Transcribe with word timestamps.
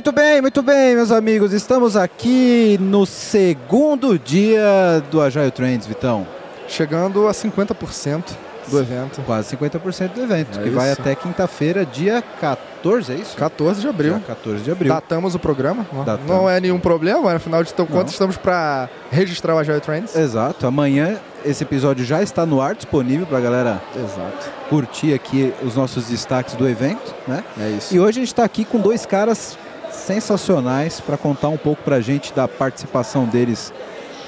Muito 0.00 0.12
bem, 0.12 0.40
muito 0.40 0.62
bem, 0.62 0.94
meus 0.96 1.12
amigos. 1.12 1.52
Estamos 1.52 1.94
aqui 1.94 2.78
no 2.80 3.04
segundo 3.04 4.18
dia 4.18 5.04
do 5.10 5.20
Agile 5.20 5.50
Trends, 5.50 5.86
Vitão. 5.86 6.26
Chegando 6.66 7.28
a 7.28 7.32
50% 7.32 8.24
do 8.68 8.78
evento. 8.80 9.20
Quase 9.26 9.54
50% 9.54 10.14
do 10.14 10.22
evento, 10.22 10.58
É 10.58 10.62
que 10.62 10.70
vai 10.70 10.90
isso. 10.90 11.02
até 11.02 11.14
quinta-feira, 11.14 11.84
dia 11.84 12.24
14, 12.40 13.12
é 13.12 13.16
isso? 13.16 13.36
14 13.36 13.82
de 13.82 13.88
abril. 13.88 14.14
Dia 14.14 14.22
14 14.28 14.62
de 14.64 14.70
abril. 14.70 14.90
Datamos 14.90 15.34
o 15.34 15.38
programa. 15.38 15.86
Não- 15.92 16.02
Datamos. 16.02 16.30
Não 16.30 16.48
é 16.48 16.58
nenhum 16.58 16.80
problema, 16.80 17.34
afinal 17.34 17.62
de 17.62 17.74
contas, 17.74 18.12
estamos 18.12 18.38
para 18.38 18.88
registrar 19.10 19.54
o 19.54 19.58
Agile 19.58 19.80
Trends. 19.80 20.16
Exato. 20.16 20.66
Amanhã 20.66 21.18
esse 21.44 21.62
episódio 21.62 22.06
já 22.06 22.22
está 22.22 22.46
no 22.46 22.58
ar, 22.62 22.74
disponível 22.74 23.26
para 23.26 23.36
a 23.36 23.40
galera 23.42 23.82
Exato. 23.94 24.50
curtir 24.70 25.12
aqui 25.12 25.52
os 25.62 25.74
nossos 25.76 26.06
destaques 26.06 26.54
do 26.54 26.66
evento, 26.66 27.14
né? 27.28 27.44
É 27.60 27.68
isso. 27.68 27.94
E 27.94 28.00
hoje 28.00 28.18
a 28.18 28.22
gente 28.22 28.28
está 28.32 28.44
aqui 28.44 28.64
com 28.64 28.78
dois 28.78 29.04
caras 29.04 29.58
sensacionais 29.90 31.00
para 31.00 31.16
contar 31.16 31.48
um 31.48 31.56
pouco 31.56 31.82
para 31.82 31.96
a 31.96 32.00
gente 32.00 32.32
da 32.32 32.46
participação 32.48 33.24
deles 33.24 33.72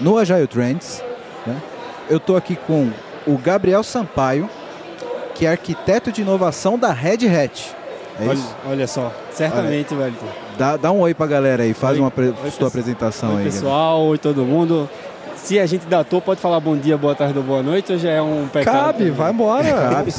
no 0.01 0.19
Agile 0.19 0.47
Trends. 0.47 1.03
né? 1.47 1.57
Eu 2.11 2.17
estou 2.19 2.37
aqui 2.37 2.57
com 2.57 2.91
o 3.27 3.37
Gabriel 3.39 3.83
Sampaio, 3.83 4.49
que 5.35 5.47
é 5.47 5.51
arquiteto 5.51 6.11
de 6.13 6.23
inovação 6.23 6.79
da 6.79 6.93
Red 6.93 7.27
Hat. 7.29 7.75
É 8.21 8.25
olha, 8.25 8.33
isso? 8.35 8.57
olha 8.69 8.87
só, 8.87 9.13
certamente, 9.33 9.95
Wellington. 9.95 10.27
Dá, 10.59 10.77
dá 10.77 10.93
um 10.93 11.01
oi 11.01 11.15
para 11.15 11.25
a 11.25 11.29
galera 11.29 11.63
aí, 11.63 11.73
faz 11.73 11.95
Oi. 11.95 12.01
uma 12.01 12.09
apre- 12.09 12.35
Oi, 12.45 12.51
sua 12.51 12.69
apresentação 12.69 13.31
Oi, 13.37 13.39
aí. 13.39 13.45
pessoal, 13.45 14.03
oi 14.03 14.19
todo 14.19 14.43
mundo. 14.45 14.89
Se 15.35 15.59
a 15.59 15.65
gente 15.67 15.87
datou, 15.87 16.21
pode 16.21 16.39
falar 16.41 16.61
bom 16.61 16.77
dia, 16.77 16.97
boa 16.99 17.15
tarde 17.15 17.37
ou 17.39 17.43
boa 17.43 17.63
noite, 17.63 17.91
ou 17.91 17.99
já 17.99 18.11
é 18.11 18.21
um 18.23 18.47
pecado? 18.53 18.75
Cabe, 18.75 19.11
vai 19.11 19.33
embora. 19.33 19.65
Cabe. 19.73 20.13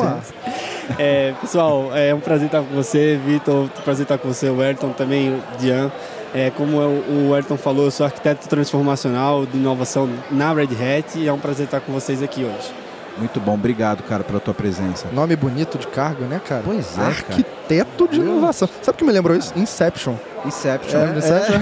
É, 0.97 1.33
pessoal, 1.39 1.95
é 1.95 2.13
um 2.13 2.19
prazer 2.19 2.47
estar 2.47 2.61
com 2.61 2.75
você, 2.75 3.19
Vitor, 3.25 3.69
prazer 3.83 4.03
estar 4.03 4.17
com 4.17 4.27
você, 4.27 4.49
o 4.49 4.61
Ayrton, 4.61 4.89
também 4.89 5.29
o 5.29 5.41
Dian. 5.57 5.91
É, 6.33 6.49
como 6.49 6.77
o 6.77 7.29
o 7.29 7.33
Ayrton 7.33 7.57
falou, 7.57 7.85
eu 7.85 7.91
sou 7.91 8.05
arquiteto 8.05 8.47
transformacional 8.49 9.45
de 9.45 9.57
inovação 9.57 10.09
na 10.31 10.53
Red 10.53 10.69
Hat 10.73 11.17
e 11.17 11.27
é 11.27 11.33
um 11.33 11.39
prazer 11.39 11.65
estar 11.65 11.79
com 11.79 11.91
vocês 11.91 12.23
aqui 12.23 12.43
hoje. 12.43 12.73
Muito 13.17 13.39
bom, 13.39 13.53
obrigado, 13.53 14.01
cara, 14.03 14.23
pela 14.23 14.39
tua 14.39 14.53
presença. 14.53 15.07
Nome 15.11 15.35
bonito 15.35 15.77
de 15.77 15.87
cargo, 15.87 16.25
né, 16.25 16.41
cara? 16.43 16.63
Pois 16.65 16.97
é, 16.97 17.01
cara. 17.01 17.45
Arquiteto 17.79 18.07
de 18.07 18.19
inovação. 18.19 18.69
Sabe 18.81 18.95
o 18.95 18.99
que 18.99 19.03
me 19.03 19.11
lembrou 19.11 19.35
isso? 19.35 19.53
Inception. 19.55 20.15
Inception. 20.45 20.99
É, 20.99 21.17
Inception? 21.17 21.59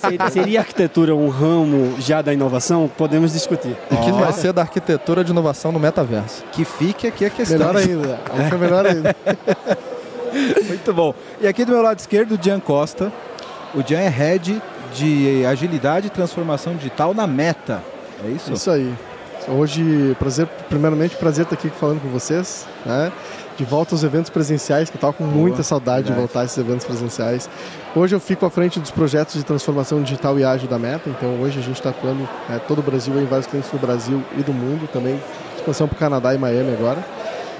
Seria, 0.00 0.30
seria 0.30 0.58
a 0.60 0.62
arquitetura 0.62 1.14
um 1.14 1.28
ramo 1.28 2.00
já 2.00 2.22
da 2.22 2.32
inovação? 2.32 2.90
Podemos 2.96 3.32
discutir. 3.32 3.76
E 3.90 3.96
que 3.96 4.12
vai 4.12 4.32
ser 4.32 4.52
da 4.52 4.62
arquitetura 4.62 5.22
de 5.24 5.30
inovação 5.30 5.72
no 5.72 5.78
metaverso. 5.78 6.44
Que 6.52 6.64
fique 6.64 7.06
aqui 7.06 7.24
a 7.24 7.30
questão. 7.30 7.58
Melhor 7.58 7.76
ainda. 7.76 8.20
Foi 8.48 8.58
melhor 8.58 8.86
ainda. 8.86 9.14
Muito 10.66 10.92
bom. 10.92 11.14
E 11.40 11.46
aqui 11.46 11.64
do 11.64 11.72
meu 11.72 11.82
lado 11.82 11.98
esquerdo, 11.98 12.32
o 12.32 12.38
Dian 12.38 12.60
Costa. 12.60 13.12
O 13.74 13.82
Dian 13.82 14.00
é 14.00 14.08
head 14.08 14.60
de 14.94 15.44
agilidade 15.46 16.06
e 16.06 16.10
transformação 16.10 16.76
digital 16.76 17.12
na 17.12 17.26
Meta. 17.26 17.82
É 18.24 18.28
isso? 18.28 18.52
Isso 18.52 18.70
aí. 18.70 18.94
Hoje, 19.46 20.16
prazer, 20.18 20.46
primeiramente, 20.68 21.16
prazer 21.16 21.44
estar 21.44 21.54
aqui 21.54 21.68
falando 21.68 22.00
com 22.00 22.08
vocês, 22.08 22.66
né? 22.84 23.12
De 23.58 23.64
volta 23.64 23.94
aos 23.94 24.02
eventos 24.02 24.30
presenciais, 24.30 24.88
que 24.88 24.96
eu 24.96 24.98
estava 24.98 25.12
com 25.12 25.24
Boa, 25.24 25.36
muita 25.36 25.62
saudade 25.62 26.04
de 26.04 26.12
verdade. 26.12 26.26
voltar 26.26 26.40
a 26.40 26.44
esses 26.44 26.56
eventos 26.58 26.86
presenciais. 26.86 27.48
Hoje 27.94 28.14
eu 28.14 28.20
fico 28.20 28.44
à 28.46 28.50
frente 28.50 28.80
dos 28.80 28.90
projetos 28.90 29.34
de 29.34 29.44
transformação 29.44 30.02
digital 30.02 30.38
e 30.38 30.44
ágil 30.44 30.68
da 30.68 30.78
Meta, 30.78 31.08
então 31.10 31.40
hoje 31.40 31.58
a 31.58 31.62
gente 31.62 31.76
está 31.76 31.90
atuando 31.90 32.28
né, 32.48 32.60
todo 32.66 32.78
o 32.78 32.82
Brasil, 32.82 33.14
em 33.20 33.26
vários 33.26 33.46
clientes 33.46 33.70
no 33.70 33.78
Brasil 33.78 34.22
e 34.36 34.42
do 34.42 34.52
mundo 34.52 34.88
também, 34.92 35.22
expansão 35.56 35.86
para 35.86 35.94
o 35.94 35.98
Canadá 35.98 36.34
e 36.34 36.38
Miami 36.38 36.72
agora. 36.72 37.04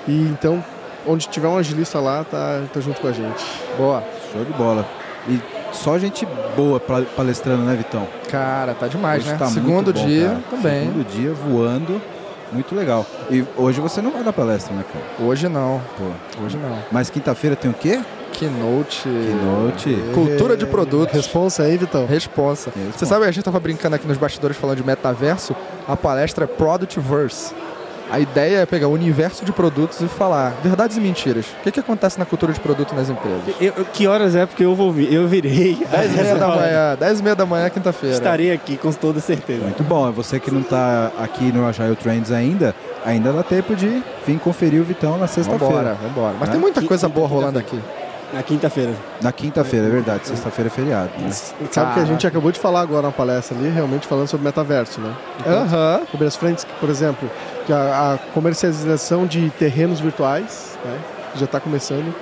E 0.09 0.23
então, 0.23 0.65
onde 1.07 1.29
tiver 1.29 1.49
um 1.49 1.57
agilista 1.57 2.01
lá, 2.01 2.25
tá, 2.25 2.63
tá 2.73 2.81
junto 2.81 3.01
com 3.01 3.09
a 3.09 3.13
gente. 3.13 3.45
Boa. 3.77 4.03
Show 4.33 4.45
de 4.45 4.53
bola. 4.55 4.85
E 5.29 5.39
só 5.75 5.99
gente 5.99 6.27
boa 6.57 6.81
pa- 6.81 7.03
palestrando, 7.17 7.63
né, 7.65 7.75
Vitão? 7.75 8.07
Cara, 8.31 8.75
tá 8.75 8.87
demais, 8.89 9.23
Hoje 9.23 9.33
né? 9.33 9.39
tá 9.39 9.47
Segundo 9.49 9.93
bom, 9.93 10.07
dia 10.07 10.29
cara. 10.29 10.41
também. 10.51 10.87
Segundo 10.87 11.05
dia 11.05 11.33
voando. 11.33 12.01
Muito 12.53 12.75
legal. 12.75 13.05
E 13.31 13.45
hoje 13.57 13.81
você 13.81 14.01
não 14.01 14.13
vai 14.13 14.23
dar 14.23 14.33
palestra, 14.33 14.75
né, 14.75 14.85
cara? 14.93 15.29
Hoje 15.29 15.49
não. 15.49 15.81
Pô. 15.99 16.45
Hoje 16.45 16.57
não. 16.57 16.79
Mas 16.93 17.11
quinta-feira 17.11 17.57
tem 17.57 17.71
o 17.71 17.75
quê? 17.75 18.01
Keynote. 18.33 19.03
Keynote. 19.09 19.97
Cultura 20.13 20.57
de 20.57 20.67
produtos. 20.67 21.15
Responsa 21.15 21.63
aí, 21.65 21.77
Vitão. 21.77 22.07
Responsa. 22.07 22.71
Responsa. 22.75 22.99
Você 22.99 23.07
sabe, 23.07 23.25
a 23.27 23.31
gente 23.31 23.43
tava 23.45 23.59
brincando 23.59 23.97
aqui 23.97 24.07
nos 24.07 24.19
bastidores 24.19 24.57
falando 24.57 24.77
de 24.77 24.85
metaverso. 24.85 25.55
A 25.89 25.97
palestra 25.97 26.45
é 26.45 26.47
Productverse. 26.47 27.53
A 28.15 28.21
ideia 28.21 28.59
é 28.59 28.67
pegar 28.67 28.87
o 28.87 28.93
universo 28.93 29.45
de 29.45 29.51
produtos 29.51 30.01
e 30.01 30.07
falar 30.07 30.55
verdades 30.63 30.97
e 30.97 31.01
mentiras. 31.01 31.47
O 31.59 31.63
que, 31.65 31.73
que 31.73 31.81
acontece 31.81 32.17
na 32.17 32.25
cultura 32.25 32.53
de 32.53 32.61
produto 32.61 32.95
nas 32.95 33.11
empresas? 33.11 33.41
Eu- 33.61 33.73
eu- 33.77 33.85
que 33.87 34.07
horas 34.07 34.37
é? 34.37 34.47
Porque 34.47 34.65
eu 34.65 34.73
vou 34.73 34.93
vir. 34.93 35.13
Eu 35.13 35.27
virei. 35.27 35.75
10 35.91 36.13
e 36.15 36.23
meia 36.23 36.37
da 36.37 36.47
manhã, 36.47 36.97
10 36.97 37.19
e 37.19 37.23
meia 37.25 37.35
da 37.35 37.45
manhã, 37.45 37.69
quinta-feira. 37.71 38.15
Estarei 38.15 38.53
aqui 38.53 38.77
com 38.77 38.93
toda 38.93 39.19
certeza. 39.19 39.65
Muito 39.65 39.83
bom. 39.83 40.13
Você 40.13 40.39
que 40.39 40.49
não 40.53 40.61
está 40.61 41.11
aqui 41.19 41.51
no 41.51 41.67
Agile 41.67 41.97
Trends 41.97 42.31
ainda, 42.31 42.73
ainda 43.05 43.33
dá 43.33 43.43
tempo 43.43 43.75
de 43.75 44.01
vir 44.25 44.39
conferir 44.39 44.81
o 44.81 44.85
Vitão 44.85 45.19
na 45.19 45.27
sexta-feira. 45.27 45.97
vambora. 46.01 46.35
Mas 46.39 46.49
Né? 46.51 46.53
tem 46.53 46.61
muita 46.61 46.81
Que- 46.83 46.87
coisa 46.87 47.09
boa 47.09 47.27
rolando 47.27 47.59
aqui. 47.59 47.81
Na 48.33 48.43
quinta-feira. 48.43 48.93
Na 49.23 49.31
quinta-feira, 49.31 49.87
é 49.87 49.91
verdade. 49.91 50.27
Sexta-feira 50.27 50.69
é 50.69 50.71
feriado. 50.71 51.11
Né? 51.19 51.31
Sabe 51.31 51.57
que 51.71 51.79
a 51.79 51.83
Caraca. 51.85 52.07
gente 52.07 52.27
acabou 52.27 52.51
de 52.51 52.59
falar 52.59 52.81
agora 52.81 53.03
na 53.03 53.13
palestra 53.13 53.57
ali, 53.57 53.69
realmente 53.71 54.07
falando 54.09 54.27
sobre 54.27 54.45
metaverso, 54.45 55.01
né? 55.01 55.13
Então, 55.41 55.63
Aham. 55.63 56.01
sobre 56.11 56.27
as 56.27 56.35
frentes, 56.35 56.67
por 56.81 56.89
exemplo, 56.91 57.31
a, 57.73 58.15
a 58.15 58.19
comercialização 58.33 59.27
de 59.27 59.51
terrenos 59.59 60.01
virtuais, 60.01 60.79
né, 60.85 60.99
já 61.37 61.45
está 61.45 61.59
começando. 61.61 62.15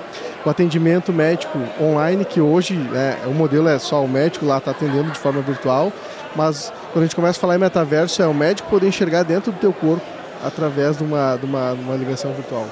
O 0.45 0.49
atendimento 0.49 1.13
médico 1.13 1.57
online, 1.81 2.25
que 2.25 2.41
hoje 2.41 2.73
né, 2.75 3.17
o 3.25 3.31
modelo 3.31 3.67
é 3.69 3.79
só 3.79 4.03
o 4.03 4.07
médico 4.07 4.45
lá 4.45 4.57
está 4.57 4.71
atendendo 4.71 5.09
de 5.11 5.17
forma 5.17 5.41
virtual, 5.41 5.91
mas 6.35 6.71
quando 6.91 7.03
a 7.03 7.05
gente 7.05 7.15
começa 7.15 7.39
a 7.39 7.41
falar 7.41 7.55
em 7.55 7.59
metaverso, 7.59 8.21
é 8.21 8.27
o 8.27 8.33
médico 8.33 8.69
poder 8.69 8.87
enxergar 8.87 9.23
dentro 9.23 9.51
do 9.51 9.57
teu 9.59 9.71
corpo 9.71 10.03
através 10.43 10.97
de 10.97 11.03
uma, 11.03 11.37
de 11.37 11.45
uma, 11.45 11.73
de 11.73 11.81
uma 11.81 11.95
ligação 11.95 12.33
virtual. 12.33 12.67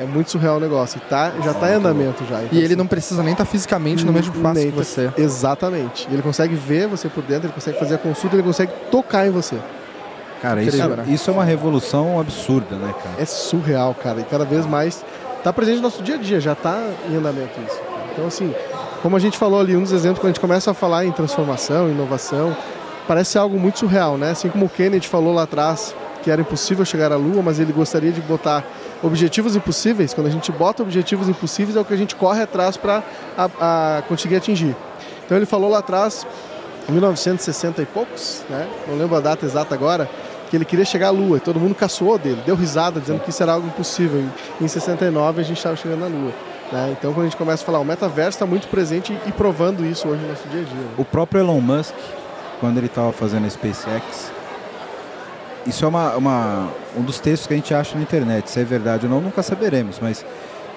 É 0.00 0.04
muito 0.04 0.28
surreal 0.32 0.56
o 0.56 0.60
negócio. 0.60 1.00
Tá, 1.08 1.32
já 1.44 1.52
está 1.52 1.70
em 1.70 1.74
andamento 1.74 2.24
já. 2.28 2.42
Então, 2.42 2.48
E 2.50 2.56
ele 2.58 2.66
assim, 2.66 2.74
não 2.74 2.86
precisa 2.88 3.22
nem 3.22 3.30
estar 3.30 3.44
fisicamente 3.44 4.04
no 4.04 4.12
mesmo 4.12 4.34
espaço 4.34 4.60
que 4.60 4.72
tá- 4.72 4.76
você. 4.82 5.10
Exatamente. 5.16 6.08
Ele 6.10 6.20
consegue 6.20 6.56
ver 6.56 6.88
você 6.88 7.08
por 7.08 7.22
dentro, 7.22 7.46
ele 7.46 7.52
consegue 7.52 7.78
fazer 7.78 7.94
a 7.94 7.98
consulta, 7.98 8.34
ele 8.34 8.42
consegue 8.42 8.72
tocar 8.90 9.24
em 9.24 9.30
você. 9.30 9.56
Cara, 10.40 10.62
isso, 10.62 10.76
né? 10.76 11.04
isso 11.08 11.30
é 11.30 11.32
uma 11.32 11.44
revolução 11.44 12.20
absurda, 12.20 12.76
né, 12.76 12.94
cara? 13.02 13.14
É 13.18 13.24
surreal, 13.24 13.94
cara. 13.94 14.20
E 14.20 14.24
cada 14.24 14.44
vez 14.44 14.66
mais 14.66 15.04
está 15.38 15.52
presente 15.52 15.76
no 15.76 15.82
nosso 15.82 16.02
dia 16.02 16.16
a 16.16 16.18
dia, 16.18 16.40
já 16.40 16.52
está 16.52 16.82
em 17.10 17.16
andamento 17.16 17.58
isso. 17.66 17.80
Então, 18.12 18.26
assim, 18.26 18.54
como 19.02 19.16
a 19.16 19.18
gente 19.18 19.38
falou 19.38 19.60
ali, 19.60 19.76
um 19.76 19.82
dos 19.82 19.92
exemplos, 19.92 20.18
quando 20.18 20.26
a 20.26 20.32
gente 20.32 20.40
começa 20.40 20.70
a 20.70 20.74
falar 20.74 21.04
em 21.04 21.12
transformação, 21.12 21.90
inovação, 21.90 22.56
parece 23.08 23.38
algo 23.38 23.58
muito 23.58 23.78
surreal, 23.78 24.16
né? 24.16 24.30
Assim 24.30 24.48
como 24.48 24.66
o 24.66 24.68
Kennedy 24.68 25.08
falou 25.08 25.34
lá 25.34 25.42
atrás 25.42 25.94
que 26.22 26.30
era 26.30 26.40
impossível 26.40 26.86
chegar 26.86 27.12
à 27.12 27.16
Lua, 27.16 27.42
mas 27.42 27.60
ele 27.60 27.70
gostaria 27.70 28.10
de 28.10 28.22
botar 28.22 28.64
objetivos 29.02 29.54
impossíveis. 29.54 30.14
Quando 30.14 30.26
a 30.26 30.30
gente 30.30 30.50
bota 30.50 30.82
objetivos 30.82 31.28
impossíveis, 31.28 31.76
é 31.76 31.80
o 31.80 31.84
que 31.84 31.92
a 31.92 31.98
gente 31.98 32.16
corre 32.16 32.40
atrás 32.40 32.78
para 32.78 34.02
conseguir 34.08 34.36
atingir. 34.36 34.74
Então, 35.26 35.36
ele 35.36 35.44
falou 35.44 35.68
lá 35.68 35.80
atrás, 35.80 36.26
em 36.88 36.92
1960 36.92 37.82
e 37.82 37.86
poucos, 37.86 38.42
né? 38.48 38.68
Não 38.88 38.96
lembro 38.96 39.16
a 39.16 39.20
data 39.20 39.44
exata 39.46 39.74
agora, 39.74 40.08
que 40.50 40.56
ele 40.56 40.64
queria 40.64 40.84
chegar 40.84 41.08
à 41.08 41.10
Lua. 41.10 41.40
Todo 41.40 41.58
mundo 41.58 41.74
caçoou 41.74 42.18
dele, 42.18 42.42
deu 42.44 42.54
risada, 42.54 43.00
dizendo 43.00 43.20
que 43.20 43.30
isso 43.30 43.42
era 43.42 43.52
algo 43.52 43.66
impossível. 43.66 44.20
Em, 44.60 44.64
em 44.64 44.68
69 44.68 45.40
a 45.40 45.44
gente 45.44 45.56
estava 45.56 45.74
chegando 45.76 46.00
na 46.00 46.06
Lua. 46.06 46.32
né? 46.70 46.94
Então 46.98 47.12
quando 47.12 47.26
a 47.26 47.28
gente 47.28 47.36
começa 47.38 47.62
a 47.62 47.66
falar, 47.66 47.78
o 47.80 47.84
metaverso 47.84 48.30
está 48.36 48.46
muito 48.46 48.68
presente 48.68 49.16
e 49.26 49.32
provando 49.32 49.84
isso 49.84 50.06
hoje 50.08 50.20
no 50.22 50.28
nosso 50.28 50.46
dia 50.48 50.60
a 50.60 50.64
dia. 50.64 50.74
né? 50.74 50.88
O 50.98 51.04
próprio 51.04 51.40
Elon 51.40 51.60
Musk, 51.60 51.94
quando 52.60 52.76
ele 52.78 52.86
estava 52.86 53.12
fazendo 53.12 53.46
a 53.46 53.50
SpaceX, 53.50 54.30
isso 55.66 55.84
é 55.84 55.88
uma, 55.88 56.14
uma- 56.16 56.68
um 56.96 57.00
dos 57.02 57.18
textos 57.18 57.46
que 57.46 57.54
a 57.54 57.56
gente 57.56 57.74
acha 57.74 57.96
na 57.96 58.02
internet. 58.02 58.50
Se 58.50 58.60
é 58.60 58.64
verdade 58.64 59.06
ou 59.06 59.10
não, 59.12 59.20
nunca 59.20 59.42
saberemos, 59.42 59.98
mas 60.00 60.24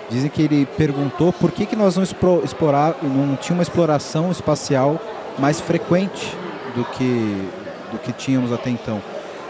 dizem 0.09 0.29
que 0.29 0.41
ele 0.41 0.65
perguntou 0.77 1.33
por 1.33 1.51
que, 1.51 1.65
que 1.65 1.75
nós 1.75 1.97
não 1.97 2.03
explorar, 2.03 2.95
não 3.03 3.35
tinha 3.35 3.53
uma 3.53 3.63
exploração 3.63 4.31
espacial 4.31 4.97
mais 5.37 5.59
frequente 5.59 6.35
do 6.75 6.83
que, 6.85 7.49
do 7.91 7.99
que 7.99 8.11
tínhamos 8.11 8.51
até 8.51 8.69
então. 8.69 9.01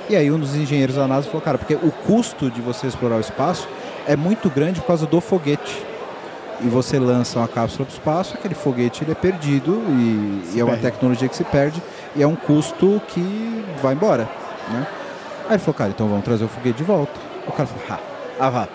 E 0.10 0.16
aí 0.16 0.32
um 0.32 0.40
dos 0.40 0.56
engenheiros 0.56 0.96
da 0.96 1.08
NASA 1.08 1.28
falou, 1.28 1.42
cara, 1.42 1.58
porque 1.58 1.76
o 1.76 1.92
custo 1.92 2.50
de 2.50 2.62
você 2.62 2.88
explorar 2.88 3.18
o 3.18 3.20
espaço 3.20 3.68
é 4.08 4.16
muito 4.16 4.50
grande 4.50 4.80
por 4.80 4.88
causa 4.88 5.06
do 5.06 5.20
foguete. 5.20 5.86
E 6.62 6.68
você 6.68 6.98
lança 6.98 7.38
uma 7.38 7.48
cápsula 7.48 7.86
para 7.86 7.94
o 7.94 7.98
espaço, 7.98 8.34
aquele 8.34 8.56
foguete 8.56 9.04
ele 9.04 9.12
é 9.12 9.16
perdido 9.16 9.84
e, 9.90 10.56
e 10.56 10.60
é 10.60 10.64
uma 10.64 10.72
perde. 10.72 10.92
tecnologia 10.92 11.28
que 11.28 11.36
se 11.36 11.44
perde 11.44 11.82
e 12.16 12.24
é 12.24 12.28
um 12.28 12.36
custo 12.36 13.02
que 13.10 13.66
vai 13.82 13.94
embora. 13.94 14.28
Né? 14.70 14.88
Aí 15.46 15.52
ele 15.52 15.60
falou, 15.60 15.74
cara, 15.76 15.90
então 15.92 16.08
vamos 16.08 16.24
trazer 16.24 16.46
o 16.46 16.48
foguete 16.48 16.78
de 16.78 16.84
volta. 16.84 17.14
O 17.46 17.52
cara 17.52 17.68
falou, 17.68 17.84
ah, 17.90 18.00
ah 18.40 18.50
vá. 18.50 18.68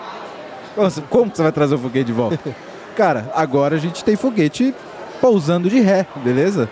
Como 1.09 1.31
você 1.33 1.43
vai 1.43 1.51
trazer 1.51 1.75
o 1.75 1.79
foguete 1.79 2.05
de 2.05 2.13
volta? 2.13 2.39
cara, 2.95 3.29
agora 3.35 3.75
a 3.75 3.79
gente 3.79 4.03
tem 4.03 4.15
foguete 4.15 4.73
pousando 5.19 5.69
de 5.69 5.79
ré, 5.79 6.05
beleza? 6.23 6.69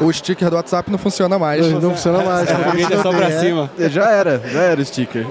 O 0.00 0.10
sticker 0.12 0.48
do 0.48 0.56
WhatsApp 0.56 0.90
não 0.90 0.98
funciona 0.98 1.38
mais. 1.38 1.66
Não, 1.70 1.80
não 1.80 1.90
funciona 1.90 2.22
mais. 2.22 2.48
É, 2.48 2.54
foguete 2.54 2.94
é 2.94 3.02
só 3.02 3.12
pra 3.12 3.38
cima. 3.38 3.70
Já 3.78 4.10
era, 4.10 4.40
já 4.48 4.62
era 4.62 4.80
o 4.80 4.84
sticker. 4.84 5.26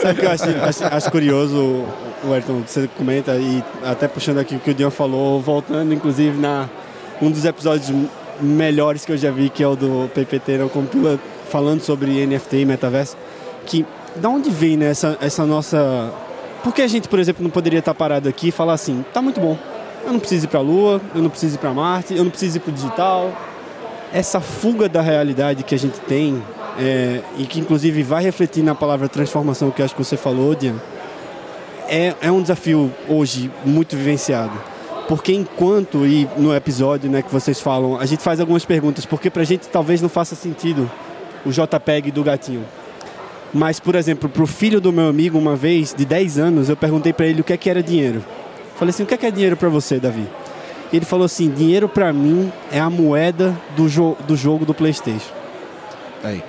Sabe 0.00 0.12
o 0.12 0.16
que 0.16 0.26
eu 0.26 0.30
acho, 0.30 0.44
acho, 0.44 0.94
acho 0.94 1.10
curioso, 1.10 1.84
o 2.24 2.32
Ayrton, 2.32 2.62
que 2.62 2.70
você 2.70 2.90
comenta, 2.96 3.36
e 3.36 3.62
até 3.84 4.08
puxando 4.08 4.38
aqui 4.38 4.56
o 4.56 4.58
que 4.58 4.70
o 4.70 4.74
Dion 4.74 4.90
falou, 4.90 5.40
voltando 5.40 5.94
inclusive 5.94 6.36
na, 6.36 6.68
um 7.22 7.30
dos 7.30 7.44
episódios 7.44 7.92
melhores 8.40 9.04
que 9.04 9.12
eu 9.12 9.16
já 9.16 9.30
vi, 9.30 9.48
que 9.48 9.62
é 9.62 9.68
o 9.68 9.76
do 9.76 10.10
PPT, 10.14 10.58
não 10.58 10.68
compila, 10.68 11.18
falando 11.48 11.80
sobre 11.80 12.26
NFT 12.26 12.58
e 12.58 12.64
metaverso, 12.64 13.16
que 13.66 13.86
da 14.16 14.28
onde 14.28 14.50
vem 14.50 14.76
né, 14.76 14.90
essa, 14.90 15.16
essa 15.20 15.44
nossa... 15.46 16.12
Por 16.62 16.74
que 16.74 16.82
a 16.82 16.88
gente, 16.88 17.08
por 17.08 17.18
exemplo, 17.20 17.42
não 17.42 17.50
poderia 17.50 17.78
estar 17.78 17.94
parado 17.94 18.28
aqui 18.28 18.48
e 18.48 18.50
falar 18.50 18.72
assim, 18.72 19.04
tá 19.12 19.22
muito 19.22 19.40
bom, 19.40 19.56
eu 20.04 20.12
não 20.12 20.18
preciso 20.18 20.46
ir 20.46 20.48
para 20.48 20.58
a 20.58 20.62
Lua, 20.62 21.00
eu 21.14 21.22
não 21.22 21.30
preciso 21.30 21.54
ir 21.54 21.58
para 21.58 21.72
Marte, 21.72 22.14
eu 22.14 22.24
não 22.24 22.30
preciso 22.30 22.56
ir 22.56 22.60
para 22.60 22.70
o 22.70 22.72
digital. 22.72 23.32
Essa 24.12 24.40
fuga 24.40 24.88
da 24.88 25.02
realidade 25.02 25.62
que 25.62 25.74
a 25.74 25.78
gente 25.78 26.00
tem, 26.00 26.42
é, 26.78 27.20
e 27.36 27.44
que 27.44 27.58
inclusive 27.58 28.02
vai 28.02 28.22
refletir 28.22 28.62
na 28.62 28.74
palavra 28.74 29.08
transformação 29.08 29.70
que 29.70 29.82
acho 29.82 29.94
que 29.94 30.02
você 30.02 30.16
falou, 30.16 30.54
Dian, 30.54 30.76
é, 31.88 32.14
é 32.20 32.30
um 32.30 32.40
desafio 32.40 32.92
hoje 33.08 33.50
muito 33.64 33.96
vivenciado. 33.96 34.52
Porque 35.08 35.32
enquanto, 35.32 36.06
e 36.06 36.28
no 36.36 36.54
episódio 36.54 37.10
né, 37.10 37.22
que 37.22 37.32
vocês 37.32 37.60
falam, 37.60 37.98
a 37.98 38.04
gente 38.04 38.22
faz 38.22 38.40
algumas 38.40 38.64
perguntas, 38.64 39.06
porque 39.06 39.30
pra 39.30 39.42
gente 39.42 39.66
talvez 39.68 40.02
não 40.02 40.08
faça 40.08 40.36
sentido 40.36 40.88
o 41.44 41.50
JPEG 41.50 42.10
do 42.10 42.22
gatinho. 42.22 42.64
Mas, 43.52 43.80
por 43.80 43.94
exemplo, 43.94 44.28
pro 44.28 44.46
filho 44.46 44.80
do 44.80 44.92
meu 44.92 45.08
amigo, 45.08 45.38
uma 45.38 45.56
vez, 45.56 45.94
de 45.96 46.04
10 46.04 46.38
anos, 46.38 46.68
eu 46.68 46.76
perguntei 46.76 47.14
para 47.14 47.26
ele 47.26 47.40
o 47.40 47.44
que, 47.44 47.54
é 47.54 47.56
que 47.56 47.70
era 47.70 47.82
dinheiro. 47.82 48.22
Falei 48.76 48.90
assim, 48.90 49.02
o 49.02 49.06
que 49.06 49.14
é, 49.14 49.16
que 49.16 49.24
é 49.24 49.30
dinheiro 49.30 49.56
para 49.56 49.70
você, 49.70 49.98
Davi? 49.98 50.28
E 50.92 50.96
ele 50.96 51.04
falou 51.04 51.24
assim, 51.26 51.50
dinheiro 51.50 51.88
para 51.88 52.12
mim 52.12 52.52
é 52.72 52.80
a 52.80 52.88
moeda 52.88 53.54
do, 53.76 53.88
jo 53.88 54.16
do 54.26 54.36
jogo 54.36 54.64
do 54.64 54.72
Playstation. 54.74 55.32
Aí. 56.24 56.42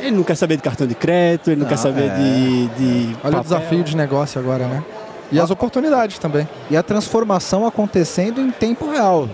Ele 0.00 0.16
não 0.16 0.24
quer 0.24 0.34
saber 0.34 0.56
de 0.56 0.62
cartão 0.62 0.86
de 0.86 0.94
crédito, 0.94 1.50
ele 1.50 1.60
não, 1.60 1.64
Não, 1.64 1.68
quer 1.68 1.76
saber 1.78 2.10
é. 2.10 2.16
de, 2.16 2.68
de 2.68 3.16
Olha 3.16 3.18
o 3.18 3.22
papel. 3.22 3.42
desafio 3.42 3.84
de 3.84 3.96
negócio 3.96 4.40
agora, 4.40 4.66
né? 4.66 4.82
E 5.30 5.40
as 5.40 5.50
oportunidades 5.50 6.18
também. 6.18 6.46
E 6.70 6.76
a 6.76 6.82
transformação 6.82 7.66
acontecendo 7.66 8.40
em 8.40 8.50
tempo 8.50 8.90
real. 8.90 9.28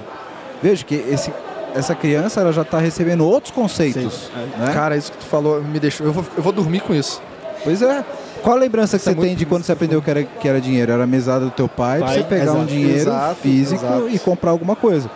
Veja 0.62 0.84
que 0.84 0.94
esse, 0.94 1.32
essa 1.74 1.94
criança 1.94 2.40
ela 2.40 2.52
já 2.52 2.62
está 2.62 2.78
recebendo 2.78 3.26
outros 3.26 3.52
conceitos. 3.52 4.30
Né? 4.58 4.72
Cara, 4.72 4.96
isso 4.96 5.10
que 5.10 5.18
tu 5.18 5.24
falou 5.26 5.60
me 5.62 5.80
deixou. 5.80 6.06
Eu 6.06 6.12
vou, 6.12 6.24
eu 6.36 6.42
vou 6.42 6.52
dormir 6.52 6.80
com 6.80 6.94
isso. 6.94 7.20
Pois 7.64 7.82
é. 7.82 8.04
Qual 8.42 8.56
a 8.56 8.58
lembrança 8.58 8.96
que 8.96 9.02
Isso 9.02 9.10
é 9.10 9.12
você 9.12 9.18
tem 9.20 9.26
muito 9.30 9.38
de 9.38 9.46
quando 9.46 9.62
você 9.64 9.72
aprendeu 9.72 10.00
que 10.00 10.10
era, 10.10 10.22
que 10.24 10.48
era 10.48 10.60
dinheiro? 10.60 10.92
Era 10.92 11.04
a 11.04 11.06
mesada 11.06 11.44
do 11.44 11.50
teu 11.50 11.68
pai, 11.68 11.98
pra 11.98 12.06
Pai, 12.08 12.16
você 12.18 12.24
pegar 12.24 12.52
um 12.52 12.56
exato. 12.56 12.66
dinheiro 12.66 13.00
Exato, 13.10 13.34
físico 13.36 13.84
exato. 13.84 14.08
e 14.10 14.18
comprar 14.18 14.50
alguma 14.50 14.74
coisa. 14.76 15.10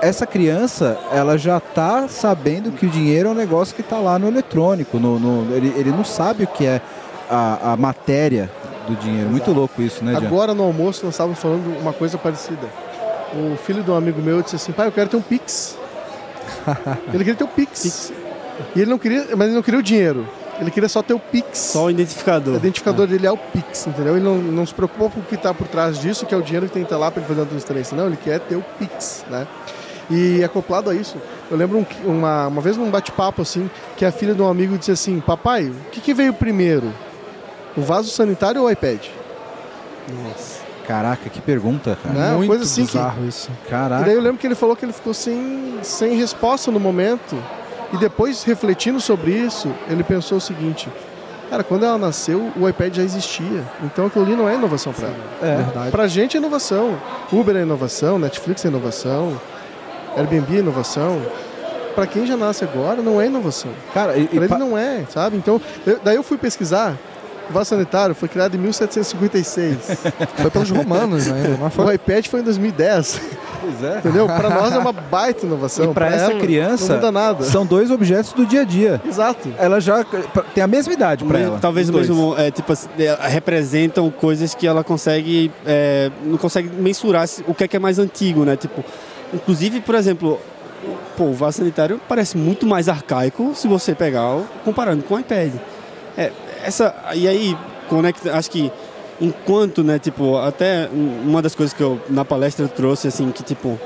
Essa 0.00 0.26
criança, 0.26 0.98
ela 1.12 1.38
já 1.38 1.58
está 1.58 2.08
sabendo 2.08 2.72
que 2.72 2.86
o 2.86 2.88
dinheiro 2.88 3.28
é 3.28 3.32
um 3.32 3.34
negócio 3.34 3.74
que 3.74 3.82
está 3.82 3.98
lá 3.98 4.18
no 4.18 4.26
eletrônico. 4.26 4.98
No, 4.98 5.18
no- 5.18 5.54
ele, 5.54 5.72
ele 5.76 5.90
não 5.90 6.04
sabe 6.04 6.42
o 6.42 6.46
que 6.48 6.66
é 6.66 6.80
a, 7.30 7.72
a 7.72 7.76
matéria 7.76 8.50
do 8.88 8.96
dinheiro. 8.96 9.30
Muito 9.30 9.52
louco 9.52 9.80
isso, 9.80 10.04
né, 10.04 10.10
Diana? 10.12 10.26
Agora 10.26 10.54
no 10.54 10.64
almoço 10.64 11.04
nós 11.04 11.14
estávamos 11.14 11.38
falando 11.38 11.78
uma 11.80 11.92
coisa 11.92 12.18
parecida. 12.18 12.66
O 13.32 13.56
filho 13.56 13.82
de 13.84 13.90
um 13.92 13.94
amigo 13.96 14.20
meu 14.20 14.42
disse 14.42 14.56
assim, 14.56 14.72
pai, 14.72 14.88
eu 14.88 14.92
quero 14.92 15.08
ter 15.08 15.16
um 15.16 15.22
Pix. 15.22 15.76
ele 17.14 17.18
queria 17.18 17.34
ter 17.36 17.44
o 17.44 17.48
Pix. 17.48 18.12
E 18.74 18.80
ele 18.80 18.90
não 18.90 18.98
queria, 18.98 19.24
mas 19.36 19.46
ele 19.46 19.54
não 19.54 19.62
queria 19.62 19.78
o 19.78 19.82
dinheiro. 19.82 20.26
Ele 20.62 20.70
queria 20.70 20.88
só 20.88 21.02
ter 21.02 21.12
o 21.12 21.18
Pix. 21.18 21.58
Só 21.58 21.86
o 21.86 21.90
identificador. 21.90 22.54
O 22.54 22.56
identificador 22.56 23.06
dele 23.06 23.26
é 23.26 23.30
o 23.32 23.36
Pix, 23.36 23.86
entendeu? 23.86 24.16
Ele 24.16 24.24
não, 24.24 24.36
não 24.38 24.64
se 24.64 24.72
preocupa 24.72 25.10
com 25.10 25.20
o 25.20 25.22
que 25.24 25.34
está 25.34 25.52
por 25.52 25.66
trás 25.68 25.98
disso, 25.98 26.24
que 26.24 26.32
é 26.34 26.38
o 26.38 26.42
dinheiro 26.42 26.66
que 26.66 26.72
tem 26.72 26.82
que 26.82 26.86
estar 26.86 26.98
lá 26.98 27.10
para 27.10 27.20
ele 27.20 27.28
fazer 27.28 27.42
a 27.42 27.46
transferência. 27.46 27.96
Não, 27.96 28.06
ele 28.06 28.16
quer 28.16 28.38
ter 28.40 28.56
o 28.56 28.64
Pix, 28.78 29.24
né? 29.28 29.46
E 30.10 30.42
acoplado 30.44 30.90
a 30.90 30.94
isso, 30.94 31.16
eu 31.50 31.56
lembro 31.56 31.78
um- 31.78 31.86
uma, 32.10 32.46
uma 32.48 32.60
vez 32.60 32.76
num 32.76 32.90
bate-papo 32.90 33.42
assim, 33.42 33.70
que 33.96 34.04
a 34.04 34.12
filha 34.12 34.34
de 34.34 34.42
um 34.42 34.48
amigo 34.48 34.76
disse 34.78 34.90
assim, 34.90 35.20
papai, 35.20 35.64
o 35.66 35.90
que, 35.90 36.00
que 36.00 36.12
veio 36.14 36.32
primeiro? 36.32 36.92
O 37.76 37.80
vaso 37.80 38.10
sanitário 38.10 38.60
ou 38.60 38.66
o 38.66 38.70
iPad? 38.70 39.00
Nossa. 40.24 40.60
Caraca, 40.86 41.30
que 41.30 41.40
pergunta, 41.40 41.96
cara. 42.02 42.14
Né? 42.14 42.32
Muito 42.36 42.48
coisa 42.48 42.64
assim 42.64 42.84
que- 42.84 42.92
bizarro 42.98 43.26
isso. 43.26 43.50
E 43.66 43.70
Caraca. 43.70 44.04
daí 44.04 44.14
eu 44.14 44.20
lembro 44.20 44.38
que 44.38 44.46
ele 44.46 44.54
falou 44.56 44.74
que 44.76 44.84
ele 44.84 44.92
ficou 44.92 45.14
sem, 45.14 45.74
sem 45.82 46.14
resposta 46.16 46.70
no 46.70 46.80
momento. 46.80 47.36
E 47.92 47.96
depois, 47.98 48.42
refletindo 48.44 49.00
sobre 49.00 49.32
isso, 49.32 49.68
ele 49.88 50.02
pensou 50.02 50.38
o 50.38 50.40
seguinte: 50.40 50.88
Cara, 51.50 51.62
quando 51.62 51.84
ela 51.84 51.98
nasceu, 51.98 52.50
o 52.58 52.66
iPad 52.68 52.94
já 52.96 53.02
existia. 53.02 53.62
Então 53.84 54.06
aquilo 54.06 54.24
ali 54.24 54.34
não 54.34 54.48
é 54.48 54.54
inovação 54.54 54.92
para 54.92 55.08
ela. 55.08 55.16
É. 55.42 55.56
Verdade. 55.56 55.90
Pra 55.90 56.06
gente 56.06 56.36
é 56.36 56.40
inovação. 56.40 56.96
Uber 57.30 57.54
é 57.56 57.60
inovação, 57.62 58.18
Netflix 58.18 58.64
é 58.64 58.68
inovação, 58.68 59.38
Airbnb 60.16 60.56
é 60.56 60.60
inovação. 60.60 61.20
Pra 61.94 62.06
quem 62.06 62.24
já 62.26 62.38
nasce 62.38 62.64
agora, 62.64 63.02
não 63.02 63.20
é 63.20 63.26
inovação. 63.26 63.70
Cara, 63.92 64.16
e, 64.16 64.22
e 64.22 64.26
Pra 64.28 64.36
ele 64.38 64.48
pa- 64.48 64.58
não 64.58 64.78
é, 64.78 65.04
sabe? 65.10 65.36
Então, 65.36 65.60
eu- 65.86 66.00
daí 66.02 66.16
eu 66.16 66.22
fui 66.22 66.38
pesquisar. 66.38 66.96
O 67.50 67.52
vaso 67.52 67.70
sanitário 67.70 68.14
foi 68.14 68.28
criado 68.28 68.54
em 68.54 68.58
1756. 68.58 69.76
Foi 70.40 70.50
pelos 70.50 70.70
romanos 70.70 71.30
ainda, 71.30 71.48
não 71.58 71.66
o 71.66 71.70
foi? 71.70 71.94
iPad 71.96 72.26
foi 72.26 72.40
em 72.40 72.44
2010. 72.44 73.20
Pois 73.60 73.84
é. 73.84 73.98
Entendeu? 74.04 74.26
Pra 74.26 74.48
nós 74.48 74.72
é 74.72 74.78
uma 74.78 74.92
baita 75.10 75.44
inovação. 75.44 75.90
E 75.90 75.94
pra 75.94 76.06
essa 76.06 76.30
ela, 76.32 76.40
criança, 76.40 76.88
Não 76.88 76.94
muda 76.96 77.12
nada. 77.12 77.44
São 77.44 77.66
dois 77.66 77.90
objetos 77.90 78.32
do 78.32 78.46
dia 78.46 78.62
a 78.62 78.64
dia. 78.64 79.00
Exato. 79.06 79.52
Ela 79.58 79.80
já 79.80 80.04
tem 80.54 80.62
a 80.62 80.66
mesma 80.66 80.92
idade 80.92 81.24
pra 81.24 81.38
Mas 81.38 81.46
ela. 81.48 81.58
Talvez 81.60 81.88
o 81.88 81.92
mesmo, 81.92 82.34
é, 82.38 82.50
tipo, 82.50 82.72
assim, 82.72 82.88
é, 82.98 83.16
representam 83.28 84.10
coisas 84.10 84.54
que 84.54 84.66
ela 84.66 84.82
consegue, 84.82 85.50
é, 85.66 86.10
não 86.24 86.38
consegue 86.38 86.68
mensurar 86.70 87.26
o 87.46 87.54
que 87.54 87.64
é 87.64 87.68
que 87.68 87.76
é 87.76 87.80
mais 87.80 87.98
antigo, 87.98 88.44
né? 88.44 88.56
Tipo, 88.56 88.82
inclusive, 89.34 89.80
por 89.80 89.94
exemplo, 89.94 90.40
pô, 91.16 91.24
o 91.24 91.34
vaso 91.34 91.58
sanitário 91.58 92.00
parece 92.08 92.36
muito 92.38 92.66
mais 92.66 92.88
arcaico 92.88 93.52
se 93.54 93.68
você 93.68 93.94
pegar 93.94 94.36
o- 94.36 94.46
comparando 94.64 95.02
com 95.02 95.14
o 95.14 95.18
iPad. 95.20 95.52
É, 96.16 96.30
essa, 96.64 96.94
e 97.14 97.26
aí, 97.28 97.56
conecta, 97.88 98.34
acho 98.36 98.50
que 98.50 98.70
enquanto, 99.20 99.82
né, 99.84 99.98
tipo, 99.98 100.36
até 100.38 100.88
um- 100.92 101.28
uma 101.28 101.40
das 101.42 101.54
coisas 101.54 101.72
que 101.74 101.82
eu 101.82 102.00
na 102.08 102.24
palestra 102.24 102.66
trouxe, 102.68 103.08
assim, 103.08 103.30
que 103.30 103.42
tipo, 103.42 103.78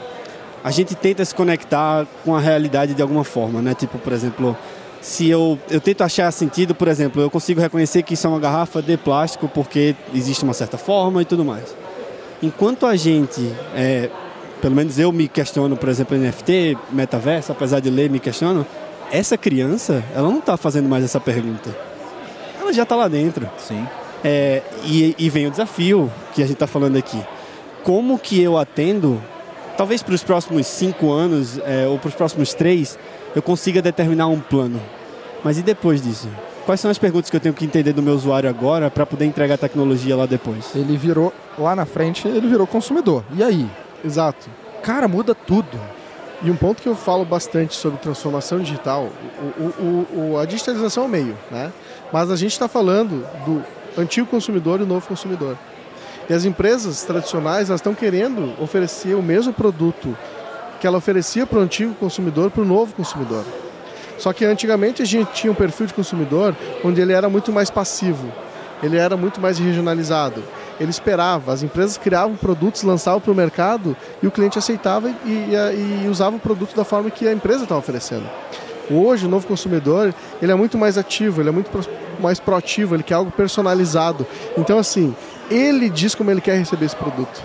a 0.65 0.71
gente 0.71 0.95
tenta 0.95 1.25
se 1.25 1.35
conectar 1.35 2.07
com 2.25 2.35
a 2.35 2.41
realidade 2.41 2.95
de 2.95 3.03
alguma 3.03 3.23
forma, 3.25 3.61
né? 3.63 3.75
Tipo, 3.75 3.99
por 3.99 4.13
exemplo, 4.13 4.57
se 5.01 5.29
eu, 5.29 5.59
eu 5.71 5.81
tento 5.81 6.03
achar 6.03 6.31
sentido, 6.33 6.75
por 6.75 6.89
exemplo, 6.89 7.23
eu 7.23 7.31
consigo 7.31 7.61
reconhecer 7.61 8.03
que 8.03 8.15
isso 8.15 8.27
é 8.27 8.31
uma 8.31 8.41
garrafa 8.41 8.83
de 8.83 8.97
plástico 8.97 9.49
porque 9.49 9.95
existe 10.15 10.43
uma 10.43 10.55
certa 10.55 10.77
forma 10.79 11.23
e 11.23 11.25
tudo 11.25 11.45
mais. 11.45 11.77
Enquanto 12.43 12.85
a 12.87 12.97
gente, 12.97 13.53
é, 13.75 14.11
pelo 14.61 14.75
menos 14.75 14.99
eu 14.99 15.13
me 15.13 15.29
questiono, 15.29 15.77
por 15.77 15.89
exemplo, 15.89 16.17
NFT, 16.17 16.77
metaverso, 16.91 17.53
apesar 17.53 17.79
de 17.81 17.89
ler, 17.91 18.11
me 18.11 18.19
questiono, 18.19 18.67
essa 19.13 19.37
criança, 19.39 20.03
ela 20.15 20.29
não 20.29 20.39
está 20.39 20.57
fazendo 20.57 20.89
mais 20.89 21.05
essa 21.05 21.21
pergunta. 21.21 21.71
Ela 22.67 22.73
já 22.73 22.83
está 22.83 22.97
lá 22.97 23.07
dentro. 23.07 23.49
Sim. 23.59 23.87
É, 24.25 24.61
e, 24.85 25.15
e 25.17 25.31
vem 25.31 25.47
o 25.47 25.51
desafio 25.53 26.11
que 26.35 26.43
a 26.43 26.45
gente 26.45 26.55
está 26.55 26.67
falando 26.67 26.97
aqui. 26.97 27.21
Como 27.85 28.19
que 28.19 28.43
eu 28.43 28.59
atendo, 28.59 29.23
talvez 29.77 30.03
para 30.03 30.15
os 30.15 30.25
próximos 30.25 30.67
cinco 30.67 31.13
anos 31.13 31.59
é, 31.65 31.87
ou 31.87 31.97
para 31.97 32.09
os 32.09 32.15
próximos 32.15 32.53
três, 32.53 32.99
eu 33.37 33.43
consiga 33.43 33.81
determinar 33.81 34.27
um 34.27 34.41
plano. 34.41 34.81
Mas 35.45 35.59
e 35.59 35.63
depois 35.63 36.03
disso? 36.03 36.29
Quais 36.65 36.81
são 36.81 36.91
as 36.91 36.99
perguntas 36.99 37.31
que 37.31 37.37
eu 37.37 37.41
tenho 37.41 37.55
que 37.55 37.65
entender 37.65 37.93
do 37.93 38.03
meu 38.03 38.15
usuário 38.15 38.51
agora 38.51 38.91
para 38.91 39.07
poder 39.07 39.27
entregar 39.27 39.55
a 39.55 39.59
tecnologia 39.59 40.17
lá 40.17 40.27
depois? 40.27 40.75
Ele 40.75 40.97
virou, 40.97 41.33
lá 41.57 41.77
na 41.77 41.87
frente, 41.87 42.27
ele 42.27 42.49
virou 42.49 42.67
consumidor. 42.67 43.23
E 43.37 43.45
aí? 43.45 43.65
Exato. 44.05 44.49
Cara, 44.83 45.07
muda 45.07 45.37
tudo. 45.37 45.79
E 46.43 46.51
um 46.51 46.57
ponto 46.57 46.83
que 46.83 46.89
eu 46.89 46.97
falo 46.97 47.25
bastante 47.25 47.75
sobre 47.77 47.99
transformação 48.01 48.59
digital, 48.59 49.09
o, 49.59 49.63
o- 49.63 50.07
o- 50.33 50.39
a 50.39 50.45
digitalização 50.45 51.05
é 51.05 51.07
o 51.07 51.09
meio, 51.09 51.39
né? 51.51 51.73
Mas 52.13 52.31
a 52.31 52.37
gente 52.37 52.53
está 52.53 52.69
falando 52.69 53.27
do 53.45 53.63
antigo 54.01 54.27
consumidor 54.27 54.81
e 54.81 54.85
o 54.85 54.87
novo 54.87 55.07
consumidor. 55.07 55.57
E 56.29 56.33
as 56.35 56.45
empresas 56.45 57.03
tradicionais 57.05 57.71
estão 57.71 57.95
querendo 57.95 58.53
oferecer 58.61 59.15
o 59.15 59.23
mesmo 59.23 59.53
produto 59.53 60.17
que 60.81 60.87
ela 60.87 60.99
oferecia 60.99 61.47
para 61.47 61.59
o 61.59 61.63
antigo 61.63 61.95
consumidor 61.95 62.51
para 62.51 62.63
o 62.63 62.67
novo 62.67 62.93
consumidor. 62.95 63.45
Só 64.19 64.33
que 64.33 64.45
antigamente 64.45 65.03
a 65.03 65.05
gente 65.05 65.33
tinha 65.33 65.53
um 65.53 65.55
perfil 65.55 65.87
de 65.87 65.95
consumidor 65.95 66.55
onde 66.85 67.01
ele 67.01 67.13
era 67.13 67.29
muito 67.29 67.53
mais 67.53 67.71
passivo, 67.71 68.31
ele 68.83 68.97
era 68.97 69.17
muito 69.17 69.41
mais 69.41 69.59
regionalizado. 69.59 70.43
Ele 70.79 70.91
esperava, 70.91 71.53
as 71.53 71.63
empresas 71.63 71.97
criavam 71.97 72.37
produtos, 72.37 72.83
lançavam 72.83 73.21
para 73.21 73.33
o 73.33 73.35
mercado 73.35 73.97
e 74.23 74.27
o 74.27 74.31
cliente 74.31 74.59
aceitava 74.59 75.09
e, 75.09 75.15
e- 75.31 76.03
e 76.05 76.09
usava 76.09 76.37
o 76.37 76.39
produto 76.39 76.77
da 76.77 76.85
forma 76.85 77.11
que 77.11 77.27
a 77.27 77.33
empresa 77.33 77.63
estava 77.63 77.79
oferecendo. 77.81 78.29
Hoje, 78.91 79.27
o 79.27 79.29
novo 79.29 79.47
consumidor, 79.47 80.15
ele 80.41 80.53
é 80.53 80.55
muito 80.55 80.79
mais 80.79 80.97
ativo, 80.97 81.41
ele 81.41 81.49
é 81.49 81.53
muito 81.53 81.71
mais 82.21 82.39
proativo, 82.39 82.95
ele 82.95 83.03
quer 83.03 83.15
algo 83.15 83.31
personalizado. 83.31 84.27
Então, 84.57 84.79
assim, 84.79 85.15
ele 85.51 85.89
diz 85.91 86.15
como 86.15 86.31
ele 86.31 86.41
quer 86.41 86.57
receber 86.57 86.87
esse 86.87 86.97
produto. 86.97 87.43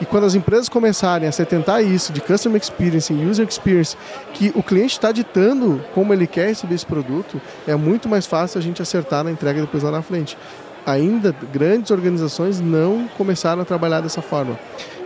E 0.00 0.04
quando 0.04 0.24
as 0.24 0.34
empresas 0.34 0.68
começarem 0.68 1.28
a 1.28 1.32
se 1.32 1.40
atentar 1.40 1.76
a 1.76 1.82
isso, 1.82 2.12
de 2.12 2.20
customer 2.20 2.60
experience 2.60 3.12
user 3.12 3.46
experience, 3.46 3.96
que 4.34 4.50
o 4.54 4.62
cliente 4.62 4.94
está 4.94 5.12
ditando 5.12 5.80
como 5.94 6.12
ele 6.12 6.26
quer 6.26 6.48
receber 6.48 6.74
esse 6.74 6.84
produto, 6.84 7.40
é 7.68 7.76
muito 7.76 8.08
mais 8.08 8.26
fácil 8.26 8.58
a 8.58 8.62
gente 8.62 8.82
acertar 8.82 9.22
na 9.22 9.30
entrega 9.30 9.60
depois 9.60 9.84
lá 9.84 9.92
na 9.92 10.02
frente. 10.02 10.36
Ainda 10.84 11.32
grandes 11.52 11.92
organizações 11.92 12.58
não 12.58 13.06
começaram 13.16 13.62
a 13.62 13.64
trabalhar 13.64 14.00
dessa 14.00 14.20
forma. 14.20 14.58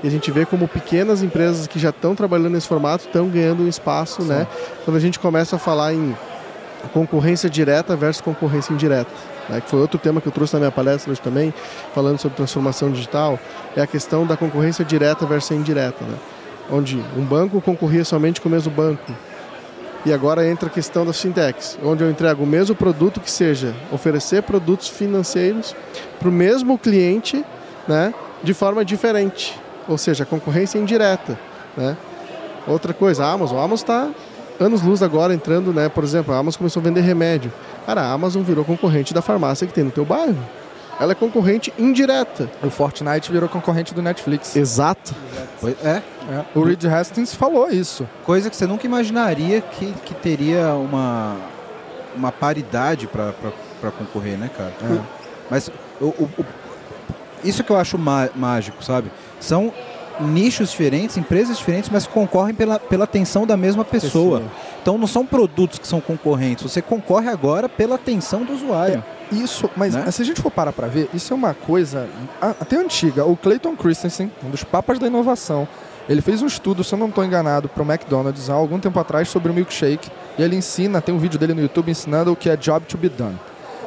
E 0.02 0.08
a 0.08 0.10
gente 0.10 0.30
vê 0.30 0.44
como 0.44 0.68
pequenas 0.68 1.22
empresas 1.22 1.66
que 1.66 1.78
já 1.78 1.90
estão 1.90 2.14
trabalhando 2.14 2.50
nesse 2.50 2.68
formato 2.68 3.06
estão 3.06 3.28
ganhando 3.28 3.62
um 3.62 3.68
espaço, 3.68 4.22
né? 4.22 4.46
Quando 4.84 4.96
a 4.96 5.00
gente 5.00 5.18
começa 5.18 5.56
a 5.56 5.58
falar 5.58 5.94
em 5.94 6.16
concorrência 6.92 7.50
direta 7.50 7.96
versus 7.96 8.20
concorrência 8.20 8.72
indireta, 8.72 9.10
né? 9.48 9.60
que 9.60 9.68
foi 9.68 9.80
outro 9.80 9.98
tema 9.98 10.20
que 10.20 10.28
eu 10.28 10.32
trouxe 10.32 10.54
na 10.54 10.60
minha 10.60 10.70
palestra 10.70 11.10
hoje 11.10 11.20
também, 11.20 11.52
falando 11.92 12.18
sobre 12.18 12.36
transformação 12.36 12.92
digital, 12.92 13.40
é 13.74 13.80
a 13.80 13.86
questão 13.86 14.24
da 14.24 14.36
concorrência 14.36 14.84
direta 14.84 15.26
versus 15.26 15.50
indireta. 15.50 16.04
Né? 16.04 16.16
onde 16.70 17.02
um 17.16 17.24
banco 17.24 17.60
concorria 17.60 18.04
somente 18.04 18.40
com 18.40 18.48
o 18.48 18.52
mesmo 18.52 18.72
banco. 18.72 19.12
E 20.04 20.12
agora 20.12 20.48
entra 20.48 20.68
a 20.68 20.70
questão 20.70 21.04
das 21.04 21.20
fintechs, 21.20 21.78
onde 21.82 22.04
eu 22.04 22.10
entrego 22.10 22.44
o 22.44 22.46
mesmo 22.46 22.76
produto 22.76 23.20
que 23.20 23.30
seja 23.30 23.74
oferecer 23.90 24.42
produtos 24.42 24.88
financeiros 24.88 25.74
para 26.18 26.28
o 26.28 26.32
mesmo 26.32 26.78
cliente, 26.78 27.44
né, 27.88 28.14
de 28.42 28.54
forma 28.54 28.84
diferente, 28.84 29.58
ou 29.88 29.96
seja, 29.98 30.24
concorrência 30.24 30.78
indireta, 30.78 31.38
né? 31.76 31.96
Outra 32.66 32.92
coisa, 32.92 33.24
a 33.24 33.30
Amazon, 33.32 33.58
a 33.58 33.60
Amazon 33.64 33.74
está 33.76 34.08
anos 34.58 34.82
luz 34.82 35.02
agora 35.02 35.32
entrando, 35.34 35.72
né? 35.72 35.88
Por 35.88 36.02
exemplo, 36.02 36.34
a 36.34 36.38
Amazon 36.38 36.58
começou 36.58 36.80
a 36.80 36.84
vender 36.84 37.00
remédio. 37.02 37.52
Cara, 37.84 38.02
a 38.02 38.12
Amazon 38.12 38.42
virou 38.42 38.64
concorrente 38.64 39.14
da 39.14 39.22
farmácia 39.22 39.66
que 39.66 39.72
tem 39.72 39.84
no 39.84 39.90
teu 39.90 40.04
bairro. 40.04 40.36
Ela 40.98 41.12
é 41.12 41.14
concorrente 41.14 41.72
indireta. 41.78 42.50
O 42.62 42.70
Fortnite 42.70 43.30
virou 43.30 43.48
concorrente 43.50 43.92
do 43.94 44.00
Netflix. 44.00 44.56
Exato. 44.56 45.14
É, 45.84 45.88
É. 45.88 46.02
O 46.54 46.62
Reed 46.64 46.82
Hastings 46.86 47.34
falou 47.34 47.68
isso. 47.70 48.08
coisa 48.24 48.48
que 48.50 48.56
você 48.56 48.66
nunca 48.66 48.86
imaginaria 48.86 49.60
que, 49.60 49.92
que 50.04 50.14
teria 50.14 50.72
uma, 50.74 51.36
uma 52.16 52.32
paridade 52.32 53.06
para 53.06 53.90
concorrer, 53.96 54.36
né, 54.38 54.50
cara? 54.56 54.72
É. 54.82 54.98
Mas 55.50 55.70
o, 56.00 56.06
o- 56.06 56.30
o- 56.38 56.44
isso 57.44 57.62
que 57.62 57.70
eu 57.70 57.76
acho 57.76 57.96
má- 57.98 58.30
mágico, 58.34 58.82
sabe? 58.82 59.12
São 59.40 59.72
nichos 60.20 60.70
diferentes, 60.70 61.16
empresas 61.16 61.58
diferentes, 61.58 61.90
mas 61.90 62.06
concorrem 62.06 62.54
pela, 62.54 62.78
pela 62.78 63.04
atenção 63.04 63.46
da 63.46 63.56
mesma 63.56 63.84
pessoa. 63.84 64.42
Então 64.80 64.96
não 64.96 65.06
são 65.06 65.26
produtos 65.26 65.78
que 65.78 65.86
são 65.86 66.00
concorrentes, 66.00 66.62
você 66.62 66.80
concorre 66.80 67.28
agora 67.28 67.68
pela 67.68 67.96
atenção 67.96 68.42
do 68.44 68.52
usuário. 68.54 69.04
Isso, 69.30 69.68
mas 69.76 69.94
Né? 69.94 70.10
se 70.10 70.22
a 70.22 70.24
gente 70.24 70.40
for 70.40 70.50
parar 70.50 70.72
pra 70.72 70.86
ver, 70.86 71.10
isso 71.12 71.32
é 71.32 71.36
uma 71.36 71.52
coisa 71.52 72.08
até 72.40 72.76
antiga. 72.76 73.24
O 73.24 73.36
Clayton 73.36 73.76
Christensen, 73.76 74.30
um 74.44 74.50
dos 74.50 74.62
papas 74.64 74.98
da 74.98 75.06
inovação, 75.08 75.66
ele 76.08 76.20
fez 76.22 76.40
um 76.40 76.46
estudo, 76.46 76.84
se 76.84 76.94
eu 76.94 76.98
não 76.98 77.08
estou 77.08 77.24
enganado, 77.24 77.68
para 77.68 77.82
o 77.82 77.86
McDonald's 77.86 78.48
há 78.48 78.54
algum 78.54 78.78
tempo 78.78 78.98
atrás 79.00 79.28
sobre 79.28 79.50
o 79.50 79.54
milkshake. 79.54 80.08
E 80.38 80.42
ele 80.42 80.54
ensina, 80.54 81.00
tem 81.02 81.12
um 81.12 81.18
vídeo 81.18 81.38
dele 81.38 81.52
no 81.52 81.60
YouTube 81.60 81.90
ensinando 81.90 82.30
o 82.32 82.36
que 82.36 82.48
é 82.48 82.56
job 82.56 82.86
to 82.86 82.96
be 82.96 83.08
done. 83.08 83.36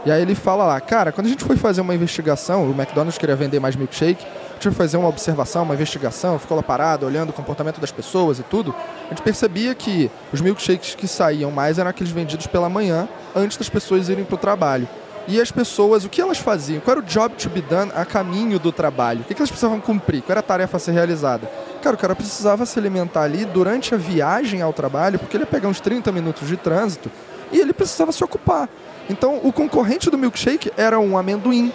E 0.06 0.12
aí 0.12 0.22
ele 0.22 0.36
fala 0.36 0.66
lá, 0.66 0.80
cara, 0.82 1.12
quando 1.14 1.28
a 1.28 1.30
gente 1.30 1.44
foi 1.46 1.56
fazer 1.56 1.80
uma 1.80 1.96
investigação, 1.96 2.64
o 2.66 2.72
McDonald's 2.72 3.18
queria 3.18 3.36
vender 3.38 3.60
mais 3.62 3.76
milkshake, 3.78 4.26
foi 4.64 4.72
fazer 4.72 4.98
uma 4.98 5.08
observação, 5.08 5.64
uma 5.64 5.74
investigação, 5.74 6.38
ficou 6.40 6.58
lá 6.58 6.64
parado, 6.64 7.06
olhando 7.06 7.30
o 7.30 7.34
comportamento 7.34 7.80
das 7.80 7.92
pessoas 7.92 8.40
e 8.40 8.44
tudo, 8.44 8.74
a 9.06 9.10
gente 9.10 9.22
percebia 9.22 9.74
que 9.74 10.10
os 10.34 10.42
milkshakes 10.42 10.96
que 10.96 11.08
saíam 11.08 11.52
mais 11.52 11.80
eram 11.80 11.90
aqueles 11.90 12.12
vendidos 12.12 12.48
pela 12.48 12.70
manhã, 12.70 13.08
antes 13.36 13.58
das 13.58 13.70
pessoas 13.70 14.10
irem 14.10 14.26
para 14.26 14.36
o 14.36 14.38
trabalho. 14.38 14.88
E 15.28 15.40
as 15.40 15.52
pessoas, 15.52 16.06
o 16.06 16.10
que 16.10 16.20
elas 16.20 16.40
faziam? 16.40 16.80
Qual 16.80 16.98
era 16.98 17.06
o 17.06 17.08
job 17.08 17.36
to 17.36 17.50
be 17.50 17.62
done 17.62 17.92
a 17.94 18.04
caminho 18.04 18.58
do 18.58 18.72
trabalho? 18.72 19.22
O 19.22 19.24
que 19.24 19.34
elas 19.34 19.50
precisavam 19.50 19.80
cumprir? 19.80 20.22
Qual 20.24 20.32
era 20.32 20.40
a 20.40 20.44
tarefa 20.44 20.78
a 20.78 20.80
ser 20.80 20.92
realizada? 20.92 21.48
Cara, 21.84 21.96
o 21.96 22.00
cara 22.00 22.16
precisava 22.16 22.66
se 22.66 22.80
alimentar 22.80 23.22
ali 23.22 23.46
durante 23.46 23.94
a 23.94 23.98
viagem 23.98 24.62
ao 24.62 24.74
trabalho, 24.74 25.20
porque 25.20 25.38
ele 25.38 25.44
ia 25.44 25.48
pegar 25.48 25.68
uns 25.68 25.80
30 25.80 26.12
minutos 26.12 26.48
de 26.48 26.58
trânsito 26.58 27.12
e 27.52 27.60
ele 27.60 27.74
precisava 27.74 28.12
se 28.12 28.24
ocupar. 28.24 28.68
Então, 29.08 29.40
o 29.44 29.54
concorrente 29.54 30.10
do 30.10 30.18
milkshake 30.18 30.72
era 30.76 31.00
um 31.00 31.16
amendoim, 31.16 31.72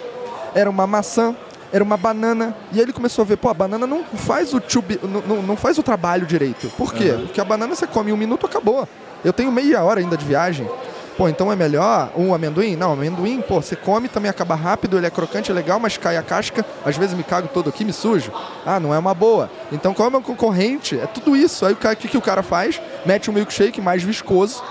era 0.53 0.69
uma 0.69 0.85
maçã, 0.85 1.35
era 1.71 1.83
uma 1.83 1.97
banana. 1.97 2.55
E 2.71 2.77
aí 2.77 2.81
ele 2.83 2.93
começou 2.93 3.23
a 3.23 3.25
ver, 3.25 3.37
pô, 3.37 3.49
a 3.49 3.53
banana 3.53 3.85
não 3.87 4.03
faz 4.03 4.53
o, 4.53 4.59
to 4.59 4.81
be- 4.81 4.99
não, 5.03 5.21
não- 5.21 5.41
não 5.43 5.57
faz 5.57 5.77
o 5.77 5.83
trabalho 5.83 6.25
direito. 6.25 6.69
Por 6.77 6.93
quê? 6.93 7.13
Porque 7.21 7.41
a 7.41 7.45
banana 7.45 7.75
você 7.75 7.85
come 7.87 8.11
em 8.11 8.13
um 8.13 8.17
minuto, 8.17 8.45
acabou. 8.45 8.87
Eu 9.23 9.33
tenho 9.33 9.51
meia 9.51 9.83
hora 9.83 9.99
ainda 9.99 10.15
de 10.17 10.25
viagem. 10.25 10.69
Pô, 11.17 11.29
então 11.29 11.49
é 11.49 11.55
melhor 11.55 12.11
um 12.17 12.33
amendoim? 12.33 12.75
Não, 12.75 12.91
amendoim, 12.91 13.41
pô, 13.41 13.61
você 13.61 13.73
come, 13.73 14.09
também 14.09 14.29
acaba 14.29 14.53
rápido, 14.53 14.97
ele 14.97 15.05
é 15.07 15.09
crocante, 15.09 15.49
é 15.49 15.53
legal, 15.53 15.79
mas 15.79 15.95
cai 15.95 16.17
a 16.17 16.21
casca, 16.21 16.65
às 16.85 16.97
vezes 16.97 17.15
me 17.15 17.23
cago 17.23 17.47
todo 17.53 17.69
aqui, 17.69 17.85
me 17.85 17.93
sujo. 17.93 18.33
Ah, 18.65 18.81
não 18.81 18.93
é 18.93 18.99
uma 18.99 19.13
boa. 19.13 19.49
Então 19.71 19.93
qual 19.93 20.07
é 20.07 20.09
o 20.09 20.11
meu 20.11 20.21
concorrente? 20.21 20.99
É 20.99 21.05
tudo 21.07 21.33
isso. 21.33 21.65
Aí 21.65 21.71
o 21.71 21.77
cara- 21.77 21.93
o 21.93 21.97
que, 21.97 22.09
que 22.09 22.17
o 22.17 22.21
cara 22.21 22.43
faz? 22.43 22.81
Mete 23.05 23.29
um 23.31 23.33
milkshake 23.33 23.79
mais 23.79 24.03
viscoso, 24.03 24.61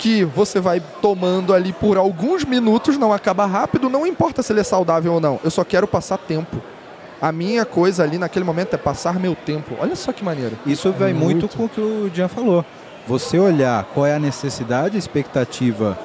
que 0.00 0.24
você 0.24 0.58
vai 0.58 0.82
tomando 1.02 1.52
ali 1.52 1.74
por 1.74 1.98
alguns 1.98 2.42
minutos, 2.42 2.96
não 2.96 3.12
acaba 3.12 3.44
rápido, 3.44 3.90
não 3.90 4.06
importa 4.06 4.42
se 4.42 4.50
ele 4.50 4.60
é 4.60 4.64
saudável 4.64 5.12
ou 5.12 5.20
não. 5.20 5.38
Eu 5.44 5.50
só 5.50 5.62
quero 5.62 5.86
passar 5.86 6.16
tempo. 6.16 6.56
A 7.20 7.30
minha 7.30 7.66
coisa 7.66 8.02
ali 8.02 8.16
naquele 8.16 8.46
momento 8.46 8.72
é 8.72 8.78
passar 8.78 9.20
meu 9.20 9.36
tempo. 9.36 9.76
Olha 9.78 9.94
só 9.94 10.10
que 10.10 10.24
maneiro. 10.24 10.56
Isso 10.64 10.90
vai 10.90 11.12
muito, 11.12 11.40
Muito. 11.40 11.56
com 11.56 11.64
o 11.64 11.68
que 11.68 11.80
o 11.80 12.10
Jean 12.14 12.28
falou. 12.28 12.64
Você 13.06 13.38
olhar 13.38 13.84
qual 13.92 14.06
é 14.06 14.14
a 14.14 14.18
necessidade, 14.18 14.96
a 14.96 14.98
expectativa 14.98 15.98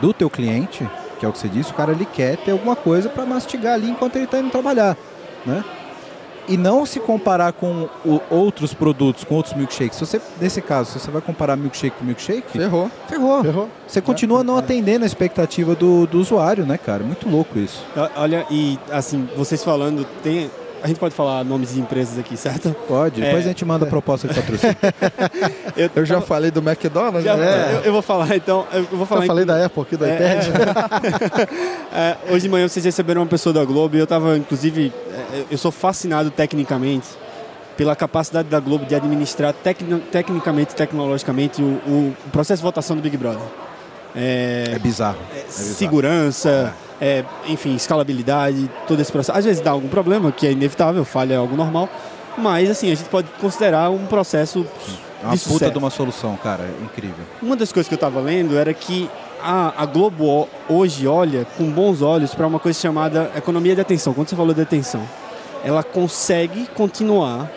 do 0.00 0.14
teu 0.14 0.30
cliente, 0.30 0.88
que 1.20 1.26
é 1.26 1.28
o 1.28 1.32
que 1.32 1.38
você 1.38 1.48
disse, 1.48 1.72
o 1.72 1.74
cara 1.74 1.92
ele 1.92 2.06
quer 2.06 2.38
ter 2.38 2.52
alguma 2.52 2.74
coisa 2.74 3.10
para 3.10 3.26
mastigar 3.26 3.74
ali 3.74 3.90
enquanto 3.90 4.16
ele 4.16 4.24
está 4.24 4.38
indo 4.38 4.50
trabalhar, 4.50 4.96
né? 5.44 5.62
E 6.48 6.56
não 6.56 6.84
se 6.84 6.98
comparar 6.98 7.52
com 7.52 7.88
o- 8.04 8.20
outros 8.30 8.74
produtos, 8.74 9.22
com 9.24 9.36
outros 9.36 9.54
milkshakes. 9.54 9.96
Se 9.96 10.04
você, 10.04 10.20
nesse 10.40 10.60
caso, 10.60 10.90
se 10.92 10.98
você 10.98 11.10
vai 11.10 11.22
comparar 11.22 11.56
milkshake 11.56 11.96
com 11.98 12.04
milkshake, 12.04 12.58
Ferrou. 12.58 12.90
ferrou. 13.08 13.42
Ferrou. 13.42 13.68
Você 13.86 14.00
continua 14.00 14.42
não 14.42 14.56
atendendo 14.56 15.04
a 15.04 15.06
expectativa 15.06 15.74
do, 15.74 16.06
do 16.06 16.18
usuário, 16.18 16.66
né, 16.66 16.76
cara? 16.76 17.04
Muito 17.04 17.28
louco 17.28 17.58
isso. 17.58 17.84
O- 17.96 18.20
Olha, 18.20 18.44
e 18.50 18.78
assim, 18.90 19.28
vocês 19.36 19.62
falando, 19.62 20.04
tem. 20.22 20.50
A 20.82 20.88
gente 20.88 20.98
pode 20.98 21.14
falar 21.14 21.44
nomes 21.44 21.72
de 21.74 21.80
empresas 21.80 22.18
aqui, 22.18 22.36
certo? 22.36 22.74
Pode. 22.88 23.22
É. 23.22 23.26
Depois 23.26 23.44
a 23.44 23.48
gente 23.48 23.64
manda 23.64 23.86
a 23.86 23.88
proposta 23.88 24.26
de 24.26 24.34
patrocínio. 24.34 24.76
Eu 25.94 26.04
já 26.04 26.20
falei 26.20 26.50
do 26.50 26.60
McDonald's, 26.60 27.24
Já- 27.24 27.36
né? 27.36 27.74
eu, 27.76 27.80
eu 27.86 27.92
vou 27.92 28.02
falar 28.02 28.34
então. 28.36 28.66
Eu 28.72 28.84
vou 28.84 29.06
falar 29.06 29.20
Eu 29.20 29.24
em- 29.24 29.28
falei 29.28 29.44
da 29.44 29.64
Apple 29.64 29.82
aqui, 29.82 29.96
da 29.96 30.08
É, 30.08 30.40
iPad. 30.40 31.48
É, 31.94 32.16
hoje 32.30 32.42
de 32.42 32.48
manhã 32.48 32.66
vocês 32.68 32.84
receberam 32.84 33.20
uma 33.20 33.26
pessoa 33.26 33.52
da 33.52 33.64
Globo 33.64 33.96
e 33.96 33.98
eu 33.98 34.04
estava, 34.04 34.36
inclusive, 34.36 34.92
é, 35.32 35.44
eu 35.50 35.58
sou 35.58 35.70
fascinado 35.70 36.30
tecnicamente 36.30 37.06
pela 37.76 37.94
capacidade 37.96 38.48
da 38.48 38.58
Globo 38.60 38.84
de 38.86 38.94
administrar 38.94 39.52
tecno- 39.52 40.00
tecnicamente, 40.10 40.74
tecnologicamente, 40.74 41.62
o, 41.62 41.66
o 41.66 42.14
processo 42.32 42.60
de 42.60 42.64
votação 42.64 42.96
do 42.96 43.02
Big 43.02 43.16
Brother. 43.16 43.42
É, 44.16 44.64
É 44.72 44.78
bizarro. 44.78 45.16
é, 45.34 45.42
bizarro. 45.44 45.74
segurança, 45.74 46.74
é, 47.02 47.24
enfim, 47.48 47.74
escalabilidade, 47.74 48.70
todo 48.86 49.00
esse 49.00 49.10
processo. 49.10 49.36
Às 49.36 49.44
vezes 49.44 49.60
dá 49.60 49.72
algum 49.72 49.88
problema, 49.88 50.30
que 50.30 50.46
é 50.46 50.52
inevitável, 50.52 51.04
falha 51.04 51.34
é 51.34 51.36
algo 51.36 51.56
normal, 51.56 51.88
mas 52.38 52.70
assim, 52.70 52.92
a 52.92 52.94
gente 52.94 53.08
pode 53.08 53.26
considerar 53.40 53.90
um 53.90 54.06
processo 54.06 54.64
É 55.20 55.26
uma 55.26 55.36
de 55.36 55.44
puta 55.44 55.68
de 55.68 55.76
uma 55.76 55.90
solução, 55.90 56.36
cara. 56.36 56.62
É 56.62 56.84
incrível. 56.84 57.24
Uma 57.42 57.56
das 57.56 57.72
coisas 57.72 57.88
que 57.88 57.94
eu 57.94 57.96
estava 57.96 58.20
lendo 58.20 58.56
era 58.56 58.72
que 58.72 59.10
a, 59.42 59.82
a 59.82 59.84
Globo 59.84 60.48
hoje 60.68 61.08
olha 61.08 61.44
com 61.58 61.64
bons 61.64 62.02
olhos 62.02 62.36
para 62.36 62.46
uma 62.46 62.60
coisa 62.60 62.78
chamada 62.78 63.32
economia 63.34 63.74
de 63.74 63.80
atenção. 63.80 64.14
Quando 64.14 64.28
você 64.28 64.36
falou 64.36 64.54
de 64.54 64.62
atenção, 64.62 65.02
ela 65.64 65.82
consegue 65.82 66.66
continuar 66.66 67.50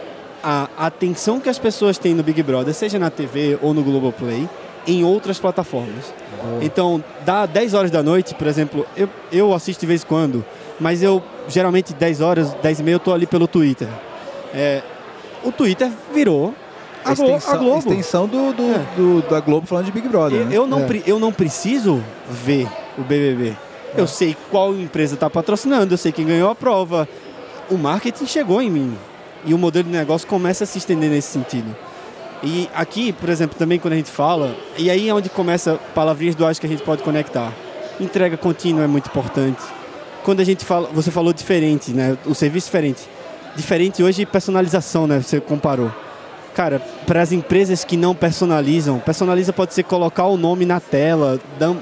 a 0.43 0.67
atenção 0.77 1.39
que 1.39 1.49
as 1.49 1.59
pessoas 1.59 1.99
têm 1.99 2.15
no 2.15 2.23
Big 2.23 2.41
Brother, 2.41 2.73
seja 2.73 2.97
na 2.97 3.11
TV 3.11 3.59
ou 3.61 3.75
no 3.75 3.83
Globoplay, 3.83 4.49
em 4.87 5.03
outras 5.03 5.39
plataformas. 5.39 6.13
Então, 6.61 7.03
dá 7.25 7.45
10 7.45 7.73
horas 7.73 7.89
da 7.91 8.03
noite, 8.03 8.35
por 8.35 8.45
exemplo, 8.47 8.85
eu, 8.95 9.09
eu 9.31 9.53
assisto 9.53 9.81
de 9.81 9.87
vez 9.87 10.03
em 10.03 10.05
quando, 10.05 10.45
mas 10.79 11.01
eu 11.01 11.21
geralmente 11.47 11.93
10 11.93 12.21
horas, 12.21 12.53
10 12.61 12.79
e 12.79 12.83
meia 12.83 12.95
eu 12.95 12.99
tô 12.99 13.11
ali 13.13 13.25
pelo 13.25 13.47
Twitter. 13.47 13.87
É, 14.53 14.81
o 15.43 15.51
Twitter 15.51 15.89
virou 16.13 16.53
a, 17.03 17.13
Glo- 17.13 17.33
a 17.33 17.37
extensão, 17.37 17.59
Globo. 17.59 17.77
extensão 17.79 18.27
do, 18.27 18.53
do- 18.53 18.63
É. 18.63 18.85
do- 18.95 19.21
da 19.29 19.39
Globo 19.39 19.65
falando 19.67 19.85
de 19.85 19.91
Big 19.91 20.07
Brother. 20.07 20.39
Eu, 20.41 20.45
né? 20.45 20.55
eu 20.57 20.67
não, 20.67 20.79
É. 20.79 21.01
eu 21.07 21.19
não 21.19 21.31
preciso 21.31 22.03
ver 22.29 22.67
o 22.97 23.01
BBB. 23.01 23.53
Eu 23.97 24.05
sei 24.07 24.35
qual 24.51 24.73
empresa 24.75 25.13
está 25.15 25.29
patrocinando, 25.29 25.93
eu 25.93 25.97
sei 25.97 26.11
quem 26.11 26.25
ganhou 26.25 26.49
a 26.49 26.55
prova. 26.55 27.07
O 27.71 27.77
marketing 27.77 28.25
chegou 28.25 28.61
em 28.61 28.69
mim. 28.69 28.95
E 29.45 29.53
o 29.53 29.57
modelo 29.57 29.85
de 29.85 29.91
negócio 29.91 30.27
começa 30.27 30.63
a 30.63 30.67
se 30.67 30.77
estender 30.77 31.09
nesse 31.09 31.29
sentido. 31.31 31.75
E 32.43 32.69
aqui, 32.75 33.11
por 33.11 33.29
exemplo, 33.29 33.57
também 33.57 33.79
quando 33.79 33.93
a 33.93 33.97
gente 33.97 34.11
fala, 34.11 34.55
e 34.77 34.89
aí 34.89 35.09
é 35.09 35.13
onde 35.13 35.29
começa 35.29 35.79
palavrinhas 35.95 36.35
duais 36.35 36.59
que 36.59 36.65
a 36.65 36.69
gente 36.69 36.83
pode 36.83 37.01
conectar. 37.01 37.51
Entrega 37.99 38.37
contínua 38.37 38.83
é 38.83 38.87
muito 38.87 39.07
importante. 39.07 39.61
Quando 40.23 40.39
a 40.41 40.43
gente 40.43 40.65
fala, 40.65 40.89
você 40.91 41.11
falou 41.11 41.31
diferente, 41.33 41.91
né? 41.91 42.17
O 42.25 42.33
serviço 42.35 42.67
diferente. 42.67 43.01
Diferente 43.55 44.03
hoje 44.03 44.25
personalização, 44.25 45.07
né? 45.07 45.21
Você 45.21 45.39
comparou. 45.39 45.91
Cara, 46.53 46.79
para 47.05 47.21
as 47.21 47.31
empresas 47.31 47.83
que 47.83 47.97
não 47.97 48.13
personalizam, 48.15 48.99
personaliza 48.99 49.51
pode 49.53 49.73
ser 49.73 49.83
colocar 49.83 50.25
o 50.25 50.37
nome 50.37 50.65
na 50.65 50.79
tela. 50.79 51.39
dam- 51.59 51.77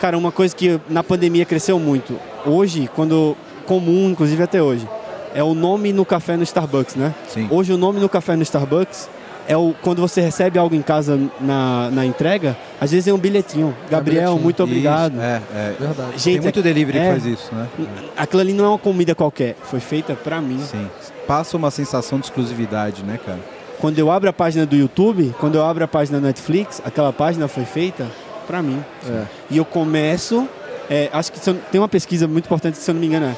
Cara, 0.00 0.18
uma 0.18 0.32
coisa 0.32 0.54
que 0.54 0.78
na 0.88 1.02
pandemia 1.02 1.44
cresceu 1.44 1.78
muito. 1.78 2.18
Hoje, 2.44 2.90
quando 2.94 3.36
comum, 3.66 4.10
inclusive 4.10 4.42
até 4.42 4.62
hoje, 4.62 4.86
é 5.34 5.42
o 5.42 5.54
nome 5.54 5.92
no 5.92 6.04
café 6.04 6.36
no 6.36 6.42
Starbucks, 6.42 6.94
né? 6.96 7.14
Sim. 7.28 7.48
Hoje 7.50 7.72
o 7.72 7.78
nome 7.78 8.00
no 8.00 8.08
café 8.08 8.36
no 8.36 8.42
Starbucks 8.42 9.08
é 9.48 9.56
o 9.56 9.74
quando 9.82 10.00
você 10.00 10.20
recebe 10.20 10.58
algo 10.58 10.74
em 10.74 10.82
casa 10.82 11.18
na, 11.40 11.90
na 11.90 12.06
entrega, 12.06 12.56
às 12.80 12.90
vezes 12.90 13.08
é 13.08 13.12
um 13.12 13.18
bilhetinho. 13.18 13.74
Gabriel, 13.90 14.22
bilhetinho. 14.22 14.42
muito 14.42 14.62
obrigado. 14.62 15.14
Isso, 15.14 15.22
é, 15.22 15.42
é. 15.54 15.74
Verdade. 15.78 16.10
Tem 16.10 16.18
Gente, 16.18 16.42
muito 16.42 16.62
delivery 16.62 16.98
é- 16.98 17.02
que 17.04 17.10
faz 17.10 17.26
isso, 17.26 17.54
né? 17.54 17.68
aquilo 18.16 18.40
ali 18.40 18.52
não 18.52 18.64
é 18.64 18.68
uma 18.68 18.78
comida 18.78 19.14
qualquer, 19.14 19.56
foi 19.62 19.80
feita 19.80 20.14
pra 20.14 20.40
mim. 20.40 20.60
Sim. 20.60 20.88
Passa 21.26 21.56
uma 21.56 21.70
sensação 21.70 22.18
de 22.18 22.26
exclusividade, 22.26 23.02
né, 23.02 23.18
cara? 23.24 23.38
Quando 23.78 23.98
eu 23.98 24.10
abro 24.10 24.28
a 24.28 24.32
página 24.32 24.64
do 24.64 24.76
YouTube, 24.76 25.34
quando 25.38 25.56
eu 25.56 25.64
abro 25.64 25.84
a 25.84 25.88
página 25.88 26.20
da 26.20 26.28
Netflix, 26.28 26.80
aquela 26.84 27.12
página 27.12 27.48
foi 27.48 27.64
feita 27.64 28.06
pra 28.46 28.62
mim. 28.62 28.82
É. 29.08 29.24
E 29.50 29.56
eu 29.56 29.64
começo, 29.64 30.48
é, 30.88 31.10
acho 31.12 31.32
que 31.32 31.40
tem 31.70 31.80
uma 31.80 31.88
pesquisa 31.88 32.26
muito 32.26 32.46
importante, 32.46 32.78
se 32.78 32.90
eu 32.90 32.94
não 32.94 33.00
me 33.00 33.06
engano, 33.08 33.26
é, 33.26 33.36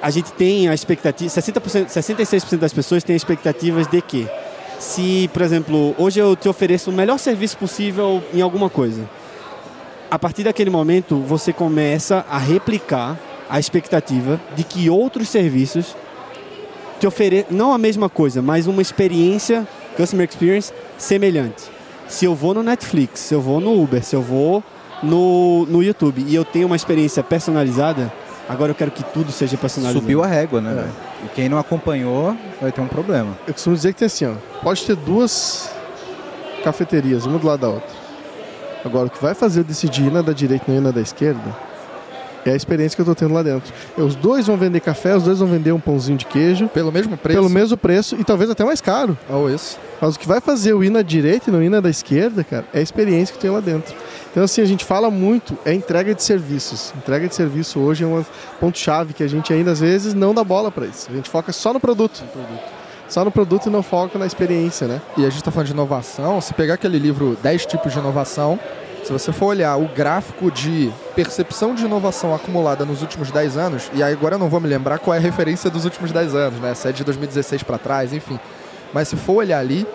a 0.00 0.10
gente 0.10 0.32
tem 0.32 0.68
a 0.68 0.74
expectativa, 0.74 1.30
60%, 1.30 1.86
66% 1.88 2.58
das 2.58 2.72
pessoas 2.72 3.04
têm 3.04 3.14
expectativas 3.14 3.86
de 3.86 4.02
que 4.02 4.28
se, 4.82 5.30
por 5.32 5.42
exemplo, 5.42 5.94
hoje 5.96 6.18
eu 6.18 6.34
te 6.34 6.48
ofereço 6.48 6.90
o 6.90 6.92
melhor 6.92 7.16
serviço 7.16 7.56
possível 7.56 8.20
em 8.34 8.40
alguma 8.40 8.68
coisa. 8.68 9.08
A 10.10 10.18
partir 10.18 10.42
daquele 10.42 10.70
momento, 10.70 11.18
você 11.20 11.52
começa 11.52 12.26
a 12.28 12.36
replicar 12.36 13.16
a 13.48 13.60
expectativa 13.60 14.40
de 14.56 14.64
que 14.64 14.90
outros 14.90 15.28
serviços 15.28 15.94
te 16.98 17.06
ofereçam, 17.06 17.56
não 17.56 17.72
a 17.72 17.78
mesma 17.78 18.08
coisa, 18.08 18.42
mas 18.42 18.66
uma 18.66 18.82
experiência, 18.82 19.66
customer 19.96 20.28
experience, 20.28 20.72
semelhante. 20.98 21.62
Se 22.08 22.24
eu 22.24 22.34
vou 22.34 22.52
no 22.52 22.62
Netflix, 22.64 23.20
se 23.20 23.34
eu 23.34 23.40
vou 23.40 23.60
no 23.60 23.80
Uber, 23.80 24.02
se 24.02 24.16
eu 24.16 24.20
vou 24.20 24.64
no, 25.00 25.64
no 25.66 25.80
YouTube 25.80 26.24
e 26.26 26.34
eu 26.34 26.44
tenho 26.44 26.66
uma 26.66 26.76
experiência 26.76 27.22
personalizada, 27.22 28.12
agora 28.48 28.70
eu 28.70 28.74
quero 28.74 28.90
que 28.90 29.02
tudo 29.02 29.32
seja 29.32 29.56
personalizado. 29.56 30.00
Subiu 30.00 30.22
a 30.22 30.26
régua, 30.26 30.60
né? 30.60 30.74
velho? 30.74 30.92
E 31.24 31.28
quem 31.34 31.48
não 31.48 31.58
acompanhou 31.58 32.36
vai 32.60 32.72
ter 32.72 32.80
um 32.80 32.88
problema. 32.88 33.36
Eu 33.46 33.54
costumo 33.54 33.76
dizer 33.76 33.92
que 33.92 33.98
tem 33.98 34.06
assim, 34.06 34.26
ó, 34.26 34.34
pode 34.62 34.84
ter 34.84 34.96
duas 34.96 35.70
cafeterias, 36.62 37.26
uma 37.26 37.38
do 37.38 37.46
lado 37.46 37.60
da 37.60 37.68
outra. 37.68 38.02
Agora, 38.84 39.06
o 39.06 39.10
que 39.10 39.22
vai 39.22 39.34
fazer 39.34 39.60
eu 39.60 39.64
decidir 39.64 40.06
ir 40.06 40.12
na 40.12 40.22
da 40.22 40.32
direita 40.32 40.70
e 40.70 40.80
na 40.80 40.90
da 40.90 41.00
esquerda 41.00 41.71
é 42.44 42.50
a 42.52 42.56
experiência 42.56 42.96
que 42.96 43.00
eu 43.02 43.06
tô 43.06 43.14
tendo 43.14 43.34
lá 43.34 43.42
dentro. 43.42 43.72
Os 43.96 44.14
dois 44.14 44.46
vão 44.46 44.56
vender 44.56 44.80
café, 44.80 45.16
os 45.16 45.22
dois 45.22 45.38
vão 45.38 45.48
vender 45.48 45.72
um 45.72 45.80
pãozinho 45.80 46.18
de 46.18 46.26
queijo, 46.26 46.68
Pelo 46.68 46.90
mesmo 46.92 47.16
preço. 47.16 47.38
pelo 47.38 47.50
mesmo 47.50 47.76
preço 47.76 48.16
e 48.18 48.24
talvez 48.24 48.50
até 48.50 48.64
mais 48.64 48.80
caro. 48.80 49.16
Ou 49.28 49.48
isso. 49.50 49.78
Mas 50.00 50.16
o 50.16 50.18
que 50.18 50.26
vai 50.26 50.40
fazer 50.40 50.72
eu 50.72 50.82
ir 50.82 50.90
na 50.90 51.02
direita 51.02 51.50
e 51.50 51.52
não 51.52 51.62
ir 51.62 51.68
na 51.68 51.80
da 51.80 51.88
esquerda, 51.90 52.42
cara, 52.42 52.64
é 52.74 52.78
a 52.80 52.82
experiência 52.82 53.32
que 53.34 53.40
tem 53.40 53.50
lá 53.50 53.60
dentro. 53.60 53.94
Então, 54.30 54.42
assim, 54.42 54.60
a 54.62 54.64
gente 54.64 54.84
fala 54.84 55.10
muito, 55.10 55.56
é 55.64 55.72
entrega 55.74 56.14
de 56.14 56.22
serviços. 56.22 56.92
Entrega 56.96 57.28
de 57.28 57.34
serviço 57.34 57.78
hoje 57.78 58.02
é 58.02 58.06
um 58.06 58.24
ponto-chave 58.58 59.12
que 59.12 59.22
a 59.22 59.28
gente 59.28 59.52
ainda, 59.52 59.70
às 59.72 59.80
vezes, 59.80 60.14
não 60.14 60.34
dá 60.34 60.42
bola 60.42 60.70
para 60.70 60.86
isso. 60.86 61.08
A 61.10 61.14
gente 61.14 61.28
foca 61.28 61.52
só 61.52 61.72
no 61.72 61.78
produto. 61.78 62.22
Só 63.08 63.24
no 63.26 63.30
produto 63.30 63.66
e 63.66 63.70
não 63.70 63.82
foca 63.82 64.18
na 64.18 64.24
experiência, 64.26 64.88
né? 64.88 65.00
E 65.18 65.20
a 65.20 65.28
gente 65.28 65.36
está 65.40 65.50
falando 65.50 65.66
de 65.66 65.72
inovação. 65.74 66.40
Se 66.40 66.54
pegar 66.54 66.74
aquele 66.74 66.98
livro 66.98 67.36
10 67.42 67.66
tipos 67.66 67.92
de 67.92 67.98
inovação, 67.98 68.58
se 69.02 69.12
você 69.12 69.32
for 69.32 69.46
olhar 69.46 69.76
o 69.76 69.88
gráfico 69.88 70.50
de 70.50 70.92
percepção 71.14 71.74
de 71.74 71.84
inovação 71.84 72.34
acumulada 72.34 72.84
nos 72.84 73.02
últimos 73.02 73.30
10 73.30 73.56
anos, 73.56 73.90
e 73.92 74.02
agora 74.02 74.36
eu 74.36 74.38
não 74.38 74.48
vou 74.48 74.60
me 74.60 74.68
lembrar 74.68 74.98
qual 74.98 75.14
é 75.14 75.18
a 75.18 75.20
referência 75.20 75.68
dos 75.68 75.84
últimos 75.84 76.12
10 76.12 76.34
anos, 76.34 76.60
né? 76.60 76.74
Se 76.74 76.88
é 76.88 76.92
de 76.92 77.02
2016 77.04 77.62
para 77.62 77.78
trás, 77.78 78.12
enfim. 78.12 78.38
Mas 78.92 79.08
se 79.08 79.16
for 79.16 79.34
olhar 79.34 79.58
ali, 79.58 79.86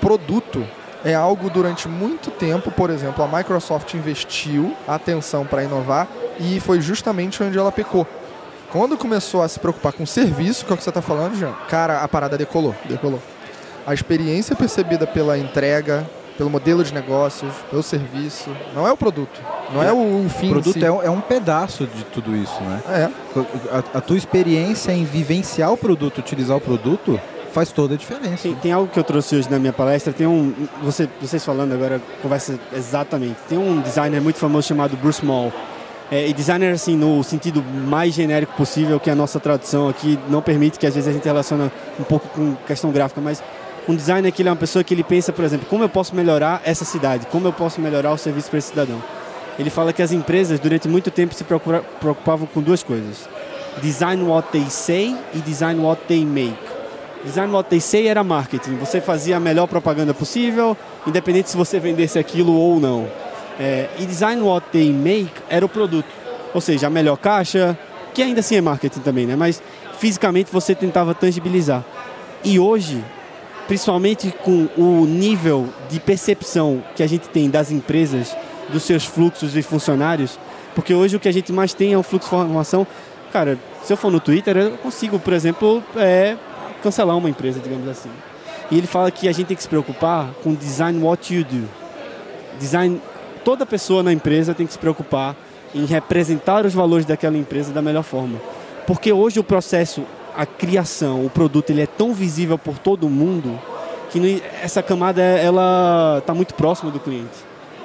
produto 0.00 0.66
é 1.04 1.14
algo 1.14 1.48
durante 1.48 1.88
muito 1.88 2.30
tempo, 2.30 2.70
por 2.70 2.90
exemplo, 2.90 3.24
a 3.24 3.28
Microsoft 3.28 3.94
investiu 3.94 4.76
atenção 4.86 5.46
para 5.46 5.62
inovar 5.62 6.08
e 6.38 6.60
foi 6.60 6.80
justamente 6.80 7.42
onde 7.42 7.56
ela 7.56 7.72
pecou. 7.72 8.06
Quando 8.70 8.98
começou 8.98 9.42
a 9.42 9.48
se 9.48 9.58
preocupar 9.58 9.92
com 9.92 10.04
serviço, 10.04 10.66
que 10.66 10.72
é 10.72 10.74
o 10.74 10.76
que 10.76 10.82
você 10.82 10.90
está 10.90 11.00
falando, 11.00 11.36
Jean, 11.36 11.54
cara, 11.68 12.02
a 12.02 12.08
parada 12.08 12.36
decolou. 12.36 12.74
Decolou. 12.84 13.22
A 13.86 13.94
experiência 13.94 14.54
percebida 14.54 15.06
pela 15.06 15.38
entrega, 15.38 16.06
pelo 16.38 16.48
modelo 16.48 16.84
de 16.84 16.94
negócios, 16.94 17.52
pelo 17.68 17.82
serviço, 17.82 18.48
não 18.74 18.86
é 18.86 18.92
o 18.92 18.96
produto, 18.96 19.40
não 19.74 19.82
é, 19.82 19.92
o, 19.92 20.24
o 20.24 20.28
fim 20.28 20.46
O 20.46 20.52
produto 20.52 20.78
si. 20.78 20.84
é 20.84 20.90
um, 20.90 21.02
é 21.02 21.10
um 21.10 21.20
pedaço 21.20 21.84
de 21.86 22.04
tudo 22.04 22.34
isso, 22.36 22.58
né? 22.62 22.80
É, 22.88 23.10
A, 23.72 23.98
a 23.98 24.00
tua 24.00 24.16
experiência 24.16 24.92
em 24.92 25.04
vivenciar 25.04 25.72
o 25.72 25.76
produto, 25.76 26.18
utilizar 26.18 26.56
o 26.56 26.60
produto, 26.60 27.20
faz 27.52 27.72
toda 27.72 27.94
a 27.94 27.96
diferença. 27.96 28.44
Tem, 28.44 28.54
tem 28.54 28.72
algo 28.72 28.88
que 28.88 28.98
eu 28.98 29.04
trouxe 29.04 29.34
hoje 29.34 29.50
na 29.50 29.58
minha 29.58 29.72
palestra, 29.72 30.12
tem 30.12 30.26
um. 30.28 30.54
Você, 30.82 31.08
vocês 31.20 31.44
falando 31.44 31.72
agora, 31.72 32.00
conversa 32.22 32.58
exatamente. 32.72 33.36
Tem 33.48 33.58
um 33.58 33.80
designer 33.80 34.20
muito 34.20 34.38
famoso 34.38 34.68
chamado 34.68 34.96
Bruce 34.96 35.24
Mall. 35.24 35.52
É, 36.10 36.26
e 36.26 36.32
designer, 36.32 36.72
assim, 36.72 36.96
no 36.96 37.22
sentido 37.22 37.62
mais 37.62 38.14
genérico 38.14 38.54
possível, 38.54 38.98
que 38.98 39.10
a 39.10 39.14
nossa 39.14 39.38
tradução 39.38 39.88
aqui 39.90 40.18
não 40.30 40.40
permite, 40.40 40.78
que 40.78 40.86
às 40.86 40.94
vezes 40.94 41.06
a 41.08 41.12
gente 41.12 41.24
relaciona 41.24 41.70
um 42.00 42.04
pouco 42.04 42.26
com 42.28 42.54
questão 42.66 42.90
gráfica, 42.90 43.20
mas 43.20 43.42
um 43.88 43.96
designer 43.96 44.30
que 44.30 44.42
ele 44.42 44.50
é 44.50 44.52
uma 44.52 44.58
pessoa 44.58 44.84
que 44.84 44.92
ele 44.92 45.02
pensa, 45.02 45.32
por 45.32 45.44
exemplo, 45.44 45.66
como 45.68 45.82
eu 45.82 45.88
posso 45.88 46.14
melhorar 46.14 46.60
essa 46.64 46.84
cidade, 46.84 47.26
como 47.26 47.48
eu 47.48 47.52
posso 47.52 47.80
melhorar 47.80 48.12
o 48.12 48.18
serviço 48.18 48.50
para 48.50 48.58
esse 48.58 48.68
cidadão. 48.68 49.02
Ele 49.58 49.70
fala 49.70 49.92
que 49.92 50.02
as 50.02 50.12
empresas, 50.12 50.60
durante 50.60 50.86
muito 50.86 51.10
tempo, 51.10 51.34
se 51.34 51.42
preocupavam 51.42 52.46
com 52.46 52.60
duas 52.60 52.82
coisas: 52.82 53.28
design 53.82 54.22
what 54.22 54.48
they 54.50 54.66
say 54.68 55.16
e 55.34 55.38
design 55.38 55.80
what 55.80 56.02
they 56.06 56.24
make. 56.24 56.56
Design 57.24 57.52
what 57.52 57.68
they 57.68 57.80
say 57.80 58.06
era 58.06 58.22
marketing. 58.22 58.76
Você 58.76 59.00
fazia 59.00 59.38
a 59.38 59.40
melhor 59.40 59.66
propaganda 59.66 60.14
possível, 60.14 60.76
independente 61.06 61.50
se 61.50 61.56
você 61.56 61.80
vendesse 61.80 62.18
aquilo 62.18 62.54
ou 62.54 62.78
não. 62.78 63.08
É, 63.58 63.88
e 63.98 64.06
design 64.06 64.40
what 64.42 64.68
they 64.70 64.92
make 64.92 65.32
era 65.48 65.66
o 65.66 65.68
produto. 65.68 66.06
Ou 66.54 66.60
seja, 66.60 66.86
a 66.86 66.90
melhor 66.90 67.16
caixa, 67.16 67.76
que 68.14 68.22
ainda 68.22 68.38
assim 68.38 68.54
é 68.54 68.60
marketing 68.60 69.00
também, 69.00 69.26
né? 69.26 69.34
Mas 69.34 69.60
fisicamente 69.98 70.52
você 70.52 70.74
tentava 70.76 71.12
tangibilizar. 71.12 71.84
E 72.44 72.60
hoje, 72.60 73.02
principalmente 73.68 74.34
com 74.42 74.66
o 74.76 75.06
nível 75.06 75.68
de 75.88 76.00
percepção 76.00 76.82
que 76.96 77.02
a 77.02 77.06
gente 77.06 77.28
tem 77.28 77.48
das 77.48 77.70
empresas, 77.70 78.34
dos 78.70 78.82
seus 78.82 79.04
fluxos 79.04 79.52
de 79.52 79.62
funcionários, 79.62 80.38
porque 80.74 80.94
hoje 80.94 81.16
o 81.16 81.20
que 81.20 81.28
a 81.28 81.32
gente 81.32 81.52
mais 81.52 81.74
tem 81.74 81.92
é 81.92 81.98
um 81.98 82.02
fluxo 82.02 82.30
de 82.30 82.36
informação. 82.36 82.86
Cara, 83.32 83.58
se 83.84 83.92
eu 83.92 83.96
for 83.96 84.10
no 84.10 84.18
Twitter, 84.18 84.56
eu 84.56 84.70
consigo, 84.78 85.18
por 85.18 85.32
exemplo, 85.32 85.82
é, 85.96 86.36
cancelar 86.82 87.16
uma 87.16 87.28
empresa, 87.28 87.60
digamos 87.60 87.86
assim. 87.88 88.10
E 88.70 88.78
ele 88.78 88.86
fala 88.86 89.10
que 89.10 89.28
a 89.28 89.32
gente 89.32 89.48
tem 89.48 89.56
que 89.56 89.62
se 89.62 89.68
preocupar 89.68 90.30
com 90.42 90.54
design 90.54 91.02
what 91.02 91.34
you 91.34 91.44
do. 91.44 91.68
Design, 92.58 93.00
toda 93.44 93.66
pessoa 93.66 94.02
na 94.02 94.12
empresa 94.12 94.54
tem 94.54 94.66
que 94.66 94.72
se 94.72 94.78
preocupar 94.78 95.36
em 95.74 95.84
representar 95.84 96.64
os 96.64 96.72
valores 96.72 97.04
daquela 97.04 97.36
empresa 97.36 97.72
da 97.72 97.82
melhor 97.82 98.02
forma. 98.02 98.38
Porque 98.86 99.12
hoje 99.12 99.38
o 99.38 99.44
processo, 99.44 100.04
a 100.38 100.46
criação, 100.46 101.26
o 101.26 101.28
produto, 101.28 101.70
ele 101.70 101.82
é 101.82 101.86
tão 101.86 102.14
visível 102.14 102.56
por 102.56 102.78
todo 102.78 103.08
mundo 103.10 103.58
que 104.10 104.40
essa 104.62 104.80
camada 104.82 105.20
ela 105.20 106.18
está 106.18 106.32
muito 106.32 106.54
próxima 106.54 106.90
do 106.92 107.00
cliente. 107.00 107.36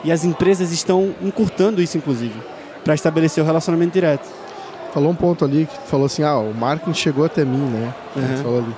E 0.04 0.12
as 0.12 0.24
empresas 0.24 0.72
estão 0.72 1.16
encurtando 1.22 1.82
isso, 1.82 1.98
inclusive, 1.98 2.40
para 2.86 2.94
estabelecer 2.94 3.44
o 3.44 3.46
relacionamento 3.48 3.94
direto. 3.94 4.30
Falou 4.94 5.10
um 5.12 5.16
ponto 5.16 5.44
ali 5.44 5.66
que 5.66 5.90
falou 5.90 6.06
assim: 6.06 6.22
ah, 6.22 6.38
o 6.38 6.54
marketing 6.54 6.94
chegou 6.94 7.26
até 7.26 7.44
mim, 7.44 7.58
né? 7.58 7.94
A 8.16 8.20
gente 8.20 8.32
Uhum. 8.38 8.44
falou 8.44 8.60
ali. 8.60 8.76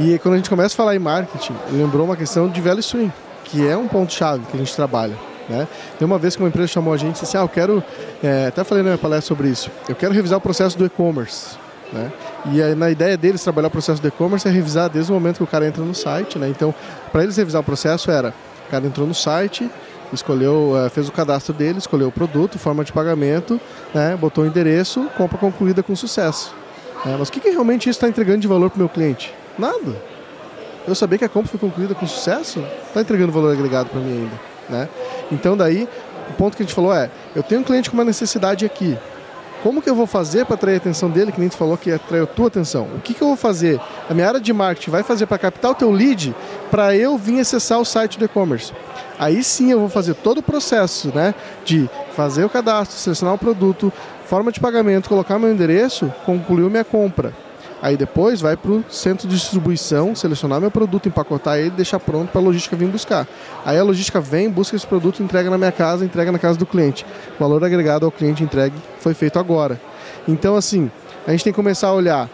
E 0.00 0.18
quando 0.18 0.34
a 0.34 0.36
gente 0.38 0.50
começa 0.50 0.74
a 0.74 0.76
falar 0.76 0.96
em 0.96 0.98
marketing, 0.98 1.54
lembrou 1.70 2.04
uma 2.04 2.16
questão 2.16 2.48
de 2.48 2.60
value 2.60 2.80
stream, 2.80 3.12
que 3.44 3.64
é 3.66 3.76
um 3.76 3.86
ponto-chave 3.86 4.44
que 4.50 4.56
a 4.56 4.58
gente 4.58 4.74
trabalha. 4.74 5.14
Né? 5.48 5.66
Tem 5.98 6.04
uma 6.04 6.18
vez 6.18 6.34
que 6.36 6.42
uma 6.42 6.48
empresa 6.48 6.68
chamou 6.68 6.92
a 6.92 6.96
gente 6.96 7.10
e 7.10 7.12
disse 7.12 7.24
assim: 7.24 7.38
ah, 7.38 7.42
eu 7.42 7.48
quero. 7.48 7.82
é, 8.22 8.46
até 8.48 8.64
falei 8.64 8.82
na 8.82 8.90
minha 8.90 8.98
palestra 8.98 9.28
sobre 9.28 9.48
isso. 9.48 9.70
Eu 9.88 9.94
quero 9.94 10.12
revisar 10.12 10.38
o 10.38 10.40
processo 10.40 10.76
do 10.76 10.84
e-commerce. 10.84 11.56
Né? 11.92 12.12
E 12.52 12.62
aí, 12.62 12.74
na 12.74 12.90
ideia 12.90 13.16
deles 13.16 13.42
trabalhar 13.42 13.68
o 13.68 13.70
processo 13.70 14.00
do 14.00 14.08
e-commerce 14.08 14.46
é 14.46 14.50
revisar 14.50 14.88
desde 14.88 15.10
o 15.10 15.14
momento 15.14 15.38
que 15.38 15.44
o 15.44 15.46
cara 15.46 15.66
entra 15.66 15.82
no 15.82 15.94
site. 15.94 16.38
Né? 16.38 16.48
Então, 16.48 16.74
para 17.10 17.22
eles 17.22 17.36
revisar 17.36 17.60
o 17.60 17.64
processo 17.64 18.10
era: 18.10 18.34
o 18.66 18.70
cara 18.70 18.86
entrou 18.86 19.06
no 19.06 19.14
site, 19.14 19.70
escolheu, 20.12 20.74
eh, 20.76 20.88
fez 20.90 21.08
o 21.08 21.12
cadastro 21.12 21.52
dele, 21.54 21.78
escolheu 21.78 22.08
o 22.08 22.12
produto, 22.12 22.58
forma 22.58 22.84
de 22.84 22.92
pagamento, 22.92 23.60
né? 23.94 24.16
botou 24.16 24.44
o 24.44 24.46
endereço, 24.46 25.08
compra 25.16 25.38
concluída 25.38 25.82
com 25.82 25.94
sucesso. 25.96 26.54
É, 27.06 27.16
mas 27.16 27.28
o 27.28 27.32
que, 27.32 27.40
que 27.40 27.50
realmente 27.50 27.88
isso 27.88 27.96
está 27.96 28.08
entregando 28.08 28.40
de 28.40 28.48
valor 28.48 28.70
para 28.70 28.76
o 28.76 28.80
meu 28.80 28.88
cliente? 28.88 29.32
Nada. 29.58 29.96
Eu 30.86 30.94
saber 30.94 31.18
que 31.18 31.24
a 31.24 31.28
compra 31.28 31.50
foi 31.50 31.60
concluída 31.60 31.94
com 31.94 32.06
sucesso, 32.06 32.64
está 32.86 33.00
entregando 33.00 33.30
valor 33.30 33.52
agregado 33.52 33.90
para 33.90 34.00
mim 34.00 34.22
ainda. 34.22 34.40
Né? 34.68 34.88
Então 35.30 35.56
daí, 35.56 35.88
o 36.30 36.32
ponto 36.32 36.56
que 36.56 36.62
a 36.62 36.66
gente 36.66 36.74
falou 36.74 36.94
é, 36.94 37.10
eu 37.36 37.42
tenho 37.42 37.60
um 37.60 37.64
cliente 37.64 37.90
com 37.90 37.96
uma 37.96 38.04
necessidade 38.04 38.64
aqui. 38.64 38.96
Como 39.62 39.82
que 39.82 39.90
eu 39.90 39.94
vou 39.94 40.06
fazer 40.06 40.44
para 40.46 40.54
atrair 40.54 40.74
a 40.74 40.78
atenção 40.78 41.10
dele, 41.10 41.32
que 41.32 41.40
nem 41.40 41.48
tu 41.48 41.56
falou 41.56 41.76
que 41.76 41.90
atraiu 41.90 42.24
a 42.24 42.26
tua 42.26 42.46
atenção? 42.46 42.88
O 42.94 43.00
que, 43.00 43.12
que 43.12 43.22
eu 43.22 43.28
vou 43.28 43.36
fazer? 43.36 43.80
A 44.08 44.14
minha 44.14 44.28
área 44.28 44.40
de 44.40 44.52
marketing 44.52 44.90
vai 44.90 45.02
fazer 45.02 45.26
para 45.26 45.38
captar 45.38 45.72
o 45.72 45.74
teu 45.74 45.90
lead 45.90 46.34
para 46.70 46.94
eu 46.94 47.18
vir 47.18 47.40
acessar 47.40 47.80
o 47.80 47.84
site 47.84 48.18
do 48.18 48.24
e-commerce. 48.24 48.72
Aí 49.18 49.42
sim 49.42 49.72
eu 49.72 49.80
vou 49.80 49.88
fazer 49.88 50.14
todo 50.14 50.38
o 50.38 50.42
processo 50.42 51.12
né, 51.12 51.34
de 51.64 51.90
fazer 52.14 52.44
o 52.44 52.48
cadastro, 52.48 52.96
selecionar 52.96 53.34
o 53.34 53.38
produto, 53.38 53.92
forma 54.26 54.52
de 54.52 54.60
pagamento, 54.60 55.08
colocar 55.08 55.38
meu 55.38 55.50
endereço, 55.50 56.12
concluiu 56.24 56.70
minha 56.70 56.84
compra. 56.84 57.32
Aí 57.80 57.96
depois 57.96 58.40
vai 58.40 58.56
para 58.56 58.70
o 58.72 58.84
centro 58.90 59.28
de 59.28 59.36
distribuição, 59.36 60.14
selecionar 60.14 60.60
meu 60.60 60.70
produto, 60.70 61.08
empacotar 61.08 61.58
ele 61.58 61.70
deixar 61.70 62.00
pronto 62.00 62.30
para 62.30 62.40
a 62.40 62.44
logística 62.44 62.74
vir 62.74 62.88
buscar. 62.88 63.26
Aí 63.64 63.78
a 63.78 63.84
logística 63.84 64.20
vem, 64.20 64.50
busca 64.50 64.74
esse 64.74 64.86
produto, 64.86 65.22
entrega 65.22 65.48
na 65.48 65.56
minha 65.56 65.70
casa, 65.70 66.04
entrega 66.04 66.32
na 66.32 66.38
casa 66.38 66.58
do 66.58 66.66
cliente. 66.66 67.06
O 67.36 67.38
valor 67.40 67.62
agregado 67.62 68.04
ao 68.04 68.10
cliente 68.10 68.42
entregue 68.42 68.74
foi 68.98 69.14
feito 69.14 69.38
agora. 69.38 69.80
Então, 70.26 70.56
assim, 70.56 70.90
a 71.26 71.30
gente 71.30 71.44
tem 71.44 71.52
que 71.52 71.56
começar 71.56 71.88
a 71.88 71.94
olhar, 71.94 72.28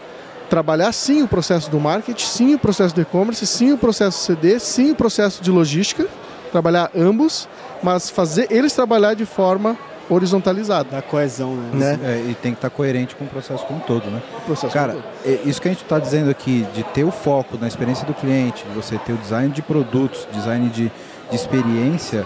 trabalhar 0.49 0.91
sim 0.91 1.21
o 1.21 1.27
processo 1.27 1.69
do 1.69 1.79
marketing, 1.79 2.25
sim 2.25 2.55
o 2.55 2.59
processo 2.59 2.95
do 2.95 3.01
e-commerce, 3.01 3.45
sim 3.45 3.71
o 3.71 3.77
processo 3.77 4.25
CD, 4.25 4.59
sim 4.59 4.91
o 4.91 4.95
processo 4.95 5.43
de 5.43 5.51
logística, 5.51 6.07
trabalhar 6.51 6.89
ambos, 6.95 7.47
mas 7.83 8.09
fazer 8.09 8.47
eles 8.49 8.73
trabalhar 8.73 9.13
de 9.13 9.25
forma 9.25 9.77
horizontalizada. 10.09 10.89
Da 10.91 11.01
coesão, 11.01 11.55
né? 11.55 11.97
Né? 11.97 11.99
É, 12.03 12.31
e 12.31 12.35
tem 12.35 12.51
que 12.51 12.57
estar 12.57 12.69
coerente 12.69 13.15
com 13.15 13.25
o 13.25 13.27
processo 13.27 13.65
como 13.65 13.79
um 13.79 13.81
todo, 13.81 14.09
né? 14.09 14.21
O 14.37 14.41
processo 14.41 14.73
Cara, 14.73 14.93
todo. 14.93 15.03
é 15.25 15.39
isso 15.45 15.61
que 15.61 15.67
a 15.67 15.71
gente 15.71 15.83
está 15.83 15.99
dizendo 15.99 16.29
aqui, 16.29 16.65
de 16.73 16.83
ter 16.83 17.03
o 17.03 17.11
foco 17.11 17.57
na 17.59 17.67
experiência 17.67 18.05
do 18.05 18.13
cliente, 18.13 18.63
de 18.65 18.73
você 18.75 18.97
ter 18.97 19.13
o 19.13 19.17
design 19.17 19.49
de 19.49 19.61
produtos, 19.61 20.27
design 20.31 20.69
de, 20.69 20.91
de 21.29 21.35
experiência, 21.35 22.25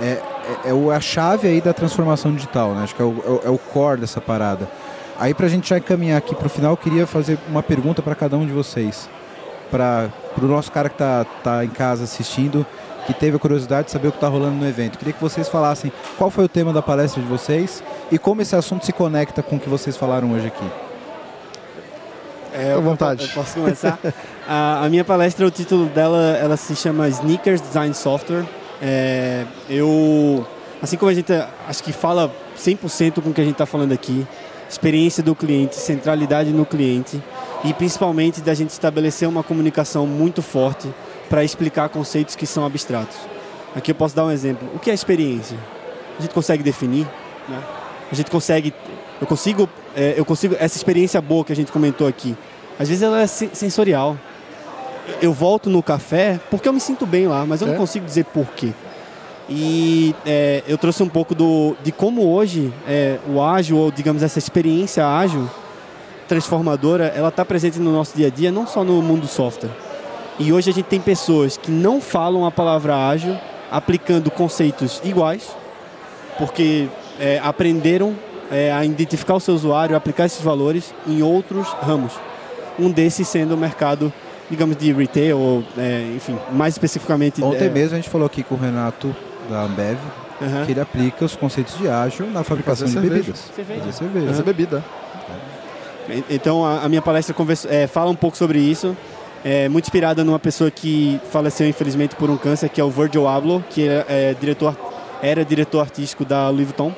é, 0.00 0.20
é, 0.64 0.70
é 0.70 0.72
o- 0.74 0.90
a 0.90 1.00
chave 1.00 1.48
aí 1.48 1.60
da 1.60 1.72
transformação 1.72 2.32
digital, 2.32 2.72
né? 2.74 2.84
Acho 2.84 2.94
que 2.94 3.02
é 3.02 3.04
o, 3.04 3.22
é 3.26 3.30
o- 3.30 3.40
é 3.46 3.50
o 3.50 3.58
core 3.58 4.00
dessa 4.00 4.20
parada. 4.20 4.68
Aí, 5.18 5.34
para 5.34 5.46
a 5.46 5.48
gente 5.48 5.68
já 5.68 5.78
encaminhar 5.78 6.16
aqui 6.16 6.34
para 6.34 6.46
o 6.46 6.50
final, 6.50 6.72
eu 6.72 6.76
queria 6.76 7.06
fazer 7.06 7.38
uma 7.48 7.62
pergunta 7.62 8.00
para 8.00 8.14
cada 8.14 8.36
um 8.36 8.46
de 8.46 8.52
vocês, 8.52 9.08
para 9.70 10.08
para 10.34 10.44
o 10.44 10.48
nosso 10.48 10.70
cara 10.70 10.88
que 10.88 10.94
está 10.94 11.26
tá 11.42 11.64
em 11.64 11.68
casa 11.68 12.04
assistindo, 12.04 12.64
que 13.08 13.14
teve 13.14 13.38
a 13.38 13.40
curiosidade 13.40 13.86
de 13.86 13.92
saber 13.92 14.08
o 14.08 14.10
que 14.10 14.18
está 14.18 14.28
rolando 14.28 14.56
no 14.56 14.68
evento. 14.68 14.98
Queria 14.98 15.14
que 15.14 15.20
vocês 15.20 15.48
falassem 15.48 15.90
qual 16.18 16.28
foi 16.28 16.44
o 16.44 16.48
tema 16.48 16.74
da 16.74 16.82
palestra 16.82 17.22
de 17.22 17.26
vocês 17.26 17.82
e 18.12 18.18
como 18.18 18.42
esse 18.42 18.54
assunto 18.54 18.84
se 18.84 18.92
conecta 18.92 19.42
com 19.42 19.56
o 19.56 19.58
que 19.58 19.66
vocês 19.66 19.96
falaram 19.96 20.30
hoje 20.32 20.48
aqui. 20.48 20.70
É, 22.52 22.74
à 22.74 22.80
vontade. 22.80 23.22
Eu, 23.24 23.30
posso 23.30 23.54
começar? 23.54 23.98
a, 24.46 24.84
a, 24.84 24.88
minha 24.90 25.04
palestra, 25.04 25.46
o 25.46 25.50
título 25.50 25.86
dela, 25.86 26.36
ela 26.36 26.58
se 26.58 26.76
chama 26.76 27.08
Sneakers 27.08 27.62
Design 27.62 27.94
Software. 27.94 28.44
É, 28.82 29.46
eu, 29.70 30.46
assim 30.82 30.98
como 30.98 31.10
a 31.10 31.14
gente 31.14 31.32
acho 31.66 31.82
que 31.82 31.92
fala 31.92 32.30
100% 32.58 33.22
com 33.22 33.30
o 33.30 33.32
que 33.32 33.40
a 33.40 33.44
gente 33.44 33.54
está 33.54 33.64
falando 33.64 33.92
aqui, 33.92 34.26
experiência 34.68 35.22
do 35.22 35.34
cliente, 35.34 35.76
centralidade 35.76 36.50
no 36.50 36.66
cliente 36.66 37.22
e 37.64 37.72
principalmente 37.72 38.42
da 38.42 38.52
gente 38.52 38.68
estabelecer 38.68 39.26
uma 39.26 39.42
comunicação 39.42 40.06
muito 40.06 40.42
forte 40.42 40.90
para 41.28 41.44
explicar 41.44 41.88
conceitos 41.88 42.34
que 42.34 42.46
são 42.46 42.64
abstratos. 42.64 43.16
Aqui 43.74 43.90
eu 43.90 43.94
posso 43.94 44.16
dar 44.16 44.24
um 44.24 44.30
exemplo. 44.30 44.68
O 44.74 44.78
que 44.78 44.90
é 44.90 44.94
experiência? 44.94 45.56
A 46.18 46.22
gente 46.22 46.32
consegue 46.32 46.62
definir, 46.62 47.06
né? 47.48 47.62
A 48.10 48.14
gente 48.14 48.30
consegue, 48.30 48.72
eu 49.20 49.26
consigo, 49.26 49.68
é, 49.94 50.14
eu 50.16 50.24
consigo 50.24 50.56
essa 50.58 50.76
experiência 50.76 51.20
boa 51.20 51.44
que 51.44 51.52
a 51.52 51.56
gente 51.56 51.70
comentou 51.70 52.06
aqui. 52.06 52.36
Às 52.78 52.88
vezes 52.88 53.02
ela 53.02 53.20
é 53.20 53.26
sensorial. 53.26 54.16
Eu 55.20 55.32
volto 55.32 55.70
no 55.70 55.82
café 55.82 56.40
porque 56.50 56.68
eu 56.68 56.72
me 56.72 56.80
sinto 56.80 57.06
bem 57.06 57.26
lá, 57.26 57.44
mas 57.46 57.60
eu 57.60 57.68
é? 57.68 57.70
não 57.70 57.78
consigo 57.78 58.04
dizer 58.04 58.24
por 58.26 58.46
quê. 58.48 58.72
E 59.48 60.14
é, 60.26 60.62
eu 60.66 60.76
trouxe 60.76 61.02
um 61.02 61.08
pouco 61.08 61.34
do, 61.34 61.74
de 61.82 61.90
como 61.90 62.30
hoje 62.30 62.72
é, 62.86 63.18
o 63.26 63.42
ágil, 63.42 63.78
ou 63.78 63.90
digamos 63.90 64.22
essa 64.22 64.38
experiência 64.38 65.06
ágil, 65.06 65.48
transformadora, 66.28 67.06
ela 67.16 67.28
está 67.28 67.44
presente 67.44 67.78
no 67.78 67.90
nosso 67.90 68.14
dia 68.14 68.26
a 68.26 68.30
dia, 68.30 68.52
não 68.52 68.66
só 68.66 68.84
no 68.84 69.00
mundo 69.00 69.26
software. 69.26 69.70
E 70.38 70.52
hoje 70.52 70.70
a 70.70 70.72
gente 70.72 70.86
tem 70.86 71.00
pessoas 71.00 71.56
que 71.56 71.70
não 71.70 72.00
falam 72.00 72.46
a 72.46 72.50
palavra 72.50 73.08
ágil, 73.08 73.36
aplicando 73.70 74.30
conceitos 74.30 75.00
iguais, 75.04 75.48
porque 76.38 76.88
é, 77.18 77.40
aprenderam 77.42 78.14
é, 78.50 78.72
a 78.72 78.84
identificar 78.84 79.34
o 79.34 79.40
seu 79.40 79.54
usuário, 79.54 79.96
aplicar 79.96 80.26
esses 80.26 80.40
valores 80.40 80.94
em 81.06 81.22
outros 81.22 81.66
ramos. 81.82 82.12
Um 82.78 82.90
desses 82.90 83.26
sendo 83.26 83.54
o 83.54 83.58
mercado, 83.58 84.12
digamos, 84.48 84.76
de 84.76 84.92
retail, 84.92 85.36
ou, 85.36 85.64
é, 85.76 86.12
enfim, 86.14 86.38
mais 86.52 86.74
especificamente... 86.74 87.42
Ontem 87.42 87.66
é, 87.66 87.70
mesmo 87.70 87.94
a 87.94 87.96
gente 87.96 88.08
falou 88.08 88.26
aqui 88.26 88.44
com 88.44 88.54
o 88.54 88.58
Renato 88.58 89.14
da 89.50 89.62
Ambev, 89.62 89.98
uhum. 90.40 90.64
que 90.64 90.72
ele 90.72 90.80
aplica 90.80 91.24
os 91.24 91.34
conceitos 91.34 91.76
de 91.76 91.88
ágil 91.88 92.30
na 92.30 92.44
fabricação 92.44 92.86
de 92.86 92.92
cerveja. 92.92 93.14
bebidas. 93.14 93.50
Cerveja. 93.56 93.80
Fazer 93.80 93.92
cerveja. 93.92 94.26
Fazer 94.28 94.42
bebida. 94.44 94.84
Então 96.30 96.64
a, 96.64 96.84
a 96.84 96.88
minha 96.88 97.02
palestra 97.02 97.34
conversa, 97.34 97.68
é, 97.68 97.86
fala 97.86 98.10
um 98.10 98.14
pouco 98.14 98.36
sobre 98.36 98.58
isso. 98.58 98.96
É 99.50 99.66
muito 99.66 99.86
inspirada 99.86 100.22
numa 100.22 100.38
pessoa 100.38 100.70
que 100.70 101.18
faleceu 101.32 101.66
infelizmente 101.66 102.14
por 102.14 102.28
um 102.28 102.36
câncer, 102.36 102.68
que 102.68 102.82
é 102.82 102.84
o 102.84 102.90
Virgil 102.90 103.26
Abloh, 103.26 103.64
que 103.70 103.88
é, 103.88 104.04
é 104.06 104.36
diretor, 104.38 104.76
era 105.22 105.42
diretor 105.42 105.80
artístico 105.80 106.22
da 106.22 106.50
Louis 106.50 106.66
Vuitton. 106.66 106.92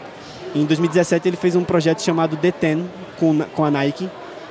Em 0.52 0.64
2017 0.64 1.28
ele 1.28 1.36
fez 1.36 1.54
um 1.54 1.62
projeto 1.62 2.02
chamado 2.02 2.36
The 2.36 2.50
Ten 2.50 2.86
com, 3.20 3.38
com 3.54 3.64
a 3.64 3.70
Nike, 3.70 4.10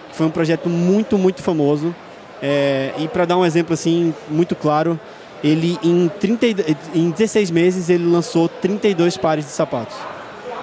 que 0.09 0.15
foi 0.15 0.25
um 0.25 0.29
projeto 0.29 0.69
muito, 0.69 1.17
muito 1.17 1.43
famoso. 1.43 1.93
É, 2.41 2.93
e 2.99 3.07
para 3.09 3.25
dar 3.25 3.35
um 3.35 3.45
exemplo 3.45 3.73
assim 3.73 4.13
muito 4.29 4.55
claro, 4.55 4.97
ele 5.43 5.77
em, 5.83 6.07
30, 6.07 6.45
em 6.95 7.09
16 7.09 7.51
meses 7.51 7.89
ele 7.89 8.05
lançou 8.05 8.47
32 8.47 9.17
pares 9.17 9.43
de 9.43 9.51
sapatos. 9.51 9.97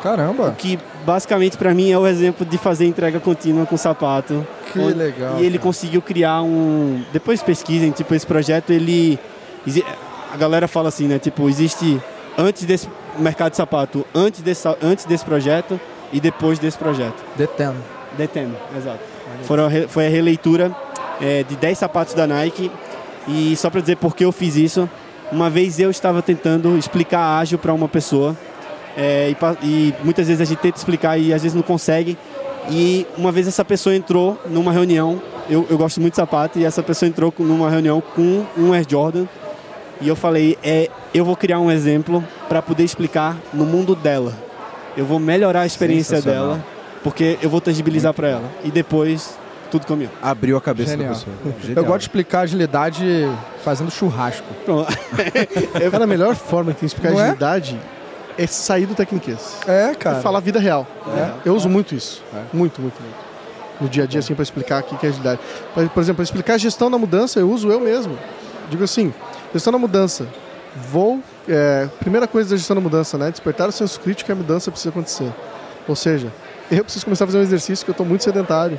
Caramba! 0.02 0.48
O 0.48 0.52
que 0.54 0.78
basicamente 1.04 1.56
para 1.56 1.72
mim 1.74 1.90
é 1.90 1.98
o 1.98 2.06
exemplo 2.06 2.44
de 2.44 2.58
fazer 2.58 2.86
entrega 2.86 3.20
contínua 3.20 3.66
com 3.66 3.76
sapato. 3.76 4.46
Que 4.72 4.78
onde, 4.78 4.94
legal. 4.94 5.36
E 5.38 5.40
ele 5.40 5.58
cara. 5.58 5.62
conseguiu 5.62 6.02
criar 6.02 6.42
um. 6.42 7.02
Depois 7.12 7.42
pesquisem, 7.42 7.90
tipo, 7.90 8.14
esse 8.14 8.26
projeto 8.26 8.70
ele. 8.70 9.18
A 10.32 10.36
galera 10.36 10.68
fala 10.68 10.88
assim, 10.88 11.06
né? 11.06 11.18
Tipo, 11.18 11.48
existe 11.48 12.00
antes 12.36 12.64
desse 12.64 12.88
mercado 13.18 13.52
de 13.52 13.56
sapato, 13.56 14.06
antes 14.14 14.42
desse, 14.42 14.68
antes 14.82 15.04
desse 15.04 15.24
projeto 15.24 15.80
e 16.12 16.20
depois 16.20 16.58
desse 16.58 16.76
projeto. 16.76 17.24
Detem. 17.36 17.74
Detem, 18.16 18.54
exato. 18.76 19.00
Foram, 19.42 19.68
foi 19.88 20.06
a 20.06 20.10
releitura 20.10 20.74
é, 21.20 21.42
de 21.42 21.56
10 21.56 21.78
sapatos 21.78 22.14
da 22.14 22.26
Nike. 22.26 22.70
E 23.28 23.56
só 23.56 23.68
para 23.70 23.80
dizer 23.80 23.96
por 23.96 24.14
que 24.14 24.24
eu 24.24 24.30
fiz 24.30 24.56
isso, 24.56 24.88
uma 25.32 25.50
vez 25.50 25.80
eu 25.80 25.90
estava 25.90 26.22
tentando 26.22 26.76
explicar 26.78 27.38
ágil 27.38 27.58
para 27.58 27.72
uma 27.72 27.88
pessoa 27.88 28.36
é, 28.96 29.30
e, 29.30 29.66
e, 29.66 29.94
muitas 30.02 30.26
vezes 30.26 30.40
a 30.40 30.44
gente 30.44 30.58
tenta 30.58 30.78
explicar 30.78 31.18
e 31.18 31.32
às 31.32 31.42
vezes 31.42 31.54
não 31.54 31.62
consegue. 31.62 32.16
E 32.70 33.06
uma 33.16 33.30
vez 33.30 33.46
essa 33.46 33.64
pessoa 33.64 33.94
entrou 33.94 34.40
numa 34.46 34.72
reunião, 34.72 35.20
eu, 35.48 35.66
eu 35.70 35.78
gosto 35.78 36.00
muito 36.00 36.14
de 36.14 36.16
sapato, 36.16 36.58
e 36.58 36.64
essa 36.64 36.82
pessoa 36.82 37.08
entrou 37.08 37.32
numa 37.38 37.70
reunião 37.70 38.00
com 38.00 38.44
um 38.56 38.72
Air 38.72 38.86
Jordan. 38.88 39.26
E 40.00 40.08
eu 40.08 40.16
falei, 40.16 40.58
é, 40.62 40.90
eu 41.14 41.24
vou 41.24 41.36
criar 41.36 41.60
um 41.60 41.70
exemplo 41.70 42.24
para 42.48 42.60
poder 42.60 42.84
explicar 42.84 43.36
no 43.52 43.64
mundo 43.64 43.94
dela. 43.94 44.32
Eu 44.96 45.04
vou 45.04 45.18
melhorar 45.18 45.60
a 45.60 45.66
experiência 45.66 46.20
dela, 46.20 46.64
porque 47.02 47.38
eu 47.40 47.48
vou 47.48 47.60
tangibilizar 47.60 48.12
para 48.12 48.28
ela. 48.28 48.50
E 48.64 48.70
depois 48.70 49.38
tudo 49.70 49.86
comigo. 49.86 50.10
Abriu 50.22 50.56
a 50.56 50.60
cabeça 50.60 50.90
Genial. 50.90 51.10
da 51.10 51.14
pessoa. 51.14 51.36
Genial. 51.60 51.76
Eu 51.76 51.84
gosto 51.84 51.98
de 52.00 52.04
explicar 52.04 52.40
agilidade 52.40 53.04
fazendo 53.64 53.90
churrasco. 53.90 54.46
Pronto. 54.64 54.92
Cara, 55.90 56.02
a 56.04 56.06
melhor 56.06 56.34
forma 56.34 56.72
de 56.72 56.84
explicar 56.84 57.12
Não 57.12 57.20
é? 57.20 57.24
agilidade 57.24 57.78
é? 57.92 57.95
É 58.38 58.46
sair 58.46 58.86
do 58.86 58.94
Techniquez. 58.94 59.56
É, 59.66 59.94
cara. 59.94 60.18
É 60.18 60.20
falar 60.20 60.40
vida 60.40 60.58
real. 60.58 60.86
É. 61.08 61.48
Eu 61.48 61.54
uso 61.54 61.68
muito 61.68 61.94
isso. 61.94 62.22
É. 62.34 62.42
Muito, 62.52 62.80
muito, 62.80 63.00
muito. 63.00 63.26
No 63.80 63.88
dia 63.88 64.04
a 64.04 64.06
dia, 64.06 64.20
assim, 64.20 64.34
para 64.34 64.42
explicar 64.42 64.82
o 64.82 64.84
que 64.84 65.06
é 65.06 65.08
agilidade. 65.08 65.40
Por 65.74 66.00
exemplo, 66.00 66.16
para 66.16 66.24
explicar 66.24 66.54
a 66.54 66.58
gestão 66.58 66.90
da 66.90 66.96
mudança, 66.96 67.38
eu 67.38 67.50
uso 67.50 67.70
eu 67.70 67.80
mesmo. 67.80 68.18
Digo 68.70 68.82
assim, 68.84 69.12
gestão 69.52 69.72
da 69.72 69.78
mudança. 69.78 70.26
Vou. 70.74 71.20
É, 71.48 71.88
primeira 72.00 72.26
coisa 72.26 72.50
da 72.50 72.56
gestão 72.56 72.74
da 72.74 72.80
mudança, 72.80 73.16
né? 73.18 73.30
Despertar 73.30 73.68
o 73.68 73.72
senso 73.72 74.00
crítico 74.00 74.26
que 74.26 74.32
a 74.32 74.34
mudança 74.34 74.70
precisa 74.70 74.90
acontecer. 74.90 75.32
Ou 75.86 75.94
seja, 75.94 76.32
eu 76.70 76.82
preciso 76.82 77.04
começar 77.04 77.24
a 77.24 77.26
fazer 77.28 77.38
um 77.38 77.42
exercício 77.42 77.84
que 77.84 77.90
eu 77.90 77.92
estou 77.92 78.06
muito 78.06 78.24
sedentário. 78.24 78.78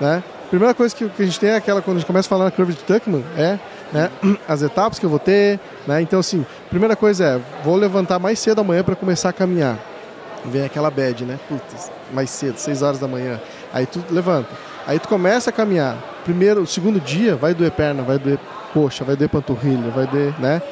Né? 0.00 0.22
Primeira 0.48 0.74
coisa 0.74 0.94
que, 0.94 1.08
que 1.08 1.22
a 1.22 1.26
gente 1.26 1.38
tem 1.38 1.50
é 1.50 1.56
aquela, 1.56 1.80
quando 1.80 1.98
a 1.98 2.00
gente 2.00 2.06
começa 2.06 2.26
a 2.26 2.30
falar 2.30 2.44
na 2.46 2.50
curva 2.50 2.72
de 2.72 2.78
Tuckman, 2.78 3.24
é 3.36 3.58
né, 3.92 4.10
as 4.48 4.62
etapas 4.62 4.98
que 4.98 5.06
eu 5.06 5.10
vou 5.10 5.18
ter. 5.18 5.60
Né? 5.86 6.02
Então, 6.02 6.20
assim, 6.20 6.44
primeira 6.68 6.96
coisa 6.96 7.24
é, 7.24 7.40
vou 7.64 7.76
levantar 7.76 8.18
mais 8.18 8.38
cedo 8.38 8.60
amanhã 8.60 8.82
para 8.82 8.94
começar 8.94 9.28
a 9.28 9.32
caminhar. 9.32 9.78
Vem 10.44 10.64
aquela 10.64 10.90
bad, 10.90 11.24
né? 11.24 11.38
Putz, 11.48 11.90
mais 12.12 12.30
cedo, 12.30 12.56
6 12.56 12.82
horas 12.82 12.98
da 12.98 13.06
manhã. 13.06 13.38
Aí 13.72 13.84
tu 13.84 14.02
levanta. 14.10 14.48
Aí 14.86 14.98
tu 14.98 15.06
começa 15.06 15.50
a 15.50 15.52
caminhar. 15.52 15.96
Primeiro, 16.24 16.66
segundo 16.66 16.98
dia 16.98 17.36
vai 17.36 17.54
doer 17.54 17.70
perna, 17.70 18.02
vai 18.02 18.18
doer 18.18 18.38
coxa, 18.72 19.04
vai 19.04 19.16
doer 19.16 19.28
panturrilha, 19.28 19.90
vai 19.90 20.06
doer, 20.06 20.34
né? 20.40 20.62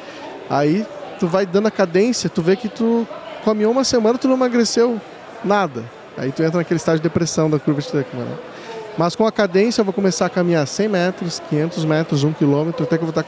Aí 0.49 0.85
tu 1.19 1.27
vai 1.27 1.45
dando 1.45 1.67
a 1.67 1.71
cadência, 1.71 2.29
tu 2.29 2.41
vê 2.41 2.55
que 2.55 2.67
tu 2.67 3.07
caminhou 3.45 3.71
uma 3.71 3.83
semana, 3.83 4.17
tu 4.17 4.27
não 4.27 4.35
emagreceu 4.35 4.99
nada. 5.43 5.83
Aí 6.17 6.31
tu 6.31 6.43
entra 6.43 6.57
naquele 6.57 6.77
estágio 6.77 6.99
de 6.99 7.03
depressão 7.03 7.49
da 7.49 7.59
curva 7.59 7.81
de 7.81 7.87
Tuckman, 7.87 8.25
né? 8.25 8.37
Mas 8.99 9.15
com 9.15 9.25
a 9.25 9.31
cadência 9.31 9.79
eu 9.79 9.85
vou 9.85 9.93
começar 9.93 10.25
a 10.25 10.29
caminhar 10.29 10.67
100 10.67 10.89
metros, 10.89 11.41
500 11.49 11.85
metros, 11.85 12.25
1 12.25 12.33
quilômetro, 12.33 12.83
até 12.83 12.97
que 12.97 13.03
eu 13.05 13.09
vou 13.09 13.17
estar 13.17 13.25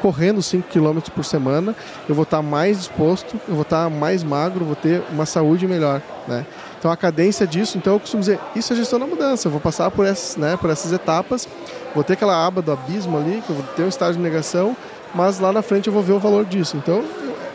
correndo 0.00 0.40
5 0.40 0.66
quilômetros 0.68 1.14
por 1.14 1.26
semana, 1.26 1.76
eu 2.08 2.14
vou 2.14 2.22
estar 2.22 2.40
mais 2.40 2.78
disposto, 2.78 3.38
eu 3.46 3.52
vou 3.52 3.60
estar 3.60 3.90
mais 3.90 4.24
magro, 4.24 4.64
vou 4.64 4.74
ter 4.74 5.02
uma 5.12 5.26
saúde 5.26 5.66
melhor, 5.66 6.00
né? 6.26 6.46
Então 6.78 6.90
a 6.90 6.96
cadência 6.96 7.46
disso, 7.46 7.76
então 7.76 7.92
eu 7.92 8.00
costumo 8.00 8.22
dizer, 8.22 8.40
isso 8.56 8.72
é 8.72 8.76
gestão 8.76 8.98
da 8.98 9.06
mudança, 9.06 9.46
eu 9.46 9.52
vou 9.52 9.60
passar 9.60 9.90
por 9.90 10.06
essas, 10.06 10.38
né, 10.38 10.56
por 10.56 10.70
essas 10.70 10.90
etapas, 10.90 11.46
vou 11.94 12.02
ter 12.02 12.14
aquela 12.14 12.46
aba 12.46 12.62
do 12.62 12.72
abismo 12.72 13.18
ali, 13.18 13.42
que 13.44 13.50
eu 13.50 13.56
vou 13.56 13.64
ter 13.76 13.82
um 13.82 13.88
estágio 13.88 14.14
de 14.14 14.22
negação, 14.22 14.74
mas 15.14 15.38
lá 15.38 15.52
na 15.52 15.60
frente 15.60 15.88
eu 15.88 15.92
vou 15.92 16.02
ver 16.02 16.14
o 16.14 16.18
valor 16.18 16.46
disso. 16.46 16.78
Então 16.78 17.04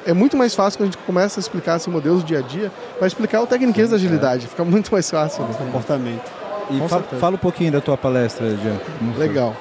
é 0.05 0.13
muito 0.13 0.37
mais 0.37 0.53
fácil 0.53 0.77
quando 0.77 0.89
a 0.89 0.91
gente 0.91 1.03
começa 1.03 1.39
a 1.39 1.41
explicar 1.41 1.77
esse 1.77 1.89
modelo 1.89 2.19
do 2.19 2.23
dia 2.23 2.37
a 2.37 2.41
dia, 2.43 2.71
vai 2.99 3.07
explicar 3.07 3.41
o 3.41 3.47
técnico 3.47 3.87
da 3.87 3.95
agilidade, 3.95 4.45
é. 4.45 4.49
fica 4.49 4.63
muito 4.63 4.91
mais 4.91 5.09
fácil. 5.09 5.43
Né? 5.45 5.55
Comportamento. 5.57 6.44
E 6.69 6.87
fala, 6.87 7.03
fala, 7.03 7.35
um 7.35 7.39
pouquinho 7.39 7.71
da 7.71 7.81
tua 7.81 7.97
palestra, 7.97 8.49
Jean. 8.57 8.79
Legal. 9.17 9.55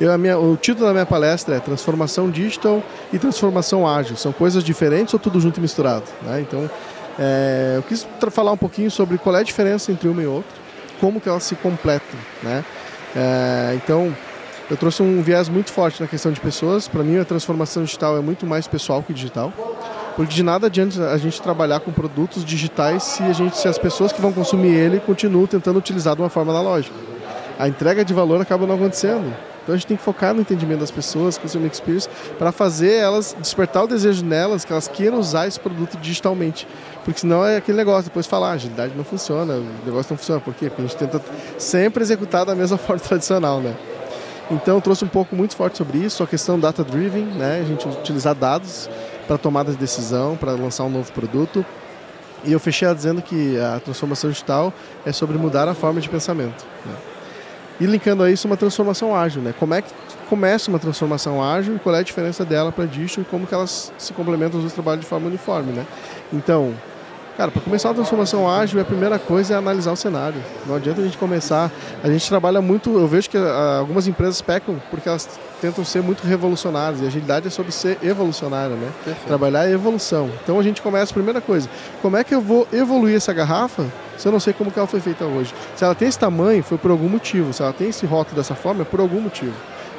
Eu, 0.00 0.12
a 0.12 0.18
minha, 0.18 0.38
o 0.38 0.56
título 0.56 0.86
da 0.86 0.92
minha 0.92 1.06
palestra 1.06 1.56
é 1.56 1.60
Transformação 1.60 2.30
Digital 2.30 2.82
e 3.12 3.18
Transformação 3.18 3.86
Ágil. 3.86 4.16
São 4.16 4.30
coisas 4.30 4.62
diferentes 4.62 5.14
ou 5.14 5.20
tudo 5.20 5.40
junto 5.40 5.58
e 5.58 5.60
misturado? 5.60 6.04
Né? 6.22 6.40
Então, 6.42 6.70
é, 7.18 7.74
eu 7.76 7.82
quis 7.82 8.06
falar 8.30 8.52
um 8.52 8.56
pouquinho 8.56 8.90
sobre 8.90 9.16
qual 9.16 9.34
é 9.36 9.40
a 9.40 9.42
diferença 9.42 9.90
entre 9.90 10.08
uma 10.08 10.22
e 10.22 10.26
outra, 10.26 10.52
como 11.00 11.20
que 11.20 11.28
elas 11.28 11.44
se 11.44 11.54
completam. 11.54 12.18
Né? 12.42 12.62
É, 13.14 13.72
então, 13.74 14.14
eu 14.70 14.76
trouxe 14.76 15.02
um 15.02 15.22
viés 15.22 15.48
muito 15.48 15.72
forte 15.72 16.02
na 16.02 16.06
questão 16.06 16.30
de 16.30 16.40
pessoas. 16.40 16.86
Para 16.88 17.02
mim, 17.02 17.18
a 17.18 17.24
transformação 17.24 17.82
digital 17.82 18.18
é 18.18 18.20
muito 18.20 18.46
mais 18.46 18.66
pessoal 18.66 19.02
que 19.02 19.14
digital. 19.14 19.52
Porque 20.16 20.34
de 20.34 20.42
nada 20.42 20.66
adianta 20.66 21.10
a 21.10 21.18
gente 21.18 21.40
trabalhar 21.42 21.80
com 21.80 21.92
produtos 21.92 22.42
digitais 22.42 23.02
se, 23.02 23.22
a 23.22 23.34
gente, 23.34 23.56
se 23.56 23.68
as 23.68 23.76
pessoas 23.76 24.12
que 24.12 24.20
vão 24.20 24.32
consumir 24.32 24.74
ele 24.74 24.98
continuam 24.98 25.46
tentando 25.46 25.78
utilizar 25.78 26.16
de 26.16 26.22
uma 26.22 26.30
forma 26.30 26.52
analógica. 26.52 26.96
A 27.58 27.68
entrega 27.68 28.02
de 28.02 28.14
valor 28.14 28.40
acaba 28.40 28.66
não 28.66 28.76
acontecendo. 28.76 29.32
Então 29.62 29.74
a 29.74 29.78
gente 29.78 29.86
tem 29.88 29.96
que 29.96 30.02
focar 30.02 30.32
no 30.32 30.40
entendimento 30.40 30.78
das 30.78 30.90
pessoas, 30.90 31.36
consumer 31.36 31.70
experience, 31.70 32.08
para 32.38 32.50
fazer 32.52 32.94
elas 32.94 33.36
despertar 33.38 33.84
o 33.84 33.86
desejo 33.86 34.24
nelas 34.24 34.64
que 34.64 34.72
elas 34.72 34.88
queiram 34.88 35.18
usar 35.18 35.48
esse 35.48 35.58
produto 35.58 35.98
digitalmente. 35.98 36.66
Porque 37.04 37.20
senão 37.20 37.44
é 37.44 37.56
aquele 37.56 37.76
negócio, 37.76 38.04
depois 38.04 38.26
falar, 38.26 38.50
ah, 38.50 38.52
agilidade 38.52 38.94
não 38.96 39.04
funciona, 39.04 39.54
o 39.54 39.66
negócio 39.84 40.12
não 40.12 40.16
funciona. 40.16 40.40
Por 40.40 40.54
quê? 40.54 40.70
Porque 40.70 40.82
a 40.82 40.86
gente 40.86 40.96
tenta 40.96 41.20
sempre 41.58 42.02
executar 42.02 42.46
da 42.46 42.54
mesma 42.54 42.78
forma 42.78 43.02
tradicional, 43.02 43.60
né? 43.60 43.74
Então, 44.48 44.80
trouxe 44.80 45.04
um 45.04 45.08
pouco 45.08 45.34
muito 45.34 45.56
forte 45.56 45.76
sobre 45.76 45.98
isso, 45.98 46.22
a 46.22 46.26
questão 46.26 46.58
data-driven, 46.58 47.24
né? 47.24 47.60
a 47.60 47.64
gente 47.64 47.88
utilizar 47.88 48.32
dados 48.32 48.88
para 49.26 49.38
tomada 49.38 49.72
de 49.72 49.78
decisão, 49.78 50.36
para 50.36 50.52
lançar 50.52 50.84
um 50.84 50.90
novo 50.90 51.10
produto. 51.12 51.64
E 52.44 52.52
eu 52.52 52.60
fechei 52.60 52.92
dizendo 52.94 53.22
que 53.22 53.58
a 53.58 53.80
transformação 53.80 54.30
digital 54.30 54.72
é 55.04 55.12
sobre 55.12 55.36
mudar 55.36 55.68
a 55.68 55.74
forma 55.74 56.00
de 56.00 56.08
pensamento. 56.08 56.64
Né? 56.84 56.94
E 57.80 57.86
linkando 57.86 58.22
a 58.22 58.30
isso 58.30 58.46
uma 58.46 58.56
transformação 58.56 59.14
ágil, 59.14 59.42
né? 59.42 59.54
Como 59.58 59.74
é 59.74 59.82
que 59.82 59.92
começa 60.30 60.70
uma 60.70 60.78
transformação 60.78 61.42
ágil 61.42 61.74
qual 61.78 61.94
é 61.94 61.98
a 61.98 62.02
diferença 62.02 62.44
dela 62.44 62.72
para 62.72 62.84
a 62.84 62.86
digital 62.86 63.20
e 63.20 63.24
como 63.24 63.46
que 63.46 63.52
elas 63.52 63.92
se 63.98 64.12
complementam 64.12 64.64
os 64.64 64.72
trabalhos 64.72 65.02
de 65.02 65.06
forma 65.06 65.26
uniforme, 65.26 65.72
né? 65.72 65.86
Então, 66.32 66.74
Cara, 67.36 67.50
para 67.50 67.60
começar 67.60 67.88
uma 67.90 67.94
transformação 67.96 68.48
ágil, 68.48 68.80
a 68.80 68.84
primeira 68.84 69.18
coisa 69.18 69.52
é 69.52 69.56
analisar 69.58 69.92
o 69.92 69.96
cenário. 69.96 70.42
Não 70.66 70.74
adianta 70.74 71.02
a 71.02 71.04
gente 71.04 71.18
começar. 71.18 71.70
A 72.02 72.08
gente 72.08 72.26
trabalha 72.26 72.62
muito. 72.62 72.98
Eu 72.98 73.06
vejo 73.06 73.28
que 73.28 73.36
ah, 73.36 73.76
algumas 73.78 74.08
empresas 74.08 74.40
pecam 74.40 74.80
porque 74.90 75.06
elas 75.06 75.28
tentam 75.60 75.84
ser 75.84 76.02
muito 76.02 76.26
revolucionárias. 76.26 77.02
E 77.02 77.04
a 77.04 77.08
agilidade 77.08 77.46
é 77.46 77.50
sobre 77.50 77.72
ser 77.72 77.98
evolucionária, 78.02 78.74
né? 78.74 78.90
Perfeito. 79.04 79.26
Trabalhar 79.26 79.68
é 79.68 79.72
evolução. 79.72 80.30
Então 80.42 80.58
a 80.58 80.62
gente 80.62 80.80
começa, 80.80 81.12
primeira 81.12 81.42
coisa, 81.42 81.68
como 82.00 82.16
é 82.16 82.24
que 82.24 82.34
eu 82.34 82.40
vou 82.40 82.66
evoluir 82.72 83.16
essa 83.16 83.34
garrafa 83.34 83.84
se 84.16 84.26
eu 84.26 84.32
não 84.32 84.40
sei 84.40 84.54
como 84.54 84.70
que 84.70 84.78
ela 84.78 84.88
foi 84.88 85.00
feita 85.00 85.26
hoje? 85.26 85.54
Se 85.76 85.84
ela 85.84 85.94
tem 85.94 86.08
esse 86.08 86.18
tamanho, 86.18 86.62
foi 86.62 86.78
por 86.78 86.90
algum 86.90 87.08
motivo. 87.08 87.52
Se 87.52 87.62
ela 87.62 87.72
tem 87.74 87.90
esse 87.90 88.06
rótulo 88.06 88.36
dessa 88.36 88.54
forma, 88.54 88.80
é 88.80 88.84
por 88.86 88.98
algum 88.98 89.20
motivo. 89.20 89.52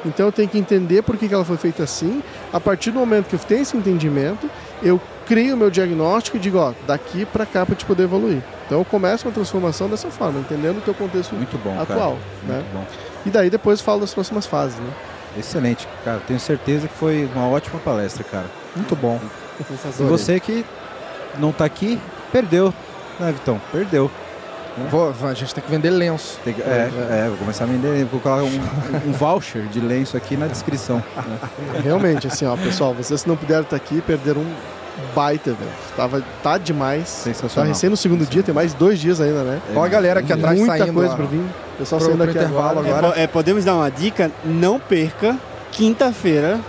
Então 0.04 0.26
eu 0.26 0.32
tenho 0.32 0.48
que 0.48 0.58
entender 0.58 1.02
por 1.02 1.16
que 1.16 1.32
ela 1.32 1.44
foi 1.44 1.56
feita 1.56 1.84
assim. 1.84 2.20
A 2.52 2.58
partir 2.58 2.90
do 2.90 2.98
momento 2.98 3.26
que 3.26 3.36
eu 3.36 3.40
tenho 3.40 3.62
esse 3.62 3.76
entendimento, 3.76 4.50
eu 4.82 5.00
crio 5.28 5.54
o 5.54 5.58
meu 5.58 5.70
diagnóstico 5.70 6.38
e 6.38 6.40
digo, 6.40 6.56
ó, 6.56 6.72
daqui 6.86 7.26
para 7.26 7.44
cá 7.44 7.66
para 7.66 7.76
te 7.76 7.84
poder 7.84 8.04
evoluir. 8.04 8.42
Então 8.66 8.78
eu 8.78 8.84
começo 8.84 9.28
uma 9.28 9.34
transformação 9.34 9.86
dessa 9.88 10.10
forma, 10.10 10.40
entendendo 10.40 10.78
o 10.78 10.80
teu 10.80 10.94
contexto 10.94 11.34
Muito 11.34 11.58
bom, 11.58 11.78
atual. 11.78 12.16
Cara. 12.46 12.58
Né? 12.58 12.64
Muito 12.72 12.72
bom. 12.72 12.86
E 13.26 13.30
daí 13.30 13.50
depois 13.50 13.82
falo 13.82 14.00
das 14.00 14.14
próximas 14.14 14.46
fases, 14.46 14.78
né? 14.78 14.90
Excelente, 15.38 15.86
cara. 16.02 16.20
Tenho 16.26 16.40
certeza 16.40 16.88
que 16.88 16.94
foi 16.94 17.28
uma 17.34 17.46
ótima 17.46 17.78
palestra, 17.78 18.24
cara. 18.24 18.46
Muito 18.74 18.96
bom. 18.96 19.20
E 19.60 20.02
você 20.04 20.40
que 20.40 20.64
não 21.38 21.50
está 21.50 21.66
aqui, 21.66 22.00
perdeu, 22.32 22.72
né, 23.20 23.30
Vitão? 23.30 23.60
Perdeu. 23.70 24.10
Vou, 24.90 25.12
a 25.22 25.34
gente 25.34 25.54
tem 25.54 25.62
que 25.62 25.70
vender 25.70 25.90
lenço. 25.90 26.38
Que, 26.42 26.50
é, 26.50 26.88
é, 27.10 27.28
vou 27.28 27.36
começar 27.36 27.64
a 27.64 27.66
vender, 27.66 28.04
vou 28.04 28.20
colocar 28.20 28.44
um, 28.44 29.08
um 29.08 29.12
voucher 29.12 29.62
de 29.64 29.80
lenço 29.80 30.16
aqui 30.16 30.36
na 30.36 30.46
descrição. 30.46 31.02
Né? 31.16 31.38
Realmente, 31.82 32.28
assim, 32.28 32.46
ó, 32.46 32.56
pessoal, 32.56 32.94
vocês 32.94 33.26
não 33.26 33.36
puderam 33.36 33.62
estar 33.62 33.76
aqui, 33.76 34.00
perderam 34.00 34.40
um 34.40 34.54
baita, 35.14 35.52
velho. 35.52 35.70
Tava, 35.96 36.22
tá 36.42 36.58
demais. 36.58 37.08
Sensacional. 37.08 37.66
Tá 37.66 37.74
recém 37.74 37.90
no 37.90 37.96
segundo 37.96 38.26
dia, 38.26 38.42
tem 38.42 38.54
mais 38.54 38.74
dois 38.74 38.98
dias 38.98 39.20
ainda, 39.20 39.42
né? 39.42 39.60
É, 39.72 39.76
Olha 39.76 39.86
a 39.86 39.88
galera 39.88 40.20
aqui 40.20 40.32
atrás 40.32 40.58
Muita 40.58 40.78
saindo. 40.78 40.92
coisa 40.92 41.16
vir. 41.16 41.38
O 41.38 41.78
pessoal 41.78 42.00
pro, 42.00 42.08
saindo 42.08 42.22
pro 42.22 42.30
aqui 42.30 42.38
intervalo 42.38 42.80
agora. 42.80 42.98
agora. 42.98 43.20
É, 43.20 43.26
podemos 43.26 43.64
dar 43.64 43.74
uma 43.74 43.90
dica? 43.90 44.30
Não 44.44 44.78
perca 44.78 45.36
quinta-feira 45.72 46.60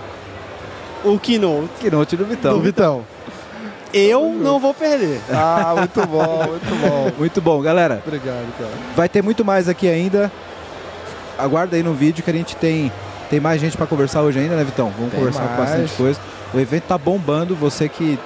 o 1.04 1.18
keynote. 1.18 1.70
Keynote 1.80 2.18
do 2.18 2.26
Vitão. 2.26 2.54
Do 2.54 2.62
Vitão. 2.62 3.06
Eu 3.94 4.32
não 4.34 4.60
vou 4.60 4.74
perder. 4.74 5.20
Ah, 5.32 5.74
muito 5.76 6.06
bom, 6.06 6.44
muito 6.48 6.76
bom. 6.82 7.12
muito 7.18 7.42
bom, 7.42 7.62
galera. 7.62 8.02
Obrigado, 8.06 8.46
cara. 8.58 8.72
Vai 8.96 9.10
ter 9.10 9.24
muito 9.24 9.44
mais 9.44 9.68
aqui 9.68 9.88
ainda. 9.88 10.32
Aguarda 11.38 11.76
aí 11.76 11.82
no 11.82 11.94
vídeo 11.94 12.24
que 12.24 12.30
a 12.30 12.34
gente 12.34 12.56
tem, 12.56 12.92
tem 13.30 13.40
mais 13.40 13.60
gente 13.60 13.76
para 13.76 13.88
conversar 13.88 14.22
hoje 14.22 14.40
ainda, 14.40 14.56
né, 14.56 14.64
Vitão? 14.64 14.92
Vamos 14.96 15.12
tem 15.12 15.20
conversar 15.20 15.44
mais. 15.44 15.56
com 15.56 15.64
bastante 15.64 15.94
coisa. 15.94 16.20
O 16.54 16.60
evento 16.60 16.84
tá 16.84 16.98
bombando. 16.98 17.56
Você 17.56 17.88
que 17.88 18.20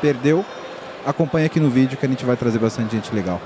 perdeu, 0.00 0.44
acompanha 1.04 1.46
aqui 1.46 1.58
no 1.58 1.70
vídeo 1.70 1.96
que 1.96 2.06
a 2.06 2.08
gente 2.08 2.24
vai 2.24 2.36
trazer 2.36 2.58
bastante 2.58 2.94
gente 2.94 3.14
legal. 3.14 3.40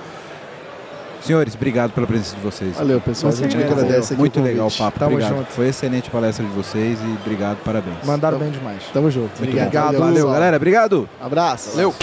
Senhores, 1.21 1.55
obrigado 1.55 1.93
pela 1.93 2.07
presença 2.07 2.37
de 2.37 2.43
vocês. 2.43 2.77
Valeu, 2.77 3.01
pessoal. 3.01 3.33
Você 3.33 3.45
a 3.45 3.49
gente 3.49 3.63
agradece 3.63 4.13
aqui 4.13 4.21
Muito 4.21 4.41
legal 4.41 4.69
o 4.69 4.73
papo. 4.73 4.99
Tamo 4.99 5.13
obrigado. 5.13 5.37
junto. 5.37 5.51
Foi 5.51 5.69
excelente 5.69 6.09
a 6.09 6.13
palestra 6.13 6.45
de 6.45 6.53
vocês 6.53 6.99
e 7.01 7.19
obrigado, 7.21 7.59
parabéns. 7.65 7.97
Mandaram 8.05 8.39
bem 8.39 8.51
demais. 8.51 8.83
Tamo 8.93 9.11
junto. 9.11 9.39
Muito 9.39 9.57
obrigado. 9.57 9.73
Valeu, 9.75 10.01
Valeu 10.01 10.31
galera. 10.31 10.57
Obrigado. 10.57 11.09
Abraço. 11.21 11.71
Valeu. 11.71 11.95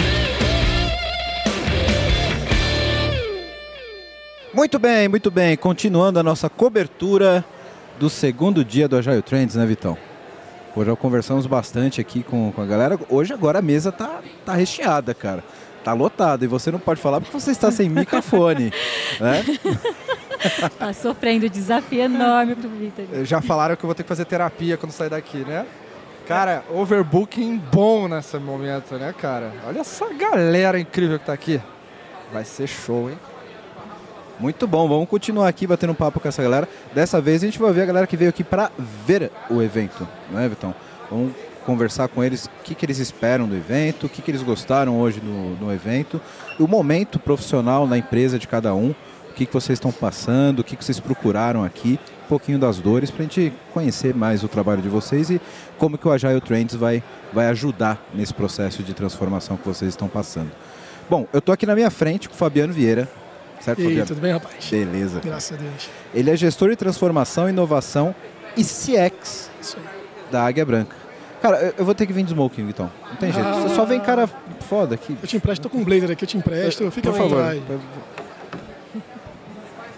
Muito 4.52 4.78
bem, 4.78 5.08
muito 5.08 5.30
bem. 5.30 5.56
Continuando 5.56 6.18
a 6.18 6.22
nossa 6.22 6.48
cobertura 6.48 7.44
do 7.98 8.08
segundo 8.08 8.64
dia 8.64 8.88
do 8.88 8.96
Agile 8.96 9.22
Trends, 9.22 9.54
né, 9.54 9.66
Vitão? 9.66 9.96
Hoje 10.76 10.90
já 10.90 10.96
conversamos 10.96 11.46
bastante 11.46 12.02
aqui 12.02 12.22
com, 12.22 12.52
com 12.52 12.60
a 12.60 12.66
galera. 12.66 13.00
Hoje 13.08 13.32
agora 13.32 13.60
a 13.60 13.62
mesa 13.62 13.90
tá, 13.90 14.20
tá 14.44 14.52
recheada, 14.52 15.14
cara. 15.14 15.42
Tá 15.82 15.94
lotada. 15.94 16.44
E 16.44 16.48
você 16.48 16.70
não 16.70 16.78
pode 16.78 17.00
falar 17.00 17.18
porque 17.18 17.32
você 17.32 17.50
está 17.50 17.72
sem 17.72 17.88
microfone. 17.90 18.70
né? 19.18 19.42
Tá 20.78 20.92
sofrendo 20.92 21.48
desafio 21.48 22.02
enorme 22.02 22.54
pro 22.54 22.68
Vitor. 22.68 23.24
Já 23.24 23.40
falaram 23.40 23.74
que 23.74 23.82
eu 23.82 23.88
vou 23.88 23.94
ter 23.94 24.04
que 24.04 24.08
fazer 24.08 24.26
terapia 24.26 24.76
quando 24.76 24.92
sair 24.92 25.08
daqui, 25.08 25.38
né? 25.38 25.66
Cara, 26.28 26.62
overbooking 26.70 27.56
bom 27.72 28.06
nesse 28.06 28.38
momento, 28.38 28.96
né, 28.96 29.12
cara? 29.18 29.52
Olha 29.66 29.80
essa 29.80 30.12
galera 30.12 30.78
incrível 30.78 31.18
que 31.18 31.24
tá 31.24 31.32
aqui. 31.32 31.60
Vai 32.32 32.44
ser 32.44 32.68
show, 32.68 33.10
hein? 33.10 33.18
Muito 34.38 34.66
bom, 34.66 34.86
vamos 34.86 35.08
continuar 35.08 35.48
aqui 35.48 35.66
batendo 35.66 35.92
um 35.92 35.94
papo 35.94 36.20
com 36.20 36.28
essa 36.28 36.42
galera. 36.42 36.68
Dessa 36.94 37.22
vez 37.22 37.42
a 37.42 37.46
gente 37.46 37.58
vai 37.58 37.72
ver 37.72 37.82
a 37.82 37.86
galera 37.86 38.06
que 38.06 38.18
veio 38.18 38.28
aqui 38.28 38.44
para 38.44 38.70
ver 39.06 39.32
o 39.48 39.62
evento, 39.62 40.06
não 40.30 40.38
é, 40.38 40.46
Vitão? 40.46 40.74
Vamos 41.10 41.32
conversar 41.64 42.06
com 42.08 42.22
eles 42.22 42.44
o 42.44 42.50
que, 42.62 42.74
que 42.74 42.84
eles 42.84 42.98
esperam 42.98 43.48
do 43.48 43.56
evento, 43.56 44.04
o 44.04 44.08
que, 44.10 44.20
que 44.20 44.30
eles 44.30 44.42
gostaram 44.42 45.00
hoje 45.00 45.22
no, 45.22 45.56
no 45.56 45.72
evento, 45.72 46.20
o 46.60 46.68
momento 46.68 47.18
profissional 47.18 47.86
na 47.86 47.96
empresa 47.96 48.38
de 48.38 48.46
cada 48.46 48.74
um, 48.74 48.90
o 49.30 49.34
que, 49.34 49.46
que 49.46 49.52
vocês 49.54 49.78
estão 49.78 49.90
passando, 49.90 50.60
o 50.60 50.64
que, 50.64 50.76
que 50.76 50.84
vocês 50.84 51.00
procuraram 51.00 51.64
aqui, 51.64 51.98
um 52.26 52.28
pouquinho 52.28 52.58
das 52.58 52.78
dores, 52.78 53.10
para 53.10 53.22
a 53.22 53.24
gente 53.24 53.54
conhecer 53.72 54.14
mais 54.14 54.44
o 54.44 54.48
trabalho 54.48 54.82
de 54.82 54.88
vocês 54.88 55.30
e 55.30 55.40
como 55.78 55.96
que 55.96 56.06
o 56.06 56.12
Agile 56.12 56.42
Trends 56.42 56.74
vai, 56.74 57.02
vai 57.32 57.46
ajudar 57.48 58.06
nesse 58.12 58.34
processo 58.34 58.82
de 58.82 58.92
transformação 58.92 59.56
que 59.56 59.66
vocês 59.66 59.88
estão 59.88 60.08
passando. 60.08 60.52
Bom, 61.08 61.26
eu 61.32 61.38
estou 61.38 61.52
aqui 61.54 61.64
na 61.64 61.74
minha 61.74 61.90
frente 61.90 62.28
com 62.28 62.34
o 62.34 62.38
Fabiano 62.38 62.72
Vieira, 62.72 63.08
Certo, 63.60 63.78
e 63.80 63.82
aí, 63.82 63.88
Fabiano? 63.88 64.06
tudo 64.06 64.20
bem, 64.20 64.32
rapaz? 64.32 64.54
Beleza. 64.70 65.20
Graças 65.24 65.58
a 65.58 65.60
Deus. 65.60 65.90
Ele 66.14 66.30
é 66.30 66.36
gestor 66.36 66.70
de 66.70 66.76
transformação, 66.76 67.48
inovação 67.48 68.14
e 68.56 68.62
CX 68.62 69.50
Isso 69.60 69.76
aí. 69.76 69.84
da 70.30 70.44
Águia 70.46 70.64
Branca. 70.64 70.94
Cara, 71.42 71.58
eu, 71.58 71.74
eu 71.78 71.84
vou 71.84 71.94
ter 71.94 72.06
que 72.06 72.12
vir 72.12 72.22
de 72.24 72.30
smoking, 72.32 72.66
Vitão. 72.66 72.90
Não 73.10 73.16
tem 73.16 73.32
jeito. 73.32 73.48
Você 73.60 73.74
só 73.74 73.84
vem 73.84 74.00
cara 74.00 74.28
foda 74.68 74.94
aqui. 74.94 75.16
Eu 75.22 75.28
te 75.28 75.36
empresto, 75.36 75.62
tô 75.62 75.68
com 75.70 75.78
um 75.78 75.84
blazer 75.84 76.10
aqui, 76.10 76.24
eu 76.24 76.28
te 76.28 76.36
empresto. 76.36 76.90
Fica 76.90 77.10
Por 77.10 77.18
favor. 77.18 77.56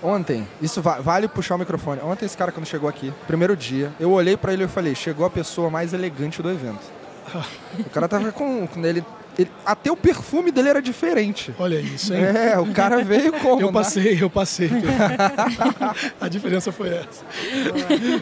Ontem, 0.02 0.46
isso 0.62 0.80
va- 0.80 1.00
vale 1.00 1.26
puxar 1.26 1.56
o 1.56 1.58
microfone. 1.58 2.00
Ontem 2.02 2.24
esse 2.24 2.36
cara 2.36 2.52
quando 2.52 2.66
chegou 2.66 2.88
aqui, 2.88 3.12
primeiro 3.26 3.56
dia, 3.56 3.90
eu 3.98 4.12
olhei 4.12 4.36
pra 4.36 4.52
ele 4.52 4.62
e 4.62 4.64
eu 4.64 4.68
falei, 4.68 4.94
chegou 4.94 5.26
a 5.26 5.30
pessoa 5.30 5.68
mais 5.70 5.92
elegante 5.92 6.40
do 6.40 6.48
evento. 6.50 6.80
o 7.78 7.90
cara 7.90 8.06
tava 8.08 8.30
com, 8.30 8.66
com 8.66 8.84
ele, 8.86 9.04
ele- 9.38 9.50
até 9.64 9.90
o 9.90 9.96
perfume 9.96 10.50
dele 10.50 10.68
era 10.68 10.82
diferente. 10.82 11.54
Olha 11.58 11.78
isso, 11.80 12.12
hein? 12.12 12.22
É, 12.24 12.58
o 12.58 12.66
cara 12.72 13.02
veio 13.04 13.32
como? 13.40 13.60
Eu 13.62 13.68
né? 13.68 13.72
passei, 13.72 14.18
eu 14.20 14.28
passei. 14.28 14.70
a 16.20 16.28
diferença 16.28 16.72
foi 16.72 16.88
essa. 16.88 17.24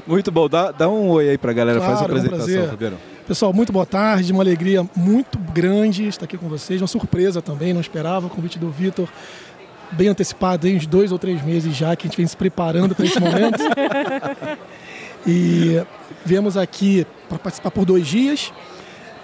Muito 0.07 0.31
bom. 0.31 0.49
Dá, 0.49 0.71
dá 0.71 0.89
um 0.89 1.09
oi 1.09 1.31
aí 1.31 1.39
pra 1.39 1.53
galera. 1.53 1.81
Faz 1.81 1.95
a 1.95 1.97
Claro, 1.99 2.13
é 2.13 2.15
um 2.15 2.19
apresentação, 2.19 2.47
prazer. 2.55 2.71
Fabiano. 2.71 2.99
Pessoal, 3.27 3.53
muito 3.53 3.73
boa 3.73 3.87
tarde, 3.87 4.33
uma 4.33 4.43
alegria 4.43 4.87
muito 4.95 5.37
grande 5.53 6.07
estar 6.07 6.27
aqui 6.27 6.39
com 6.39 6.49
vocês, 6.49 6.81
uma 6.81 6.87
surpresa 6.87 7.43
também, 7.43 7.73
não 7.75 7.81
esperava 7.81 8.29
o 8.29 8.31
convite 8.31 8.57
do 8.57 8.71
Vitor, 8.71 9.09
bem 9.91 10.07
antecipado, 10.07 10.65
aí, 10.65 10.77
uns 10.77 10.87
dois 10.87 11.11
ou 11.11 11.19
três 11.19 11.43
meses 11.43 11.75
já, 11.75 11.97
que 11.97 12.07
a 12.07 12.09
gente 12.09 12.17
vem 12.17 12.27
se 12.27 12.37
preparando 12.37 12.95
para 12.95 13.05
esse 13.05 13.19
momento. 13.19 13.59
e 15.27 15.83
viemos 16.25 16.57
aqui 16.57 17.05
para 17.29 17.39
participar 17.39 17.73
por 17.73 17.85
dois 17.85 18.07
dias, 18.07 18.53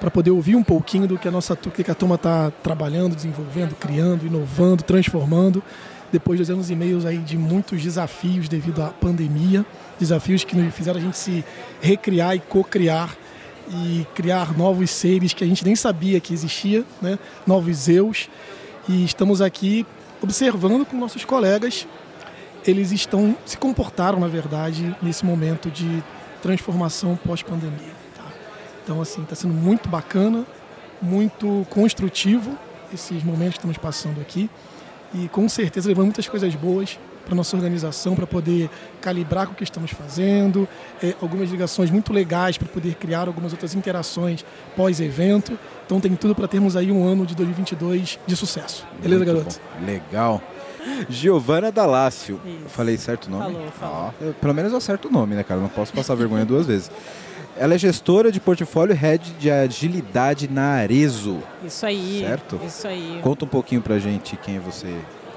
para 0.02 0.10
poder 0.10 0.32
ouvir 0.32 0.56
um 0.56 0.64
pouquinho 0.64 1.06
do 1.06 1.16
que 1.16 1.28
a 1.28 1.30
nossa 1.30 1.54
que 1.54 1.88
a 1.88 1.94
turma 1.94 2.16
está 2.16 2.50
trabalhando, 2.60 3.14
desenvolvendo, 3.14 3.76
criando, 3.76 4.26
inovando, 4.26 4.82
transformando. 4.82 5.62
Depois 6.10 6.36
de 6.36 6.44
dois 6.44 6.50
anos 6.50 6.70
e 6.70 6.74
meio 6.74 7.06
aí 7.06 7.18
de 7.18 7.38
muitos 7.38 7.80
desafios 7.80 8.48
devido 8.48 8.82
à 8.82 8.88
pandemia, 8.88 9.64
desafios 10.00 10.42
que 10.42 10.56
nos 10.56 10.74
fizeram 10.74 10.98
a 10.98 11.00
gente 11.00 11.16
se 11.16 11.44
recriar 11.80 12.34
e 12.34 12.40
co-criar 12.40 13.16
e 13.70 14.04
criar 14.12 14.58
novos 14.58 14.90
seres 14.90 15.32
que 15.32 15.44
a 15.44 15.46
gente 15.46 15.64
nem 15.64 15.76
sabia 15.76 16.18
que 16.18 16.34
existia, 16.34 16.84
né? 17.00 17.16
novos 17.46 17.88
eus. 17.88 18.28
E 18.88 19.04
estamos 19.04 19.40
aqui 19.40 19.86
observando 20.20 20.84
com 20.84 20.96
nossos 20.96 21.24
colegas, 21.24 21.86
eles 22.66 22.90
estão 22.90 23.36
se 23.46 23.56
comportaram, 23.56 24.18
na 24.18 24.26
verdade, 24.26 24.96
nesse 25.00 25.24
momento 25.24 25.70
de 25.70 26.02
transformação 26.42 27.16
pós-pandemia. 27.24 28.01
Então, 28.82 29.00
assim, 29.00 29.22
está 29.22 29.34
sendo 29.34 29.54
muito 29.54 29.88
bacana, 29.88 30.44
muito 31.00 31.66
construtivo 31.70 32.56
esses 32.92 33.22
momentos 33.22 33.54
que 33.54 33.58
estamos 33.58 33.78
passando 33.78 34.20
aqui. 34.20 34.50
E 35.14 35.28
com 35.28 35.48
certeza 35.48 35.88
levando 35.88 36.06
muitas 36.06 36.26
coisas 36.28 36.54
boas 36.54 36.98
para 37.24 37.34
nossa 37.36 37.54
organização, 37.56 38.16
para 38.16 38.26
poder 38.26 38.68
calibrar 39.00 39.46
com 39.46 39.52
o 39.52 39.54
que 39.56 39.62
estamos 39.62 39.90
fazendo, 39.92 40.66
eh, 41.02 41.14
algumas 41.22 41.50
ligações 41.50 41.90
muito 41.90 42.12
legais 42.12 42.58
para 42.58 42.66
poder 42.66 42.94
criar 42.96 43.28
algumas 43.28 43.52
outras 43.52 43.74
interações 43.74 44.44
pós-evento. 44.74 45.56
Então 45.86 46.00
tem 46.00 46.16
tudo 46.16 46.34
para 46.34 46.48
termos 46.48 46.74
aí 46.76 46.90
um 46.90 47.06
ano 47.06 47.24
de 47.24 47.36
2022 47.36 48.18
de 48.26 48.34
sucesso. 48.36 48.84
Beleza, 49.00 49.24
Muito 49.24 49.36
garoto? 49.38 49.60
bom. 49.78 49.86
Legal. 49.86 50.42
Giovana 51.08 51.70
Dalácio. 51.70 52.40
Falei 52.68 52.96
certo 52.96 53.26
o 53.26 53.30
nome? 53.30 53.54
Falou, 53.54 53.70
falou. 53.78 54.14
Eu- 54.20 54.34
pelo 54.34 54.52
menos 54.54 54.72
eu 54.72 54.78
acerto 54.78 55.06
o 55.08 55.12
nome, 55.12 55.36
né, 55.36 55.44
cara? 55.44 55.60
Não 55.60 55.68
posso 55.68 55.92
passar 55.92 56.14
vergonha 56.16 56.44
duas 56.44 56.66
vezes. 56.66 56.90
Ela 57.56 57.74
é 57.74 57.78
gestora 57.78 58.32
de 58.32 58.40
portfólio 58.40 58.94
head 58.94 59.30
de 59.38 59.50
agilidade 59.50 60.48
na 60.48 60.74
Arezo. 60.74 61.42
Isso 61.64 61.84
aí. 61.84 62.20
Certo? 62.20 62.60
Isso 62.66 62.88
aí. 62.88 63.20
Conta 63.22 63.44
um 63.44 63.48
pouquinho 63.48 63.82
pra 63.82 63.98
gente 63.98 64.36
quem 64.36 64.56
é 64.56 64.60
você. 64.60 64.94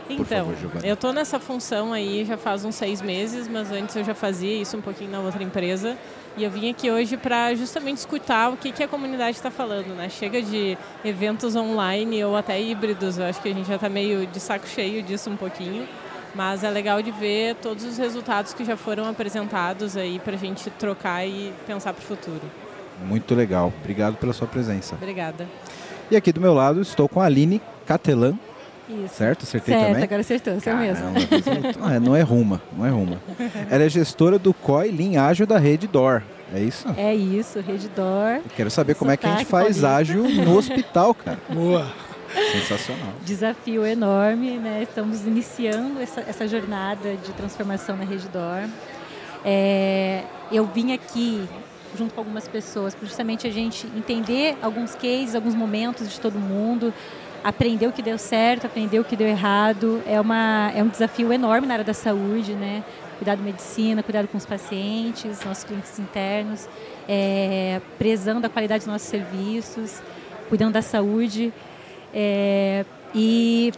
Então, 0.10 0.26
favor, 0.26 0.86
eu 0.86 0.96
tô 0.96 1.12
nessa 1.12 1.40
função 1.40 1.92
aí 1.92 2.24
já 2.26 2.38
faz 2.38 2.64
uns 2.64 2.76
seis 2.76 3.02
meses, 3.02 3.48
mas 3.48 3.72
antes 3.72 3.96
eu 3.96 4.04
já 4.04 4.14
fazia 4.14 4.56
isso 4.62 4.78
um 4.78 4.82
pouquinho 4.82 5.10
na 5.10 5.20
outra 5.20 5.42
empresa. 5.42 5.98
E 6.38 6.44
eu 6.44 6.52
vim 6.52 6.70
aqui 6.70 6.92
hoje 6.92 7.18
para 7.18 7.56
justamente 7.56 7.98
escutar 7.98 8.52
o 8.52 8.58
que, 8.58 8.72
que 8.72 8.84
a 8.84 8.88
comunidade 8.88 9.38
está 9.38 9.50
falando, 9.50 9.96
né? 9.96 10.10
Chega 10.10 10.42
de 10.42 10.78
eventos 11.04 11.56
online 11.56 12.24
ou 12.24 12.36
até 12.36 12.62
híbridos, 12.62 13.18
eu 13.18 13.26
acho 13.26 13.42
que 13.42 13.50
a 13.50 13.54
gente 13.54 13.68
já 13.68 13.76
está 13.76 13.90
meio 13.90 14.28
de 14.28 14.40
saco 14.40 14.68
cheio 14.68 15.02
disso 15.02 15.30
um 15.30 15.38
pouquinho. 15.38 15.88
Mas 16.36 16.64
é 16.64 16.70
legal 16.70 17.02
de 17.02 17.12
ver 17.12 17.56
todos 17.56 17.84
os 17.86 17.98
resultados 17.98 18.54
que 18.54 18.66
já 18.66 18.76
foram 18.76 19.08
apresentados 19.10 19.96
aí 19.96 20.20
para 20.20 20.34
a 20.36 20.38
gente 20.38 20.70
trocar 20.72 21.26
e 21.26 21.54
pensar 21.66 21.94
para 21.94 22.02
o 22.04 22.06
futuro. 22.06 22.42
Muito 23.06 23.34
legal. 23.34 23.72
Obrigado 23.82 24.16
pela 24.18 24.34
sua 24.34 24.48
presença. 24.48 24.96
Obrigada. 24.96 25.48
E 26.12 26.16
aqui 26.16 26.32
do 26.34 26.42
meu 26.42 26.54
lado 26.54 26.82
estou 26.82 27.08
com 27.10 27.20
a 27.22 27.26
Aline 27.26 27.62
Catelan, 27.86 28.38
Isso. 28.90 29.16
certo? 29.16 29.44
Acertei 29.44 29.74
Certo, 29.74 29.88
também? 29.88 30.04
agora 30.04 30.22
acertou, 30.22 30.60
seu 30.60 30.76
mesmo. 30.78 31.06
Caramba, 31.44 31.74
não 31.80 31.90
é, 31.90 32.00
não 32.00 32.16
é 32.16 32.22
Ruma, 32.22 32.62
não 32.78 32.86
é 32.86 32.90
Ruma. 32.90 33.18
Ela 33.72 33.84
é 33.84 33.90
gestora 33.90 34.38
do 34.38 34.54
COI 34.54 34.92
Lean 34.92 35.22
Ágil 35.22 35.48
da 35.48 35.58
rede 35.58 35.88
DOR. 35.88 36.22
É 36.54 36.60
isso? 36.60 36.88
É 36.96 37.14
isso, 37.16 37.60
Redditor. 37.60 38.36
Eu 38.36 38.44
quero 38.56 38.70
saber 38.70 38.94
como 38.96 39.10
é 39.10 39.18
que 39.18 39.26
a 39.26 39.32
gente 39.32 39.46
faz 39.46 39.80
paulista. 39.80 39.96
ágil 39.96 40.24
no 40.30 40.56
hospital, 40.58 41.14
cara. 41.16 41.40
Boa. 41.50 41.88
Sensacional. 42.52 43.14
Desafio 43.24 43.86
enorme, 43.86 44.58
né? 44.58 44.84
Estamos 44.84 45.26
iniciando 45.26 46.02
essa, 46.02 46.22
essa 46.22 46.48
jornada 46.48 47.16
de 47.16 47.32
transformação 47.34 47.96
na 47.96 48.04
Redditor. 48.04 48.68
É, 49.44 50.24
eu 50.52 50.66
vim 50.66 50.94
aqui 50.94 51.48
junto 51.98 52.14
com 52.14 52.22
algumas 52.22 52.48
pessoas 52.48 52.94
para 52.94 53.08
justamente 53.08 53.48
a 53.48 53.52
gente 53.52 53.88
entender 53.96 54.58
alguns 54.62 54.94
cases, 54.96 55.36
alguns 55.36 55.56
momentos 55.56 56.12
de 56.12 56.20
todo 56.20 56.38
mundo, 56.38 56.94
aprender 57.44 57.88
o 57.88 57.92
que 57.92 58.02
deu 58.02 58.18
certo, 58.18 58.66
aprender 58.66 59.00
o 59.00 59.04
que 59.04 59.16
deu 59.16 59.28
errado. 59.28 60.02
É, 60.06 60.20
uma, 60.20 60.72
é 60.76 60.84
um 60.84 60.88
desafio 60.88 61.32
enorme 61.32 61.68
na 61.68 61.76
área 61.76 61.86
da 61.86 61.94
saúde, 61.94 62.54
né? 62.54 62.84
Cuidado 63.18 63.42
medicina, 63.42 64.04
cuidado 64.04 64.28
com 64.28 64.38
os 64.38 64.46
pacientes, 64.46 65.44
nossos 65.46 65.64
clientes 65.64 65.98
internos, 66.00 66.68
é, 67.08 67.80
prezando 67.98 68.46
a 68.46 68.50
qualidade 68.50 68.80
dos 68.80 68.92
nossos 68.92 69.08
serviços, 69.08 70.02
cuidando 70.50 70.74
da 70.74 70.82
saúde. 70.82 71.54
É, 72.18 72.86
e, 73.14 73.74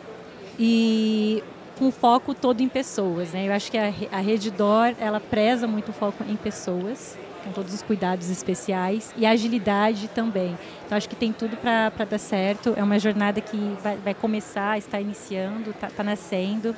e 0.60 1.44
com 1.80 1.92
foco 1.92 2.36
todo 2.36 2.62
em 2.62 2.70
pessoas. 2.70 3.32
Né? 3.34 3.48
Eu 3.48 3.54
acho 3.54 3.72
que 3.72 3.78
a, 3.78 3.92
a 4.12 4.20
Rede 4.20 4.52
DOR, 4.52 4.94
ela 5.00 5.20
preza 5.20 5.68
muito 5.68 5.90
o 5.90 5.94
foco 5.94 6.24
em 6.30 6.36
pessoas, 6.36 7.18
com 7.44 7.52
todos 7.52 7.74
os 7.74 7.82
cuidados 7.82 8.30
especiais, 8.30 9.12
e 9.18 9.26
agilidade 9.26 10.08
também. 10.10 10.58
Então, 10.86 10.98
acho 10.98 11.10
que 11.10 11.16
tem 11.16 11.34
tudo 11.34 11.58
para 11.58 12.06
dar 12.06 12.20
certo. 12.20 12.74
É 12.78 12.84
uma 12.84 13.00
jornada 13.00 13.42
que 13.42 13.58
vai, 13.82 13.98
vai 13.98 14.14
começar, 14.14 14.78
está 14.78 15.02
iniciando, 15.02 15.72
está 15.72 15.88
tá 15.88 16.04
nascendo. 16.04 16.76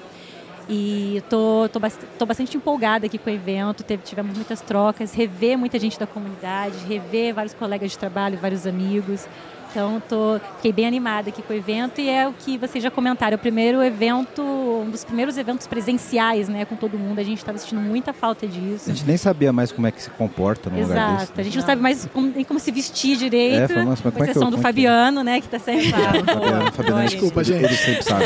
E 0.71 1.17
estou 1.17 1.67
tô, 1.67 1.79
tô 2.19 2.25
bastante 2.27 2.55
empolgada 2.55 3.07
aqui 3.07 3.17
com 3.17 3.29
o 3.29 3.33
evento. 3.33 3.83
Teve, 3.83 4.03
tivemos 4.03 4.35
muitas 4.35 4.61
trocas, 4.61 5.13
rever 5.13 5.57
muita 5.57 5.79
gente 5.79 5.99
da 5.99 6.05
comunidade, 6.05 6.77
rever 6.87 7.33
vários 7.33 7.55
colegas 7.55 7.89
de 7.89 7.97
trabalho, 7.97 8.37
vários 8.37 8.67
amigos. 8.67 9.27
Então, 9.71 10.01
tô, 10.09 10.39
fiquei 10.57 10.73
bem 10.73 10.87
animada 10.87 11.29
aqui 11.29 11.41
com 11.41 11.53
o 11.53 11.55
evento 11.55 12.01
e 12.01 12.09
é 12.09 12.27
o 12.27 12.33
que 12.33 12.57
vocês 12.57 12.83
já 12.83 12.89
comentaram. 12.89 13.33
É 13.33 13.35
o 13.35 13.39
primeiro 13.39 13.83
evento, 13.83 14.41
um 14.41 14.89
dos 14.89 15.03
primeiros 15.03 15.37
eventos 15.37 15.67
presenciais, 15.67 16.49
né, 16.49 16.65
com 16.65 16.75
todo 16.75 16.97
mundo. 16.97 17.19
A 17.19 17.23
gente 17.23 17.37
estava 17.37 17.57
sentindo 17.57 17.81
muita 17.81 18.11
falta 18.11 18.47
disso. 18.47 18.89
A 18.89 18.93
gente 18.93 19.05
nem 19.05 19.17
sabia 19.17 19.53
mais 19.53 19.71
como 19.71 19.85
é 19.85 19.91
que 19.91 20.01
se 20.01 20.09
comporta 20.11 20.69
num 20.69 20.81
lugar 20.81 20.97
Exato. 20.97 21.19
desse. 21.33 21.41
A 21.41 21.43
gente 21.43 21.57
não 21.57 21.65
sabe 21.65 21.81
mais 21.81 22.05
como, 22.11 22.31
nem 22.35 22.43
como 22.43 22.59
se 22.59 22.71
vestir 22.71 23.15
direito. 23.17 23.59
É, 23.63 23.67
foi, 23.67 23.83
nossa, 23.83 23.89
mas 23.89 23.99
com 24.01 24.11
como 24.11 24.23
é 24.23 24.27
que 24.27 24.29
eu- 24.29 24.41
exceção 24.41 24.51
do 24.51 24.57
Fabiano, 24.57 25.23
né, 25.23 25.39
que 25.39 25.45
está 25.47 25.59
sempre 25.59 25.91
lá. 25.91 26.13
Fabiano, 26.13 26.71
Fabiano, 26.71 27.03
Desculpa, 27.09 27.43
gente. 27.43 27.63
ele 27.63 27.75
sempre 27.75 28.03
sabe. 28.03 28.25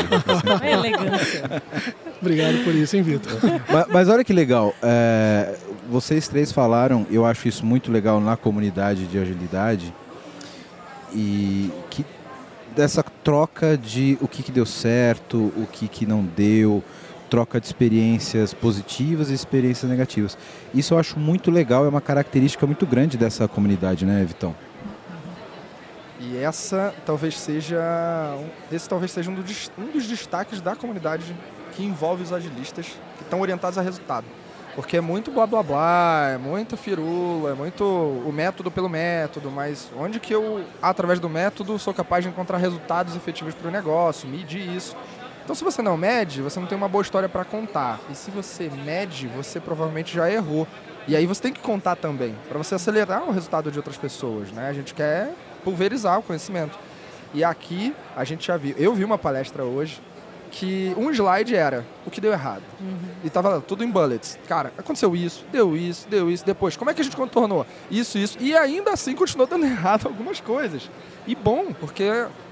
É 0.62 0.72
elegância. 0.72 1.62
Obrigado 2.20 2.64
por 2.64 2.74
isso, 2.74 2.96
hein, 2.96 3.02
Vitor? 3.02 3.32
mas, 3.68 3.86
mas 3.90 4.08
olha 4.08 4.24
que 4.24 4.32
legal, 4.32 4.74
é, 4.82 5.54
vocês 5.90 6.26
três 6.26 6.50
falaram, 6.50 7.06
eu 7.10 7.26
acho 7.26 7.46
isso 7.48 7.66
muito 7.66 7.92
legal 7.92 8.18
na 8.20 8.34
comunidade 8.36 9.06
de 9.06 9.18
agilidade, 9.18 9.92
e 11.14 11.70
que 11.90 12.04
dessa 12.74 13.02
troca 13.02 13.78
de 13.78 14.18
o 14.20 14.26
que, 14.26 14.42
que 14.42 14.50
deu 14.50 14.66
certo, 14.66 15.52
o 15.56 15.66
que, 15.70 15.86
que 15.86 16.04
não 16.04 16.24
deu, 16.24 16.82
troca 17.30 17.60
de 17.60 17.66
experiências 17.66 18.52
positivas 18.52 19.30
e 19.30 19.34
experiências 19.34 19.90
negativas. 19.90 20.36
Isso 20.74 20.94
eu 20.94 20.98
acho 20.98 21.18
muito 21.18 21.50
legal, 21.50 21.84
é 21.84 21.88
uma 21.88 22.00
característica 22.00 22.66
muito 22.66 22.86
grande 22.86 23.16
dessa 23.16 23.46
comunidade, 23.48 24.04
né, 24.04 24.24
Vitão? 24.24 24.54
E 26.20 26.36
essa 26.38 26.94
talvez 27.04 27.38
seja 27.38 27.80
esse 28.72 28.88
talvez 28.88 29.10
seja 29.10 29.30
um 29.30 29.34
dos 29.34 30.06
destaques 30.06 30.60
da 30.60 30.74
comunidade 30.74 31.34
que 31.72 31.84
envolve 31.84 32.22
os 32.22 32.32
agilistas 32.32 32.86
que 33.16 33.24
estão 33.24 33.40
orientados 33.40 33.78
a 33.78 33.82
resultado. 33.82 34.26
Porque 34.74 34.96
é 34.96 35.00
muito 35.00 35.30
blá 35.30 35.46
blá 35.46 35.62
blá, 35.62 36.30
é 36.34 36.38
muito 36.38 36.76
firula, 36.76 37.50
é 37.50 37.54
muito 37.54 37.84
o 37.84 38.32
método 38.32 38.70
pelo 38.70 38.88
método, 38.88 39.50
mas 39.50 39.88
onde 39.96 40.18
que 40.18 40.34
eu, 40.34 40.64
através 40.82 41.20
do 41.20 41.28
método, 41.28 41.78
sou 41.78 41.94
capaz 41.94 42.24
de 42.24 42.30
encontrar 42.30 42.58
resultados 42.58 43.14
efetivos 43.14 43.54
para 43.54 43.68
o 43.68 43.70
negócio, 43.70 44.28
medir 44.28 44.68
isso. 44.68 44.96
Então, 45.44 45.54
se 45.54 45.62
você 45.62 45.80
não 45.80 45.96
mede, 45.96 46.42
você 46.42 46.58
não 46.58 46.66
tem 46.66 46.76
uma 46.76 46.88
boa 46.88 47.02
história 47.02 47.28
para 47.28 47.44
contar. 47.44 48.00
E 48.10 48.14
se 48.14 48.30
você 48.30 48.68
mede, 48.84 49.28
você 49.28 49.60
provavelmente 49.60 50.12
já 50.14 50.28
errou. 50.28 50.66
E 51.06 51.14
aí 51.14 51.26
você 51.26 51.42
tem 51.42 51.52
que 51.52 51.60
contar 51.60 51.96
também, 51.96 52.34
para 52.48 52.56
você 52.56 52.74
acelerar 52.74 53.28
o 53.28 53.30
resultado 53.30 53.70
de 53.70 53.78
outras 53.78 53.98
pessoas. 53.98 54.50
Né? 54.50 54.68
A 54.68 54.72
gente 54.72 54.94
quer 54.94 55.34
pulverizar 55.62 56.18
o 56.18 56.22
conhecimento. 56.22 56.78
E 57.34 57.44
aqui 57.44 57.94
a 58.16 58.24
gente 58.24 58.46
já 58.46 58.56
viu. 58.56 58.74
Eu 58.78 58.94
vi 58.94 59.04
uma 59.04 59.18
palestra 59.18 59.64
hoje 59.64 60.00
que 60.54 60.94
um 60.96 61.10
slide 61.10 61.56
era 61.56 61.84
o 62.06 62.10
que 62.10 62.20
deu 62.20 62.30
errado. 62.30 62.62
E 63.24 63.28
tava 63.28 63.60
tudo 63.60 63.82
em 63.82 63.90
bullets. 63.90 64.38
Cara, 64.46 64.72
aconteceu 64.78 65.14
isso, 65.16 65.44
deu 65.50 65.76
isso, 65.76 66.06
deu 66.08 66.30
isso, 66.30 66.46
depois. 66.46 66.76
Como 66.76 66.88
é 66.88 66.94
que 66.94 67.00
a 67.00 67.04
gente 67.04 67.16
contornou? 67.16 67.66
Isso, 67.90 68.16
isso. 68.18 68.38
E 68.40 68.56
ainda 68.56 68.92
assim 68.92 69.16
continuou 69.16 69.48
dando 69.48 69.66
errado 69.66 70.06
algumas 70.06 70.40
coisas. 70.40 70.88
E 71.26 71.34
bom, 71.34 71.72
porque 71.72 72.04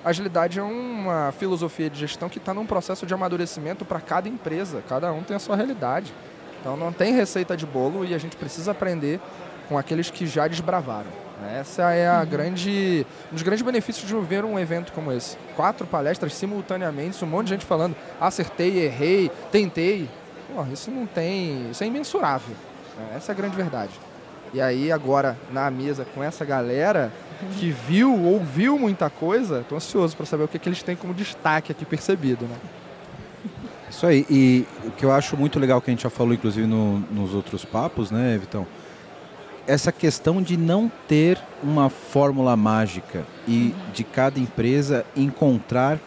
agilidade 0.04 0.58
é 0.58 0.62
uma 0.62 1.32
filosofia 1.38 1.88
de 1.88 2.00
gestão 2.00 2.28
que 2.28 2.38
está 2.38 2.52
num 2.52 2.66
processo 2.66 3.06
de 3.06 3.14
amadurecimento 3.14 3.84
para 3.84 4.00
cada 4.00 4.28
empresa. 4.28 4.82
Cada 4.88 5.12
um 5.12 5.22
tem 5.22 5.36
a 5.36 5.40
sua 5.40 5.54
realidade. 5.54 6.12
Então 6.60 6.76
não 6.76 6.92
tem 6.92 7.14
receita 7.14 7.56
de 7.56 7.66
bolo 7.66 8.04
e 8.04 8.14
a 8.14 8.18
gente 8.18 8.36
precisa 8.36 8.72
aprender 8.72 9.20
com 9.68 9.78
aqueles 9.78 10.10
que 10.10 10.26
já 10.26 10.48
desbravaram. 10.48 11.10
Essa 11.46 11.92
é 11.92 12.08
a 12.08 12.24
grande, 12.24 13.06
um 13.30 13.34
dos 13.34 13.42
grandes 13.42 13.64
benefícios 13.64 14.06
de 14.06 14.14
ver 14.26 14.44
um 14.44 14.58
evento 14.58 14.92
como 14.92 15.12
esse. 15.12 15.36
Quatro 15.56 15.86
palestras 15.86 16.34
simultaneamente, 16.34 17.24
um 17.24 17.28
monte 17.28 17.46
de 17.48 17.54
gente 17.54 17.64
falando, 17.66 17.94
acertei, 18.20 18.84
errei, 18.84 19.30
tentei. 19.50 20.08
Pô, 20.54 20.64
isso 20.72 20.90
não 20.90 21.06
tem, 21.06 21.70
isso 21.70 21.82
é 21.82 21.86
imensurável. 21.86 22.54
né? 22.98 23.14
Essa 23.16 23.32
é 23.32 23.34
a 23.34 23.36
grande 23.36 23.56
verdade. 23.56 23.92
E 24.54 24.60
aí 24.60 24.92
agora 24.92 25.36
na 25.50 25.70
mesa 25.70 26.06
com 26.14 26.22
essa 26.22 26.44
galera 26.44 27.10
que 27.58 27.70
viu, 27.70 28.14
ouviu 28.22 28.78
muita 28.78 29.08
coisa, 29.10 29.64
tô 29.68 29.76
ansioso 29.76 30.14
para 30.16 30.26
saber 30.26 30.44
o 30.44 30.48
que, 30.48 30.58
que 30.58 30.68
eles 30.68 30.82
têm 30.82 30.94
como 30.94 31.12
destaque 31.14 31.72
aqui 31.72 31.84
percebido, 31.84 32.44
né? 32.44 32.56
Isso 33.90 34.06
aí. 34.06 34.24
E 34.30 34.66
o 34.84 34.90
que 34.90 35.04
eu 35.04 35.12
acho 35.12 35.36
muito 35.36 35.58
legal 35.58 35.80
que 35.80 35.90
a 35.90 35.92
gente 35.92 36.02
já 36.02 36.10
falou, 36.10 36.32
inclusive, 36.34 36.66
no- 36.66 36.98
nos 37.10 37.34
outros 37.34 37.64
papos, 37.64 38.10
né, 38.10 38.38
Vitão? 38.38 38.66
Essa 39.66 39.92
questão 39.92 40.42
de 40.42 40.56
não 40.56 40.90
ter 41.06 41.38
uma 41.62 41.88
fórmula 41.88 42.56
mágica 42.56 43.24
e 43.46 43.74
de 43.94 44.02
cada 44.02 44.40
empresa 44.40 45.04
encontrar 45.16 45.98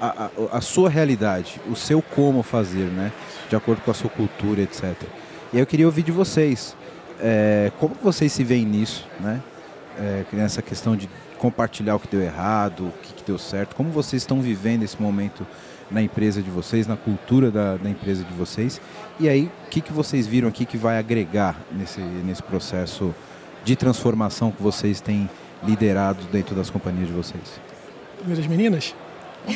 a, 0.00 0.24
a- 0.24 0.30
a 0.58 0.60
sua 0.60 0.88
realidade, 0.90 1.60
o 1.70 1.76
seu 1.76 2.02
como 2.02 2.42
fazer, 2.42 2.86
né? 2.86 3.12
De 3.48 3.54
acordo 3.56 3.82
com 3.82 3.90
a 3.90 3.94
sua 3.94 4.10
cultura, 4.10 4.62
etc. 4.62 4.94
E 5.52 5.58
eu 5.58 5.66
queria 5.66 5.86
ouvir 5.86 6.02
de 6.02 6.12
vocês. 6.12 6.76
é, 7.20 7.72
como 7.80 7.94
vocês 8.02 8.32
se 8.32 8.44
veem 8.44 8.64
nisso, 8.64 9.06
né? 9.20 9.40
É, 9.98 10.24
nessa 10.32 10.62
questão 10.62 10.96
de 10.96 11.08
compartilhar 11.38 11.96
o 11.96 12.00
que 12.00 12.06
deu 12.08 12.20
errado, 12.20 12.86
o 12.88 12.92
que, 13.02 13.12
que 13.14 13.24
deu 13.24 13.38
certo. 13.38 13.74
Como 13.76 13.90
vocês 13.90 14.22
estão 14.22 14.40
vivendo 14.40 14.82
esse 14.84 15.00
momento 15.00 15.44
na 15.90 16.02
empresa 16.02 16.42
de 16.42 16.50
vocês, 16.50 16.86
na 16.86 16.96
cultura 16.96 17.50
da, 17.50 17.76
da 17.76 17.88
empresa 17.90 18.22
de 18.24 18.32
vocês. 18.34 18.80
E 19.18 19.28
aí, 19.28 19.50
o 19.66 19.70
que, 19.70 19.80
que 19.80 19.92
vocês 19.92 20.26
viram 20.26 20.48
aqui 20.48 20.64
que 20.64 20.76
vai 20.76 20.98
agregar 20.98 21.56
nesse, 21.72 22.00
nesse 22.00 22.42
processo 22.42 23.14
de 23.64 23.74
transformação 23.76 24.50
que 24.50 24.62
vocês 24.62 25.00
têm 25.00 25.28
liderado 25.64 26.18
dentro 26.30 26.54
das 26.54 26.70
companhias 26.70 27.06
de 27.08 27.12
vocês? 27.12 27.60
Primeiras 28.18 28.46
meninas? 28.46 28.94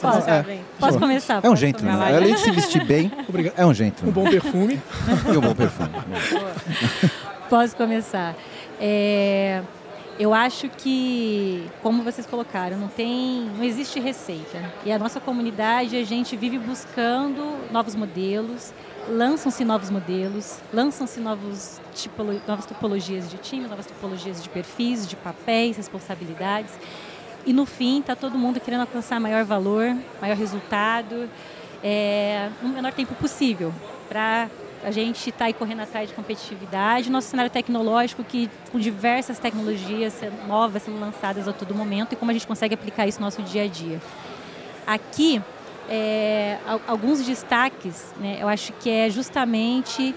Posso, 0.00 0.28
É, 0.28 0.58
posso 0.78 0.98
começar? 0.98 1.40
É 1.42 1.48
um 1.48 1.56
gentleman. 1.56 1.94
começar? 1.96 2.16
Além 2.16 2.34
de 2.34 2.40
se 2.40 2.50
vestir 2.50 2.84
bem, 2.84 3.10
Obrigado. 3.26 3.54
é 3.56 3.64
um 3.64 3.70
Um 3.70 3.74
gentleman. 3.74 4.12
bom 4.12 4.28
perfume. 4.28 4.78
E 5.32 5.36
um 5.36 5.40
bom 5.40 5.54
perfume. 5.54 5.90
Posso 7.48 7.74
começar. 7.76 8.34
É, 8.80 9.62
Eu 10.18 10.32
acho 10.32 10.70
que, 10.70 11.68
como 11.82 12.02
vocês 12.02 12.26
colocaram, 12.26 12.78
não 12.78 12.88
tem, 12.88 13.50
não 13.54 13.62
existe 13.62 14.00
receita. 14.00 14.72
E 14.82 14.90
a 14.90 14.98
nossa 14.98 15.20
comunidade, 15.20 15.94
a 15.94 16.04
gente 16.04 16.34
vive 16.38 16.58
buscando 16.58 17.70
novos 17.70 17.94
modelos, 17.94 18.72
lançam-se 19.10 19.62
novos 19.62 19.90
modelos, 19.90 20.58
lançam-se 20.72 21.20
novos 21.20 21.78
tipolo, 21.94 22.40
novas 22.48 22.64
topologias 22.64 23.30
de 23.30 23.36
time, 23.36 23.68
novas 23.68 23.84
topologias 23.84 24.42
de 24.42 24.48
perfis, 24.48 25.06
de 25.06 25.16
papéis, 25.16 25.76
responsabilidades. 25.76 26.72
E 27.44 27.52
no 27.52 27.66
fim, 27.66 28.00
está 28.00 28.16
todo 28.16 28.38
mundo 28.38 28.58
querendo 28.58 28.80
alcançar 28.80 29.20
maior 29.20 29.44
valor, 29.44 29.94
maior 30.18 30.36
resultado, 30.36 31.28
é, 31.84 32.48
no 32.62 32.70
menor 32.70 32.92
tempo 32.92 33.14
possível, 33.16 33.70
para 34.08 34.48
a 34.84 34.90
gente 34.90 35.30
está 35.30 35.46
aí 35.46 35.52
correndo 35.52 35.80
atrás 35.80 36.08
de 36.08 36.14
competitividade, 36.14 37.10
nosso 37.10 37.28
cenário 37.28 37.50
tecnológico 37.50 38.22
que 38.22 38.50
com 38.70 38.78
diversas 38.78 39.38
tecnologias 39.38 40.20
novas 40.46 40.82
sendo 40.82 41.00
lançadas 41.00 41.48
a 41.48 41.52
todo 41.52 41.74
momento 41.74 42.12
e 42.12 42.16
como 42.16 42.30
a 42.30 42.34
gente 42.34 42.46
consegue 42.46 42.74
aplicar 42.74 43.06
isso 43.06 43.18
no 43.18 43.26
nosso 43.26 43.42
dia 43.42 43.64
a 43.64 43.66
dia. 43.66 44.00
Aqui, 44.86 45.42
é, 45.88 46.58
alguns 46.86 47.24
destaques, 47.24 48.14
né, 48.18 48.38
eu 48.40 48.48
acho 48.48 48.72
que 48.74 48.90
é 48.90 49.10
justamente 49.10 50.14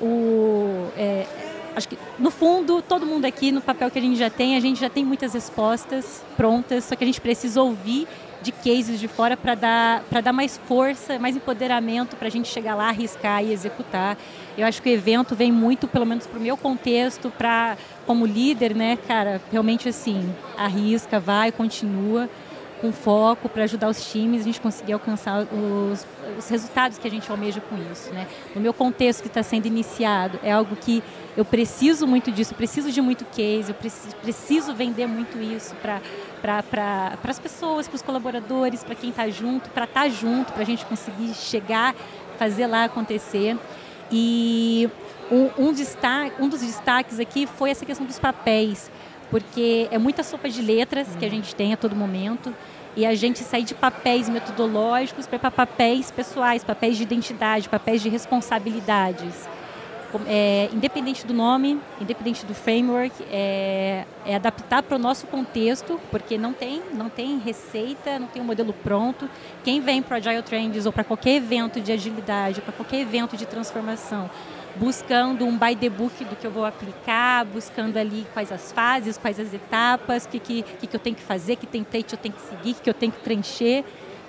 o... 0.00 0.88
É, 0.96 1.26
acho 1.74 1.88
que 1.88 1.98
no 2.18 2.30
fundo 2.30 2.82
todo 2.82 3.06
mundo 3.06 3.24
aqui 3.24 3.50
no 3.50 3.62
papel 3.62 3.90
que 3.90 3.98
a 3.98 4.02
gente 4.02 4.18
já 4.18 4.28
tem 4.28 4.56
a 4.56 4.60
gente 4.60 4.78
já 4.78 4.90
tem 4.90 5.04
muitas 5.04 5.32
respostas 5.32 6.22
prontas 6.36 6.84
só 6.84 6.94
que 6.94 7.02
a 7.02 7.06
gente 7.06 7.18
precisa 7.18 7.62
ouvir 7.62 8.06
de 8.42 8.52
cases 8.52 8.98
de 8.98 9.08
fora 9.08 9.36
para 9.36 9.54
dar, 9.54 10.04
dar 10.22 10.32
mais 10.32 10.58
força, 10.66 11.18
mais 11.18 11.36
empoderamento 11.36 12.16
para 12.16 12.28
a 12.28 12.30
gente 12.30 12.48
chegar 12.48 12.74
lá, 12.74 12.88
arriscar 12.88 13.42
e 13.42 13.52
executar. 13.52 14.16
Eu 14.58 14.66
acho 14.66 14.82
que 14.82 14.90
o 14.90 14.92
evento 14.92 15.34
vem 15.34 15.50
muito, 15.50 15.88
pelo 15.88 16.04
menos 16.04 16.26
para 16.26 16.38
o 16.38 16.42
meu 16.42 16.56
contexto, 16.56 17.30
para 17.30 17.76
como 18.06 18.26
líder, 18.26 18.74
né, 18.74 18.98
cara, 19.08 19.40
realmente 19.50 19.88
assim, 19.88 20.34
arrisca, 20.56 21.18
vai, 21.20 21.52
continua 21.52 22.28
com 22.82 22.90
foco 22.90 23.48
para 23.48 23.62
ajudar 23.62 23.88
os 23.88 24.10
times 24.10 24.40
a 24.40 24.44
gente 24.44 24.60
conseguir 24.60 24.92
alcançar 24.92 25.46
os, 25.52 26.04
os, 26.36 26.48
resultados 26.48 26.98
que 26.98 27.06
a 27.06 27.10
gente 27.10 27.30
almeja 27.30 27.60
com 27.60 27.76
isso. 27.92 28.12
Né? 28.12 28.26
No 28.56 28.60
meu 28.60 28.74
contexto 28.74 29.22
que 29.22 29.28
está 29.28 29.40
sendo 29.40 29.66
iniciado, 29.66 30.40
é 30.42 30.50
algo 30.50 30.74
que 30.74 31.00
eu 31.36 31.44
preciso 31.44 32.08
muito 32.08 32.32
disso, 32.32 32.54
preciso 32.56 32.90
de 32.90 33.00
muito 33.00 33.24
case, 33.24 33.70
eu 33.70 33.74
preciso, 33.74 34.16
preciso 34.16 34.74
vender 34.74 35.06
muito 35.06 35.38
isso 35.38 35.76
para 35.76 36.00
para 36.42 37.16
as 37.22 37.38
pessoas, 37.38 37.86
para 37.86 37.94
os 37.94 38.02
colaboradores, 38.02 38.82
para 38.82 38.96
quem 38.96 39.10
está 39.10 39.28
junto, 39.30 39.70
para 39.70 39.84
estar 39.84 40.02
tá 40.02 40.08
junto, 40.08 40.52
para 40.52 40.62
a 40.62 40.66
gente 40.66 40.84
conseguir 40.84 41.32
chegar, 41.34 41.94
fazer 42.36 42.66
lá 42.66 42.84
acontecer. 42.84 43.56
E 44.10 44.90
um, 45.30 45.68
um, 45.68 45.72
destaque, 45.72 46.42
um 46.42 46.48
dos 46.48 46.60
destaques 46.60 47.20
aqui 47.20 47.46
foi 47.46 47.70
essa 47.70 47.86
questão 47.86 48.04
dos 48.04 48.18
papéis, 48.18 48.90
porque 49.30 49.88
é 49.90 49.98
muita 49.98 50.22
sopa 50.22 50.48
de 50.48 50.60
letras 50.60 51.08
que 51.18 51.24
a 51.24 51.30
gente 51.30 51.54
tem 51.54 51.72
a 51.72 51.76
todo 51.76 51.94
momento 51.94 52.52
e 52.94 53.06
a 53.06 53.14
gente 53.14 53.38
sair 53.38 53.62
de 53.62 53.74
papéis 53.74 54.28
metodológicos 54.28 55.26
para 55.26 55.50
papéis 55.50 56.10
pessoais, 56.10 56.62
papéis 56.62 56.96
de 56.96 57.04
identidade, 57.04 57.68
papéis 57.68 58.02
de 58.02 58.10
responsabilidades 58.10 59.48
é, 60.26 60.68
independente 60.72 61.26
do 61.26 61.32
nome, 61.32 61.80
independente 62.00 62.44
do 62.44 62.54
framework, 62.54 63.12
é, 63.30 64.04
é 64.26 64.34
adaptar 64.34 64.82
para 64.82 64.96
o 64.96 64.98
nosso 64.98 65.26
contexto, 65.26 66.00
porque 66.10 66.36
não 66.36 66.52
tem, 66.52 66.82
não 66.92 67.08
tem 67.08 67.38
receita, 67.38 68.18
não 68.18 68.26
tem 68.26 68.42
um 68.42 68.44
modelo 68.44 68.72
pronto. 68.72 69.28
Quem 69.64 69.80
vem 69.80 70.02
para 70.02 70.14
o 70.14 70.18
Agile 70.18 70.42
Trends 70.42 70.86
ou 70.86 70.92
para 70.92 71.04
qualquer 71.04 71.36
evento 71.36 71.80
de 71.80 71.92
agilidade, 71.92 72.60
para 72.60 72.72
qualquer 72.72 73.00
evento 73.00 73.36
de 73.36 73.46
transformação, 73.46 74.30
buscando 74.76 75.44
um 75.44 75.58
by 75.58 75.76
the 75.76 75.88
book 75.88 76.24
do 76.24 76.36
que 76.36 76.46
eu 76.46 76.50
vou 76.50 76.64
aplicar, 76.64 77.44
buscando 77.44 77.96
ali 77.96 78.26
quais 78.32 78.50
as 78.50 78.72
fases, 78.72 79.18
quais 79.18 79.38
as 79.38 79.52
etapas, 79.52 80.24
o 80.24 80.28
que, 80.28 80.38
que, 80.38 80.62
que, 80.62 80.94
eu 80.96 81.00
tenho 81.00 81.16
que 81.16 81.22
fazer, 81.22 81.56
que 81.56 81.66
template 81.66 82.12
eu 82.12 82.18
tenho 82.18 82.34
que 82.34 82.42
seguir, 82.42 82.74
que 82.74 82.88
eu 82.88 82.94
tenho 82.94 83.12
que 83.12 83.20
preencher 83.20 83.84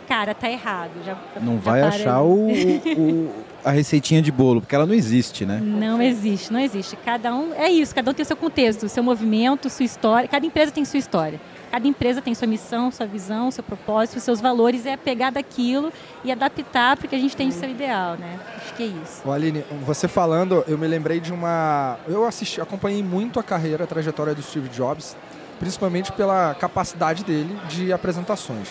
cara, 0.07 0.33
tá 0.33 0.49
errado. 0.49 0.91
Já, 1.05 1.17
não 1.41 1.55
já 1.55 1.61
vai 1.61 1.81
achar 1.81 2.21
o, 2.21 2.49
o, 2.49 3.31
a 3.63 3.71
receitinha 3.71 4.21
de 4.21 4.31
bolo, 4.31 4.61
porque 4.61 4.75
ela 4.75 4.85
não 4.85 4.93
existe, 4.93 5.45
né? 5.45 5.59
Não 5.61 6.01
existe, 6.01 6.51
não 6.51 6.59
existe. 6.59 6.95
Cada 6.97 7.33
um 7.33 7.53
é 7.53 7.69
isso, 7.69 7.93
cada 7.93 8.11
um 8.11 8.13
tem 8.13 8.23
o 8.23 8.25
seu 8.25 8.37
contexto, 8.37 8.83
o 8.83 8.89
seu 8.89 9.03
movimento, 9.03 9.69
sua 9.69 9.85
história. 9.85 10.27
Cada 10.27 10.45
empresa 10.45 10.71
tem 10.71 10.85
sua 10.85 10.99
história. 10.99 11.39
Cada 11.73 11.87
empresa 11.87 12.21
tem 12.21 12.35
sua 12.35 12.47
missão, 12.47 12.91
sua 12.91 13.07
visão, 13.07 13.49
seu 13.49 13.63
propósito, 13.63 14.19
seus 14.19 14.39
valores, 14.39 14.85
é 14.85 14.95
pegar 14.95 15.31
daquilo 15.31 15.91
e 16.23 16.31
adaptar 16.31 16.95
para 16.95 17.07
o 17.07 17.09
que 17.09 17.15
a 17.15 17.19
gente 17.19 17.35
tem 17.35 17.49
de 17.49 17.55
seu 17.55 17.67
ideal, 17.67 18.15
né? 18.15 18.39
Acho 18.57 18.75
que 18.75 18.83
é 18.83 18.85
isso. 18.85 19.23
O 19.25 19.31
Aline, 19.31 19.65
você 19.83 20.07
falando, 20.07 20.63
eu 20.67 20.77
me 20.77 20.85
lembrei 20.85 21.19
de 21.19 21.33
uma. 21.33 21.97
Eu 22.07 22.27
assisti, 22.27 22.61
acompanhei 22.61 23.01
muito 23.01 23.39
a 23.39 23.43
carreira, 23.43 23.85
a 23.85 23.87
trajetória 23.87 24.35
do 24.35 24.43
Steve 24.43 24.69
Jobs, 24.69 25.17
principalmente 25.59 26.11
pela 26.11 26.53
capacidade 26.53 27.23
dele 27.23 27.57
de 27.67 27.91
apresentações. 27.91 28.69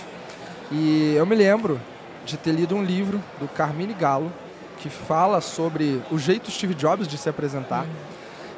E 0.70 1.14
eu 1.16 1.26
me 1.26 1.34
lembro 1.34 1.80
de 2.24 2.36
ter 2.36 2.52
lido 2.52 2.74
um 2.74 2.84
livro 2.84 3.20
do 3.40 3.48
Carmine 3.48 3.94
Gallo 3.94 4.32
que 4.78 4.88
fala 4.88 5.40
sobre 5.40 6.00
o 6.10 6.18
jeito 6.18 6.50
Steve 6.50 6.74
Jobs 6.74 7.06
de 7.06 7.16
se 7.16 7.28
apresentar. 7.28 7.84
Uhum. 7.84 7.90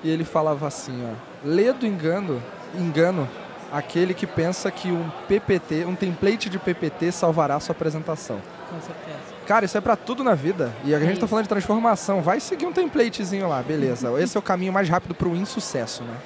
E 0.05 0.11
ele 0.11 0.25
falava 0.25 0.67
assim, 0.67 1.07
ó, 1.07 1.15
lê 1.45 1.73
do 1.73 1.87
engano, 1.87 2.43
engano 2.79 3.29
aquele 3.73 4.15
que 4.15 4.27
pensa 4.27 4.71
que 4.71 4.89
um 4.89 5.11
PPT, 5.27 5.85
um 5.85 5.95
template 5.95 6.49
de 6.49 6.59
PPT 6.59 7.11
salvará 7.11 7.57
a 7.57 7.61
sua 7.61 7.73
apresentação. 7.73 8.41
Com 8.71 8.81
certeza. 8.81 9.35
Cara, 9.47 9.65
isso 9.65 9.77
é 9.77 9.81
para 9.81 9.97
tudo 9.97 10.23
na 10.23 10.35
vida. 10.35 10.73
E 10.85 10.95
a 10.95 10.99
é 10.99 11.01
gente 11.01 11.15
está 11.15 11.27
falando 11.27 11.45
de 11.45 11.49
transformação. 11.49 12.23
Vai 12.23 12.41
seguir 12.41 12.67
um 12.67 12.73
templatezinho 12.73 13.49
lá, 13.49 13.63
beleza. 13.63 14.11
Esse 14.23 14.37
é 14.37 14.41
o 14.41 14.43
caminho 14.43 14.73
mais 14.73 14.89
rápido 14.89 15.15
para 15.15 15.29
o 15.29 15.37
insucesso, 15.37 16.03
né? 16.05 16.17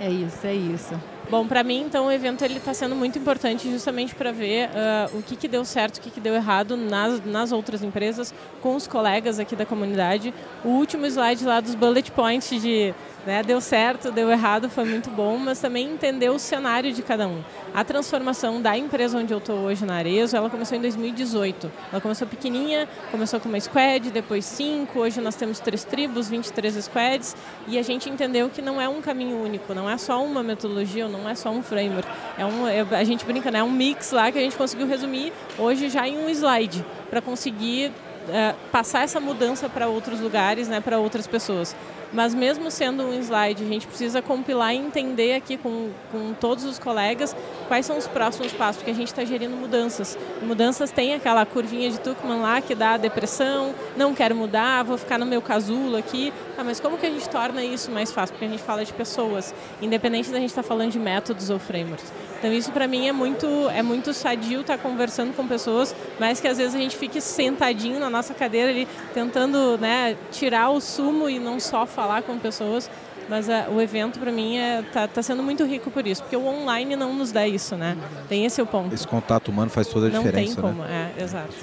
É 0.00 0.08
isso, 0.08 0.46
é 0.46 0.54
isso. 0.54 0.94
Bom, 1.30 1.46
para 1.46 1.62
mim, 1.62 1.82
então, 1.82 2.06
o 2.06 2.10
evento 2.10 2.42
ele 2.42 2.56
está 2.56 2.72
sendo 2.72 2.96
muito 2.96 3.18
importante 3.18 3.70
justamente 3.70 4.14
para 4.14 4.32
ver 4.32 4.70
uh, 4.70 5.18
o 5.18 5.22
que, 5.22 5.36
que 5.36 5.46
deu 5.46 5.62
certo, 5.62 5.98
o 5.98 6.00
que, 6.00 6.10
que 6.10 6.20
deu 6.20 6.34
errado 6.34 6.74
nas, 6.74 7.22
nas 7.22 7.52
outras 7.52 7.82
empresas, 7.82 8.32
com 8.62 8.74
os 8.74 8.86
colegas 8.86 9.38
aqui 9.38 9.54
da 9.54 9.66
comunidade. 9.66 10.32
O 10.64 10.68
último 10.68 11.04
slide 11.04 11.44
lá 11.44 11.60
dos 11.60 11.74
bullet 11.74 12.10
points 12.12 12.62
de 12.62 12.94
né, 13.28 13.42
deu 13.42 13.60
certo, 13.60 14.10
deu 14.10 14.30
errado, 14.30 14.70
foi 14.70 14.86
muito 14.86 15.10
bom, 15.10 15.36
mas 15.36 15.60
também 15.60 15.86
entender 15.86 16.30
o 16.30 16.38
cenário 16.38 16.94
de 16.94 17.02
cada 17.02 17.28
um. 17.28 17.42
A 17.74 17.84
transformação 17.84 18.62
da 18.62 18.74
empresa 18.74 19.18
onde 19.18 19.34
eu 19.34 19.36
estou 19.36 19.58
hoje 19.58 19.84
na 19.84 19.96
Arezo, 19.96 20.34
ela 20.34 20.48
começou 20.48 20.78
em 20.78 20.80
2018. 20.80 21.70
Ela 21.92 22.00
começou 22.00 22.26
pequenininha, 22.26 22.88
começou 23.10 23.38
com 23.38 23.50
uma 23.50 23.60
squad, 23.60 24.10
depois 24.10 24.46
cinco, 24.46 25.00
hoje 25.00 25.20
nós 25.20 25.36
temos 25.36 25.60
três 25.60 25.84
tribos, 25.84 26.30
23 26.30 26.82
squads, 26.82 27.36
e 27.66 27.78
a 27.78 27.82
gente 27.82 28.08
entendeu 28.08 28.48
que 28.48 28.62
não 28.62 28.80
é 28.80 28.88
um 28.88 29.02
caminho 29.02 29.36
único, 29.44 29.74
não 29.74 29.90
é 29.90 29.98
só 29.98 30.24
uma 30.24 30.42
metodologia, 30.42 31.06
não 31.06 31.28
é 31.28 31.34
só 31.34 31.50
um 31.50 31.62
framework. 31.62 32.08
É 32.38 32.46
um, 32.46 32.66
é, 32.66 32.80
a 32.80 33.04
gente 33.04 33.26
brinca, 33.26 33.50
né, 33.50 33.58
é 33.58 33.62
um 33.62 33.70
mix 33.70 34.10
lá 34.10 34.32
que 34.32 34.38
a 34.38 34.42
gente 34.42 34.56
conseguiu 34.56 34.86
resumir 34.86 35.34
hoje 35.58 35.90
já 35.90 36.08
em 36.08 36.16
um 36.16 36.30
slide, 36.30 36.82
para 37.10 37.20
conseguir 37.20 37.92
é, 38.30 38.54
passar 38.72 39.02
essa 39.02 39.20
mudança 39.20 39.68
para 39.68 39.86
outros 39.86 40.18
lugares, 40.18 40.66
né, 40.66 40.80
para 40.80 40.98
outras 40.98 41.26
pessoas. 41.26 41.76
Mas 42.12 42.34
mesmo 42.34 42.70
sendo 42.70 43.02
um 43.02 43.12
slide, 43.20 43.62
a 43.62 43.66
gente 43.66 43.86
precisa 43.86 44.22
compilar 44.22 44.74
e 44.74 44.78
entender 44.78 45.34
aqui 45.34 45.56
com, 45.56 45.90
com 46.10 46.32
todos 46.32 46.64
os 46.64 46.78
colegas 46.78 47.36
quais 47.66 47.84
são 47.84 47.98
os 47.98 48.06
próximos 48.06 48.52
passos, 48.52 48.76
porque 48.78 48.90
a 48.90 48.94
gente 48.94 49.08
está 49.08 49.24
gerindo 49.24 49.54
mudanças. 49.56 50.18
Mudanças 50.42 50.90
tem 50.90 51.14
aquela 51.14 51.44
curvinha 51.44 51.90
de 51.90 52.00
Tuckman 52.00 52.40
lá 52.40 52.60
que 52.60 52.74
dá 52.74 52.96
depressão, 52.96 53.74
não 53.96 54.14
quero 54.14 54.34
mudar, 54.34 54.84
vou 54.84 54.96
ficar 54.96 55.18
no 55.18 55.26
meu 55.26 55.42
casulo 55.42 55.96
aqui. 55.96 56.32
Ah, 56.58 56.64
mas 56.64 56.80
como 56.80 56.98
que 56.98 57.06
a 57.06 57.10
gente 57.10 57.28
torna 57.28 57.62
isso 57.62 57.88
mais 57.88 58.10
fácil? 58.10 58.34
Porque 58.34 58.44
a 58.44 58.48
gente 58.48 58.64
fala 58.64 58.84
de 58.84 58.92
pessoas, 58.92 59.54
independente 59.80 60.28
da 60.30 60.40
gente 60.40 60.48
estar 60.48 60.64
tá 60.64 60.68
falando 60.68 60.90
de 60.90 60.98
métodos 60.98 61.50
ou 61.50 61.58
frameworks. 61.60 62.12
Então 62.36 62.52
isso 62.52 62.72
para 62.72 62.88
mim 62.88 63.06
é 63.06 63.12
muito, 63.12 63.46
é 63.70 63.80
muito 63.80 64.12
sadio 64.12 64.62
estar 64.62 64.76
tá 64.76 64.82
conversando 64.82 65.32
com 65.36 65.46
pessoas, 65.46 65.94
mas 66.18 66.40
que 66.40 66.48
às 66.48 66.58
vezes 66.58 66.74
a 66.74 66.78
gente 66.78 66.96
fique 66.96 67.20
sentadinho 67.20 68.00
na 68.00 68.10
nossa 68.10 68.34
cadeira 68.34 68.70
ali, 68.70 68.88
tentando 69.14 69.78
né, 69.78 70.16
tirar 70.32 70.70
o 70.70 70.80
sumo 70.80 71.30
e 71.30 71.38
não 71.38 71.60
só 71.60 71.86
falar 71.86 72.22
com 72.22 72.36
pessoas. 72.40 72.90
Mas 73.28 73.46
uh, 73.46 73.70
o 73.70 73.80
evento, 73.80 74.18
para 74.18 74.32
mim, 74.32 74.56
está 74.56 75.02
é, 75.02 75.06
tá, 75.06 75.06
tá 75.06 75.22
sendo 75.22 75.44
muito 75.44 75.64
rico 75.64 75.92
por 75.92 76.04
isso, 76.06 76.22
porque 76.22 76.36
o 76.36 76.44
online 76.44 76.96
não 76.96 77.14
nos 77.14 77.30
dá 77.30 77.46
isso, 77.46 77.76
né? 77.76 77.96
Tem 78.28 78.46
esse 78.46 78.60
o 78.60 78.66
ponto. 78.66 78.92
Esse 78.92 79.06
contato 79.06 79.48
humano 79.48 79.70
faz 79.70 79.86
toda 79.86 80.06
a 80.06 80.10
não 80.10 80.24
diferença, 80.24 80.60
Não 80.60 80.70
tem 80.70 80.74
como, 80.74 80.88
né? 80.88 81.12
é, 81.16 81.22
exato. 81.22 81.54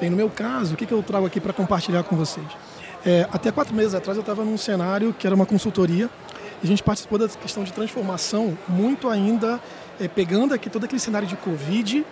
Bem, 0.00 0.10
no 0.10 0.16
meu 0.16 0.28
caso, 0.28 0.74
o 0.74 0.76
que, 0.76 0.84
que 0.84 0.92
eu 0.92 1.00
trago 1.00 1.24
aqui 1.26 1.40
para 1.40 1.52
compartilhar 1.52 2.02
com 2.02 2.16
vocês? 2.16 2.44
É, 3.04 3.26
até 3.32 3.50
quatro 3.50 3.74
meses 3.74 3.94
atrás 3.94 4.16
eu 4.16 4.20
estava 4.20 4.44
num 4.44 4.56
cenário 4.56 5.12
que 5.12 5.26
era 5.26 5.34
uma 5.34 5.44
consultoria 5.44 6.08
e 6.62 6.64
a 6.64 6.66
gente 6.66 6.82
participou 6.84 7.18
da 7.18 7.28
questão 7.28 7.64
de 7.64 7.72
transformação 7.72 8.56
muito 8.68 9.08
ainda 9.08 9.60
é, 10.00 10.06
pegando 10.06 10.54
aqui 10.54 10.70
todo 10.70 10.84
aquele 10.84 11.00
cenário 11.00 11.26
de 11.26 11.36
Covid 11.36 12.04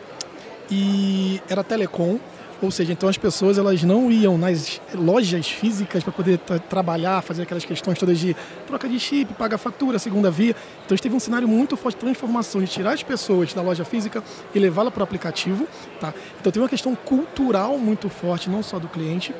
e 0.69 1.41
era 1.49 1.63
telecom, 1.63 2.19
ou 2.63 2.71
seja, 2.71 2.93
então 2.93 3.09
as 3.09 3.17
pessoas 3.17 3.57
elas 3.57 3.83
não 3.83 4.11
iam 4.11 4.37
nas 4.37 4.81
lojas 4.93 5.49
físicas 5.49 6.03
para 6.03 6.13
poder 6.13 6.39
trabalhar, 6.69 7.23
fazer 7.23 7.43
aquelas 7.43 7.65
questões 7.65 7.99
todas 7.99 8.19
de 8.19 8.37
troca 8.67 8.89
de 8.89 8.99
chip, 9.01 9.33
paga 9.35 9.57
fatura, 9.57 9.99
segunda 9.99 10.31
via. 10.31 10.51
Então 10.51 10.91
a 10.91 10.95
gente 10.95 11.03
teve 11.03 11.15
um 11.15 11.21
cenário 11.21 11.49
muito 11.49 11.77
forte 11.77 11.95
de 11.95 12.01
transformação, 12.01 12.61
de 12.61 12.67
tirar 12.67 12.93
as 12.93 13.03
pessoas 13.03 13.55
da 13.55 13.63
loja 13.63 13.85
física 13.85 14.23
e 14.55 14.59
levá-la 14.59 14.91
para 14.91 15.01
o 15.01 15.05
aplicativo. 15.05 15.67
Tá? 16.01 16.13
Então 16.41 16.53
tem 16.53 16.63
uma 16.63 16.69
questão 16.69 16.95
cultural 16.95 17.79
muito 17.79 18.09
forte, 18.09 18.51
não 18.51 18.63
só 18.63 18.79
do 18.79 18.89
cliente, 18.89 19.35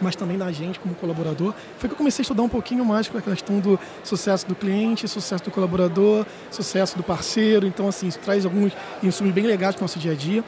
mas 0.00 0.16
também 0.16 0.36
na 0.36 0.50
gente 0.52 0.78
como 0.80 0.94
colaborador, 0.94 1.54
foi 1.78 1.88
que 1.88 1.94
eu 1.94 1.98
comecei 1.98 2.22
a 2.22 2.24
estudar 2.24 2.42
um 2.42 2.48
pouquinho 2.48 2.84
mais 2.84 3.08
com 3.08 3.18
a 3.18 3.22
questão 3.22 3.60
do 3.60 3.78
sucesso 4.02 4.46
do 4.46 4.54
cliente, 4.54 5.06
sucesso 5.08 5.44
do 5.44 5.50
colaborador, 5.50 6.26
sucesso 6.50 6.96
do 6.96 7.02
parceiro. 7.02 7.66
Então, 7.66 7.88
assim, 7.88 8.08
isso 8.08 8.18
traz 8.18 8.44
alguns 8.44 8.72
insumos 9.02 9.32
bem 9.32 9.44
legais 9.44 9.74
para 9.74 9.82
o 9.82 9.84
nosso 9.84 9.98
dia 9.98 10.12
a 10.12 10.14
dia. 10.14 10.44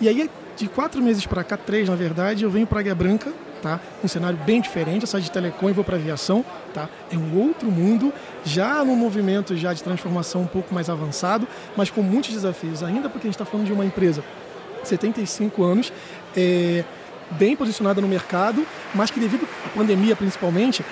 E 0.00 0.08
aí, 0.08 0.30
de 0.56 0.68
quatro 0.68 1.02
meses 1.02 1.26
para 1.26 1.44
cá, 1.44 1.56
três 1.56 1.88
na 1.88 1.94
verdade, 1.94 2.44
eu 2.44 2.50
venho 2.50 2.66
para 2.66 2.78
a 2.78 2.80
Águia 2.80 2.94
Branca, 2.94 3.32
tá? 3.62 3.80
Um 4.02 4.08
cenário 4.08 4.38
bem 4.44 4.60
diferente, 4.60 5.02
eu 5.02 5.06
saio 5.06 5.22
de 5.22 5.30
telecom 5.30 5.70
e 5.70 5.72
vou 5.72 5.84
para 5.84 5.96
aviação, 5.96 6.44
tá? 6.72 6.88
É 7.10 7.16
um 7.16 7.38
outro 7.38 7.70
mundo, 7.70 8.12
já 8.44 8.84
num 8.84 8.96
movimento 8.96 9.56
já 9.56 9.72
de 9.72 9.82
transformação 9.82 10.42
um 10.42 10.46
pouco 10.46 10.72
mais 10.74 10.88
avançado, 10.88 11.46
mas 11.76 11.90
com 11.90 12.02
muitos 12.02 12.32
desafios, 12.32 12.82
ainda 12.82 13.08
porque 13.08 13.26
a 13.26 13.28
gente 13.28 13.34
está 13.34 13.44
falando 13.44 13.66
de 13.66 13.72
uma 13.72 13.84
empresa 13.84 14.22
75 14.84 15.62
anos, 15.62 15.92
é, 16.36 16.84
bem 17.32 17.56
posicionada 17.56 18.00
no 18.00 18.08
mercado, 18.08 18.66
mas 18.94 19.10
que 19.10 19.20
devido 19.20 19.46
à 19.64 19.68
pandemia 19.70 20.16
principalmente, 20.16 20.84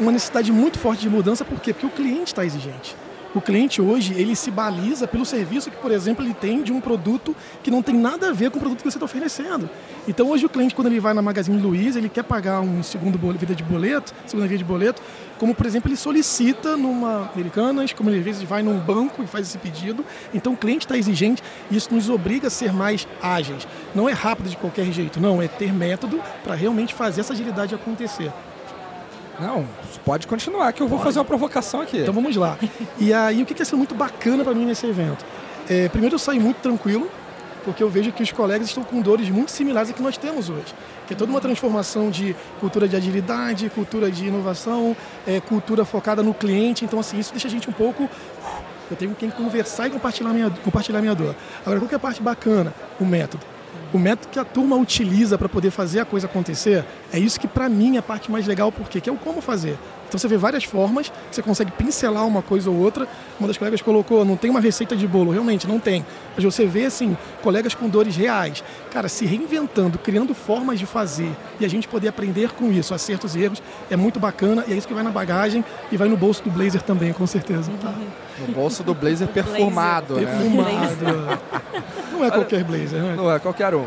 uma 0.00 0.12
necessidade 0.12 0.50
muito 0.50 0.78
forte 0.78 1.02
de 1.02 1.08
mudança, 1.08 1.44
por 1.44 1.60
quê? 1.60 1.72
Porque 1.72 1.86
o 1.86 1.90
cliente 1.90 2.32
está 2.32 2.44
exigente. 2.44 2.96
O 3.34 3.40
cliente 3.40 3.80
hoje, 3.80 4.12
ele 4.14 4.36
se 4.36 4.50
baliza 4.50 5.08
pelo 5.08 5.24
serviço 5.24 5.70
que, 5.70 5.76
por 5.78 5.90
exemplo, 5.90 6.22
ele 6.22 6.34
tem 6.34 6.62
de 6.62 6.70
um 6.70 6.82
produto 6.82 7.34
que 7.62 7.70
não 7.70 7.82
tem 7.82 7.94
nada 7.94 8.28
a 8.28 8.32
ver 8.32 8.50
com 8.50 8.58
o 8.58 8.60
produto 8.60 8.80
que 8.80 8.90
você 8.90 8.98
está 8.98 9.06
oferecendo. 9.06 9.70
Então, 10.06 10.28
hoje 10.28 10.44
o 10.44 10.50
cliente, 10.50 10.74
quando 10.74 10.88
ele 10.88 11.00
vai 11.00 11.14
na 11.14 11.22
Magazine 11.22 11.56
Luiza, 11.60 11.98
ele 11.98 12.10
quer 12.10 12.24
pagar 12.24 12.60
um 12.60 12.82
segundo 12.82 13.18
vida 13.38 13.54
de 13.54 13.62
boleto, 13.62 14.12
segunda 14.26 14.46
via 14.46 14.58
de 14.58 14.64
boleto, 14.64 15.00
como, 15.42 15.56
por 15.56 15.66
exemplo, 15.66 15.88
ele 15.90 15.96
solicita 15.96 16.76
numa 16.76 17.28
Americanas, 17.34 17.92
como 17.92 18.08
ele 18.08 18.20
às 18.20 18.24
vezes 18.24 18.42
vai 18.44 18.62
num 18.62 18.78
banco 18.78 19.24
e 19.24 19.26
faz 19.26 19.48
esse 19.48 19.58
pedido. 19.58 20.06
Então, 20.32 20.52
o 20.52 20.56
cliente 20.56 20.86
está 20.86 20.96
exigente 20.96 21.42
e 21.68 21.76
isso 21.76 21.92
nos 21.92 22.08
obriga 22.08 22.46
a 22.46 22.50
ser 22.50 22.72
mais 22.72 23.08
ágeis. 23.20 23.66
Não 23.92 24.08
é 24.08 24.12
rápido 24.12 24.48
de 24.48 24.56
qualquer 24.56 24.84
jeito, 24.92 25.18
não. 25.18 25.42
É 25.42 25.48
ter 25.48 25.72
método 25.72 26.22
para 26.44 26.54
realmente 26.54 26.94
fazer 26.94 27.22
essa 27.22 27.32
agilidade 27.32 27.74
acontecer. 27.74 28.30
Não, 29.40 29.66
pode 30.04 30.28
continuar, 30.28 30.72
que 30.72 30.80
eu 30.80 30.86
vou 30.86 30.98
pode. 30.98 31.08
fazer 31.08 31.18
uma 31.18 31.24
provocação 31.24 31.80
aqui. 31.80 31.98
Então 31.98 32.14
vamos 32.14 32.36
lá. 32.36 32.56
E 32.96 33.12
aí, 33.12 33.42
o 33.42 33.44
que 33.44 33.60
é 33.60 33.64
ser 33.64 33.74
muito 33.74 33.96
bacana 33.96 34.44
para 34.44 34.54
mim 34.54 34.64
nesse 34.64 34.86
evento? 34.86 35.24
É, 35.68 35.88
primeiro, 35.88 36.14
eu 36.14 36.20
saí 36.20 36.38
muito 36.38 36.58
tranquilo, 36.58 37.10
porque 37.64 37.82
eu 37.82 37.88
vejo 37.88 38.12
que 38.12 38.22
os 38.22 38.32
colegas 38.32 38.68
estão 38.68 38.82
com 38.82 39.00
dores 39.00 39.28
muito 39.30 39.50
similares 39.50 39.90
a 39.90 39.92
que 39.92 40.02
nós 40.02 40.16
temos 40.16 40.48
hoje. 40.48 40.74
Que 41.06 41.14
é 41.14 41.16
toda 41.16 41.30
uma 41.30 41.40
transformação 41.40 42.10
de 42.10 42.34
cultura 42.60 42.88
de 42.88 42.96
agilidade, 42.96 43.68
cultura 43.70 44.10
de 44.10 44.26
inovação, 44.26 44.96
é, 45.26 45.40
cultura 45.40 45.84
focada 45.84 46.22
no 46.22 46.34
cliente. 46.34 46.84
Então, 46.84 46.98
assim, 46.98 47.18
isso 47.18 47.32
deixa 47.32 47.48
a 47.48 47.50
gente 47.50 47.68
um 47.68 47.72
pouco. 47.72 48.08
Eu 48.90 48.96
tenho 48.96 49.14
quem 49.14 49.30
conversar 49.30 49.86
e 49.88 49.90
compartilhar 49.90 50.30
minha, 50.30 50.50
compartilhar 50.50 51.00
minha 51.00 51.14
dor. 51.14 51.34
Agora, 51.62 51.80
qual 51.80 51.88
que 51.88 51.94
é 51.94 51.96
a 51.96 52.00
parte 52.00 52.22
bacana? 52.22 52.74
O 53.00 53.04
método 53.04 53.52
o 53.92 53.98
método 53.98 54.28
que 54.28 54.38
a 54.38 54.44
turma 54.44 54.76
utiliza 54.76 55.36
para 55.36 55.48
poder 55.48 55.70
fazer 55.70 56.00
a 56.00 56.04
coisa 56.04 56.26
acontecer, 56.26 56.84
é 57.12 57.18
isso 57.18 57.38
que 57.38 57.46
para 57.46 57.68
mim 57.68 57.96
é 57.96 57.98
a 57.98 58.02
parte 58.02 58.30
mais 58.30 58.46
legal, 58.46 58.72
porque 58.72 59.00
que 59.00 59.10
é 59.10 59.12
o 59.12 59.16
como 59.16 59.40
fazer. 59.40 59.76
Então 60.12 60.20
você 60.20 60.28
vê 60.28 60.36
várias 60.36 60.64
formas, 60.64 61.10
você 61.30 61.40
consegue 61.40 61.72
pincelar 61.72 62.26
uma 62.26 62.42
coisa 62.42 62.68
ou 62.68 62.76
outra. 62.76 63.08
Uma 63.40 63.48
das 63.48 63.56
colegas 63.56 63.80
colocou, 63.80 64.26
não 64.26 64.36
tem 64.36 64.50
uma 64.50 64.60
receita 64.60 64.94
de 64.94 65.08
bolo, 65.08 65.30
realmente 65.30 65.66
não 65.66 65.80
tem. 65.80 66.04
Mas 66.36 66.44
você 66.44 66.66
vê 66.66 66.84
assim, 66.84 67.16
colegas 67.42 67.74
com 67.74 67.88
dores 67.88 68.14
reais, 68.14 68.62
cara, 68.92 69.08
se 69.08 69.24
reinventando, 69.24 69.98
criando 69.98 70.34
formas 70.34 70.78
de 70.78 70.84
fazer 70.84 71.34
e 71.58 71.64
a 71.64 71.68
gente 71.68 71.88
poder 71.88 72.08
aprender 72.08 72.50
com 72.50 72.70
isso, 72.70 72.92
acertos 72.92 73.34
e 73.34 73.40
erros, 73.40 73.62
é 73.90 73.96
muito 73.96 74.20
bacana 74.20 74.62
e 74.68 74.74
é 74.74 74.76
isso 74.76 74.86
que 74.86 74.92
vai 74.92 75.02
na 75.02 75.10
bagagem 75.10 75.64
e 75.90 75.96
vai 75.96 76.10
no 76.10 76.16
bolso 76.18 76.42
do 76.42 76.50
blazer 76.50 76.82
também, 76.82 77.14
com 77.14 77.26
certeza. 77.26 77.72
Tá? 77.80 77.94
No 78.46 78.52
bolso 78.52 78.82
do 78.82 78.92
blazer 78.92 79.28
perfumado, 79.28 80.16
blazer. 80.16 80.28
né? 80.28 80.42
Perfumado. 80.42 81.40
não 82.12 82.22
é 82.22 82.30
qualquer 82.30 82.64
blazer, 82.64 83.00
né? 83.00 83.14
Não 83.16 83.32
é 83.32 83.38
qualquer 83.38 83.74
um. 83.74 83.86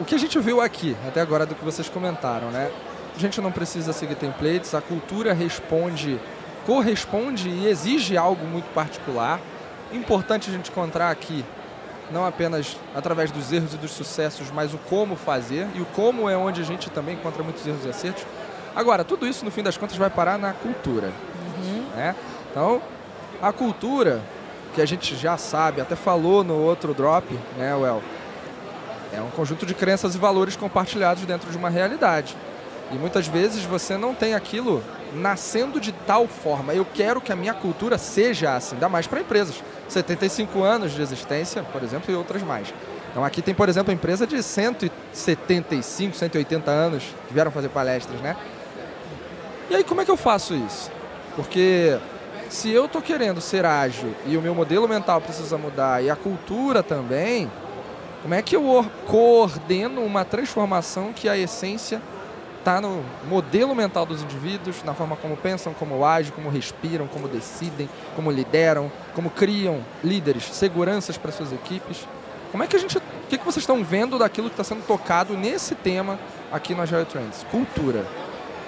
O 0.00 0.04
que 0.04 0.16
a 0.16 0.18
gente 0.18 0.36
viu 0.40 0.60
aqui, 0.60 0.96
até 1.06 1.20
agora 1.20 1.46
do 1.46 1.54
que 1.54 1.64
vocês 1.64 1.88
comentaram, 1.88 2.50
né? 2.50 2.68
A 3.16 3.18
gente 3.18 3.40
não 3.40 3.52
precisa 3.52 3.92
seguir 3.92 4.14
templates, 4.14 4.74
a 4.74 4.80
cultura 4.80 5.32
responde, 5.32 6.18
corresponde 6.64 7.48
e 7.48 7.66
exige 7.66 8.16
algo 8.16 8.46
muito 8.46 8.72
particular. 8.72 9.40
Importante 9.92 10.48
a 10.48 10.52
gente 10.52 10.70
encontrar 10.70 11.10
aqui, 11.10 11.44
não 12.10 12.24
apenas 12.24 12.76
através 12.94 13.30
dos 13.30 13.52
erros 13.52 13.74
e 13.74 13.76
dos 13.76 13.90
sucessos, 13.90 14.50
mas 14.50 14.72
o 14.72 14.78
como 14.78 15.16
fazer. 15.16 15.66
E 15.74 15.80
o 15.80 15.86
como 15.86 16.28
é 16.28 16.36
onde 16.36 16.60
a 16.60 16.64
gente 16.64 16.90
também 16.90 17.14
encontra 17.14 17.42
muitos 17.42 17.66
erros 17.66 17.84
e 17.84 17.88
acertos. 17.88 18.24
Agora, 18.74 19.04
tudo 19.04 19.26
isso, 19.26 19.44
no 19.44 19.50
fim 19.50 19.62
das 19.62 19.76
contas, 19.76 19.96
vai 19.96 20.08
parar 20.08 20.38
na 20.38 20.52
cultura. 20.52 21.12
Uhum. 21.58 21.86
Né? 21.96 22.14
Então, 22.50 22.80
a 23.42 23.52
cultura, 23.52 24.20
que 24.74 24.80
a 24.80 24.86
gente 24.86 25.16
já 25.16 25.36
sabe, 25.36 25.80
até 25.80 25.96
falou 25.96 26.44
no 26.44 26.54
outro 26.54 26.94
drop, 26.94 27.26
né, 27.56 27.74
Well? 27.74 28.02
É 29.12 29.20
um 29.20 29.30
conjunto 29.30 29.66
de 29.66 29.74
crenças 29.74 30.14
e 30.14 30.18
valores 30.18 30.54
compartilhados 30.54 31.24
dentro 31.24 31.50
de 31.50 31.56
uma 31.56 31.68
realidade. 31.68 32.36
E 32.90 32.94
muitas 32.96 33.26
vezes 33.26 33.64
você 33.64 33.96
não 33.96 34.14
tem 34.14 34.34
aquilo 34.34 34.82
nascendo 35.14 35.80
de 35.80 35.92
tal 35.92 36.26
forma. 36.26 36.74
Eu 36.74 36.84
quero 36.84 37.20
que 37.20 37.32
a 37.32 37.36
minha 37.36 37.54
cultura 37.54 37.98
seja 37.98 38.56
assim, 38.56 38.74
ainda 38.74 38.88
mais 38.88 39.06
para 39.06 39.20
empresas. 39.20 39.62
75 39.88 40.62
anos 40.62 40.92
de 40.92 41.02
existência, 41.02 41.62
por 41.62 41.82
exemplo, 41.82 42.12
e 42.12 42.16
outras 42.16 42.42
mais. 42.42 42.72
Então 43.10 43.24
aqui 43.24 43.42
tem, 43.42 43.54
por 43.54 43.68
exemplo, 43.68 43.92
empresa 43.92 44.26
de 44.26 44.42
175, 44.42 46.16
180 46.16 46.70
anos 46.70 47.04
que 47.26 47.34
vieram 47.34 47.50
fazer 47.50 47.68
palestras, 47.68 48.20
né? 48.20 48.36
E 49.68 49.76
aí 49.76 49.84
como 49.84 50.00
é 50.00 50.04
que 50.04 50.10
eu 50.10 50.16
faço 50.16 50.54
isso? 50.54 50.90
Porque 51.36 51.98
se 52.48 52.70
eu 52.70 52.86
estou 52.86 53.00
querendo 53.00 53.40
ser 53.40 53.64
ágil 53.64 54.14
e 54.26 54.36
o 54.36 54.42
meu 54.42 54.54
modelo 54.54 54.88
mental 54.88 55.20
precisa 55.20 55.56
mudar 55.56 56.02
e 56.02 56.10
a 56.10 56.16
cultura 56.16 56.82
também, 56.82 57.50
como 58.22 58.34
é 58.34 58.42
que 58.42 58.54
eu 58.54 58.84
coordeno 59.06 60.02
uma 60.02 60.24
transformação 60.24 61.12
que 61.12 61.28
a 61.28 61.36
essência 61.36 62.00
está 62.60 62.80
no 62.80 63.02
modelo 63.26 63.74
mental 63.74 64.06
dos 64.06 64.22
indivíduos, 64.22 64.84
na 64.84 64.94
forma 64.94 65.16
como 65.16 65.36
pensam, 65.36 65.74
como 65.74 66.04
agem, 66.04 66.32
como 66.32 66.48
respiram, 66.48 67.06
como 67.06 67.26
decidem, 67.26 67.88
como 68.14 68.30
lideram, 68.30 68.92
como 69.14 69.30
criam 69.30 69.80
líderes, 70.04 70.44
seguranças 70.44 71.18
para 71.18 71.32
suas 71.32 71.52
equipes. 71.52 72.06
Como 72.52 72.62
é 72.62 72.66
que 72.66 72.76
a 72.76 72.78
gente, 72.78 72.98
o 72.98 73.02
que, 73.28 73.38
que 73.38 73.44
vocês 73.44 73.62
estão 73.62 73.82
vendo 73.82 74.18
daquilo 74.18 74.48
que 74.48 74.54
está 74.54 74.64
sendo 74.64 74.86
tocado 74.86 75.36
nesse 75.36 75.74
tema 75.74 76.18
aqui 76.52 76.74
no 76.74 76.82
Agile 76.82 77.04
Trends? 77.06 77.44
Cultura. 77.50 78.06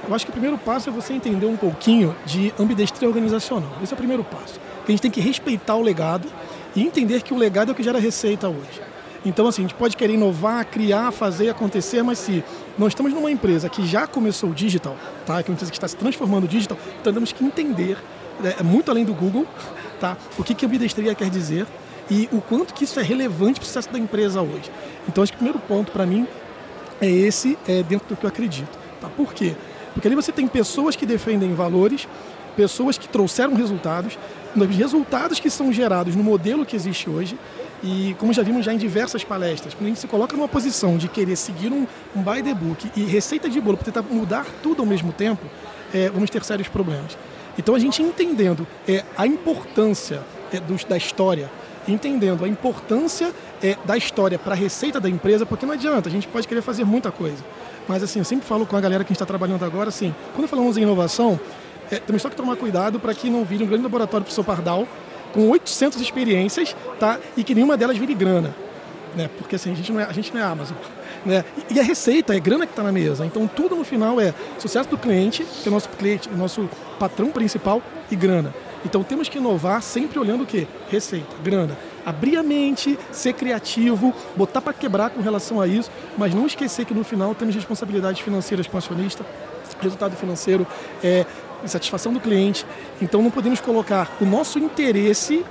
Eu 0.09 0.15
acho 0.15 0.25
que 0.25 0.31
o 0.31 0.33
primeiro 0.33 0.59
passo 0.59 0.89
é 0.89 0.93
você 0.93 1.13
entender 1.13 1.47
um 1.47 1.57
pouquinho 1.57 2.17
de 2.25 2.53
ambidestria 2.59 3.09
organizacional. 3.09 3.71
Esse 3.83 3.93
é 3.93 3.95
o 3.95 3.99
primeiro 3.99 4.25
passo. 4.25 4.59
A 4.87 4.91
gente 4.91 5.03
tem 5.03 5.11
que 5.11 5.21
respeitar 5.21 5.77
o 5.77 5.83
legado 5.83 6.29
e 6.75 6.83
entender 6.83 7.23
que 7.23 7.33
o 7.33 7.37
legado 7.37 7.69
é 7.69 7.73
o 7.73 7.75
que 7.75 7.83
gera 7.83 8.01
receita 8.01 8.49
hoje. 8.49 8.92
Então, 9.25 9.47
assim, 9.47 9.63
a 9.63 9.69
gente 9.69 9.77
pode 9.77 9.97
querer 9.97 10.15
inovar, 10.15 10.67
criar, 10.67 11.13
fazer 11.13 11.49
acontecer, 11.49 12.03
mas 12.03 12.19
se 12.19 12.43
nós 12.77 12.89
estamos 12.89 13.13
numa 13.13 13.31
empresa 13.31 13.69
que 13.69 13.87
já 13.87 14.07
começou 14.07 14.51
o 14.51 14.55
digital, 14.55 14.97
tá? 15.25 15.43
que 15.43 15.49
é 15.49 15.53
uma 15.53 15.55
empresa 15.55 15.71
que 15.71 15.77
está 15.77 15.87
se 15.87 15.97
transformando 15.97 16.49
digital, 16.49 16.77
então 17.01 17.13
temos 17.13 17.33
que 17.33 17.45
entender, 17.45 17.97
é, 18.43 18.57
é 18.61 18.63
muito 18.63 18.91
além 18.91 19.05
do 19.05 19.15
Google, 19.15 19.47
tá? 20.01 20.17
o 20.37 20.43
que, 20.43 20.55
que 20.55 20.65
a 20.65 20.69
ambidestria 20.69 21.15
quer 21.15 21.31
dizer 21.31 21.67
e 22.11 22.29
o 22.33 22.41
quanto 22.41 22.75
que 22.75 22.85
isso 22.85 22.99
é 22.99 23.03
relevante 23.03 23.61
para 23.61 23.65
o 23.65 23.67
sucesso 23.67 23.91
da 23.93 23.99
empresa 23.99 24.43
hoje. 24.43 24.71
Então, 25.09 25.23
acho 25.23 25.33
que 25.33 25.37
o 25.37 25.39
primeiro 25.39 25.61
ponto 25.61 25.93
para 25.93 26.05
mim 26.05 26.27
é 27.01 27.09
esse, 27.09 27.57
é 27.67 27.83
dentro 27.83 28.09
do 28.09 28.17
que 28.17 28.25
eu 28.25 28.29
acredito. 28.29 28.77
Tá? 29.01 29.09
Por 29.09 29.33
quê? 29.33 29.55
Porque 29.93 30.09
ali 30.09 30.17
você 30.17 30.33
tem 30.33 30.49
pessoas 30.49 30.97
que 30.97 31.07
defendem 31.07 31.55
valores, 31.55 32.09
pessoas 32.57 32.99
que 32.99 33.09
trouxeram 33.09 33.55
resultados, 33.55 34.19
resultados 34.71 35.39
que 35.39 35.49
são 35.49 35.73
gerados 35.73 36.15
no 36.17 36.23
modelo 36.23 36.67
que 36.67 36.77
existe 36.77 37.09
hoje, 37.09 37.39
e 37.83 38.15
como 38.19 38.33
já 38.33 38.43
vimos 38.43 38.65
já 38.65 38.73
em 38.73 38.79
diversas 38.79 39.25
palestras, 39.25 39.75
quando 39.75 39.87
a 39.87 39.89
gente 39.89 40.01
se 40.01 40.07
coloca 40.07 40.37
numa 40.37 40.49
posição 40.49 40.97
de 40.97 41.09
querer 41.09 41.37
seguir 41.37 41.73
um, 41.73 41.87
um 42.15 42.23
by 42.23 42.43
the 42.43 42.55
book 42.55 42.91
e 42.97 43.05
receita 43.05 43.49
de 43.51 43.61
bolo 43.61 43.77
para 43.77 43.87
tentar 43.87 44.03
mudar 44.03 44.47
tudo 44.63 44.83
ao 44.83 44.87
mesmo 44.87 45.13
tempo, 45.13 45.45
é, 45.93 46.09
vamos 46.09 46.31
ter 46.31 46.45
sérios 46.45 46.69
problemas. 46.69 47.19
Então 47.59 47.75
a 47.75 47.79
gente 47.79 48.03
entendendo 48.03 48.67
é, 48.89 49.05
a 49.17 49.27
importância 49.27 50.23
é, 50.53 50.61
do, 50.61 50.77
da 50.87 50.97
história, 50.97 51.51
entendendo 51.89 52.45
a 52.45 52.49
importância 52.49 53.33
é, 53.63 53.77
da 53.85 53.97
história 53.97 54.39
para 54.39 54.53
a 54.53 54.57
receita 54.57 55.01
da 55.01 55.09
empresa, 55.09 55.45
porque 55.45 55.67
não 55.67 55.75
adianta, 55.75 56.09
a 56.09 56.13
gente 56.13 56.29
pode 56.29 56.47
querer 56.47 56.63
fazer 56.63 56.85
muita 56.85 57.11
coisa. 57.11 57.45
Mas 57.89 58.03
assim, 58.03 58.21
eu 58.21 58.25
sempre 58.25 58.47
falo 58.47 58.65
com 58.65 58.77
a 58.77 58.81
galera 58.81 59.03
que 59.03 59.13
está 59.13 59.27
trabalhando 59.27 59.65
agora, 59.65 59.89
assim, 59.89 60.15
quando 60.35 60.47
falamos 60.47 60.77
em 60.77 60.83
inovação, 60.83 61.39
é, 61.91 61.97
temos 61.97 62.23
só 62.23 62.31
que 62.31 62.37
tomar 62.37 62.57
cuidado 62.57 63.01
para 63.01 63.13
que 63.13 63.29
não 63.29 63.45
vire 63.45 63.65
um 63.65 63.67
grande 63.67 63.83
laboratório 63.83 64.25
para 64.25 64.31
o 64.31 64.35
seu 64.35 64.45
pardal, 64.45 64.87
com 65.33 65.49
800 65.49 66.01
experiências, 66.01 66.77
tá? 66.99 67.19
E 67.37 67.43
que 67.45 67.55
nenhuma 67.55 67.77
delas 67.77 67.97
vire 67.97 68.15
grana, 68.15 68.55
né? 69.17 69.31
Porque 69.39 69.57
assim, 69.57 69.73
a 69.73 69.75
gente 69.75 69.93
não 69.93 70.01
é, 70.01 70.05
a 70.05 70.13
gente 70.13 70.33
não 70.33 70.41
é 70.41 70.45
Amazon. 70.45 70.77
Né? 71.25 71.45
E 71.71 71.79
a 71.79 71.83
receita 71.83 72.35
é 72.37 72.41
grana 72.41 72.67
que 72.67 72.73
está 72.73 72.83
na 72.83 72.91
mesa. 72.91 73.25
Então 73.25 73.47
tudo 73.47 73.77
no 73.77 73.85
final 73.85 74.21
é 74.21 74.35
sucesso 74.59 74.89
do 74.89 74.99
cliente, 74.99 75.45
que 75.45 75.69
é 75.69 75.71
o 75.71 75.73
nosso 75.73 75.89
cliente, 75.91 76.29
o 76.29 76.37
nosso 76.37 76.69
patrão 76.99 77.31
principal, 77.31 77.81
e 78.11 78.17
grana. 78.17 78.53
Então 78.85 79.03
temos 79.03 79.29
que 79.29 79.39
inovar 79.39 79.81
sempre 79.83 80.19
olhando 80.19 80.43
o 80.43 80.47
quê? 80.47 80.67
Receita, 80.91 81.35
grana. 81.43 81.77
Abrir 82.05 82.37
a 82.37 82.43
mente, 82.43 82.99
ser 83.13 83.33
criativo, 83.33 84.13
botar 84.37 84.61
para 84.61 84.73
quebrar 84.73 85.11
com 85.11 85.21
relação 85.21 85.61
a 85.61 85.69
isso, 85.69 85.91
mas 86.19 86.35
não 86.35 86.47
esquecer 86.47 86.85
que 86.85 86.93
no 86.93 87.05
final 87.05 87.35
temos 87.35 87.55
responsabilidades 87.55 88.21
financeiras 88.21 88.67
com 88.67 88.77
acionista, 88.77 89.25
resultado 89.81 90.17
financeiro, 90.17 90.67
é, 91.03 91.25
satisfação 91.69 92.13
do 92.13 92.21
cliente. 92.21 92.67
Então 93.01 93.23
não 93.23 93.31
podemos 93.31 93.61
colocar 93.61 94.11
o 94.21 94.25
nosso 94.25 94.59
interesse 94.59 95.45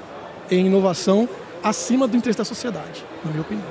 em 0.49 0.67
inovação 0.67 1.27
acima 1.63 2.07
do 2.07 2.17
interesse 2.17 2.39
da 2.39 2.45
sociedade, 2.45 3.05
na 3.23 3.31
minha 3.31 3.41
opinião. 3.41 3.67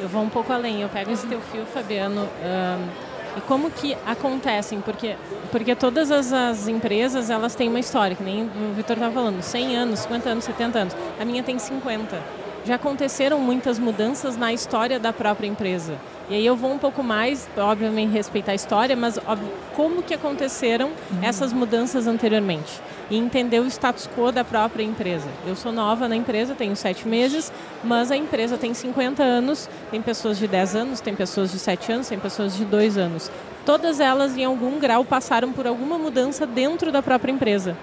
Eu 0.00 0.08
vou 0.08 0.22
um 0.22 0.28
pouco 0.28 0.52
além. 0.52 0.82
Eu 0.82 0.88
pego 0.88 1.10
esse 1.10 1.26
teu 1.26 1.40
fio, 1.40 1.64
Fabiano. 1.66 2.22
Um, 2.22 3.14
E 3.36 3.40
como 3.42 3.70
que 3.70 3.96
acontecem? 4.06 4.80
Porque, 4.80 5.16
porque 5.50 5.74
todas 5.74 6.10
as, 6.10 6.32
as 6.32 6.68
empresas, 6.68 7.30
elas 7.30 7.54
têm 7.54 7.68
uma 7.68 7.80
história, 7.80 8.14
que 8.14 8.22
nem 8.22 8.44
o 8.44 8.74
Vitor 8.74 8.94
estava 8.94 9.12
falando, 9.12 9.42
100 9.42 9.76
anos, 9.76 10.00
50 10.00 10.28
anos, 10.28 10.44
70 10.44 10.78
anos. 10.78 10.96
A 11.18 11.24
minha 11.24 11.42
tem 11.42 11.58
50. 11.58 12.22
Já 12.64 12.76
aconteceram 12.76 13.40
muitas 13.40 13.78
mudanças 13.78 14.36
na 14.36 14.52
história 14.52 15.00
da 15.00 15.12
própria 15.12 15.48
empresa. 15.48 15.98
E 16.28 16.34
aí 16.34 16.46
eu 16.46 16.56
vou 16.56 16.72
um 16.72 16.78
pouco 16.78 17.02
mais, 17.02 17.46
obviamente, 17.56 18.10
respeitar 18.10 18.52
a 18.52 18.54
história, 18.54 18.96
mas 18.96 19.18
óbvio, 19.26 19.48
como 19.76 20.02
que 20.02 20.14
aconteceram 20.14 20.88
uhum. 20.88 21.18
essas 21.22 21.52
mudanças 21.52 22.06
anteriormente? 22.06 22.80
E 23.10 23.18
entender 23.18 23.60
o 23.60 23.66
status 23.66 24.08
quo 24.16 24.32
da 24.32 24.42
própria 24.42 24.82
empresa. 24.82 25.28
Eu 25.46 25.54
sou 25.54 25.70
nova 25.70 26.08
na 26.08 26.16
empresa, 26.16 26.54
tenho 26.54 26.74
sete 26.74 27.06
meses, 27.06 27.52
mas 27.82 28.10
a 28.10 28.16
empresa 28.16 28.56
tem 28.56 28.72
50 28.72 29.22
anos, 29.22 29.68
tem 29.90 30.00
pessoas 30.00 30.38
de 30.38 30.48
10 30.48 30.76
anos, 30.76 31.00
tem 31.00 31.14
pessoas 31.14 31.52
de 31.52 31.58
7 31.58 31.92
anos, 31.92 32.08
tem 32.08 32.18
pessoas 32.18 32.56
de 32.56 32.64
2 32.64 32.96
anos. 32.96 33.30
Todas 33.66 34.00
elas, 34.00 34.36
em 34.38 34.44
algum 34.44 34.78
grau, 34.78 35.04
passaram 35.04 35.52
por 35.52 35.66
alguma 35.66 35.98
mudança 35.98 36.46
dentro 36.46 36.90
da 36.90 37.02
própria 37.02 37.32
empresa. 37.32 37.76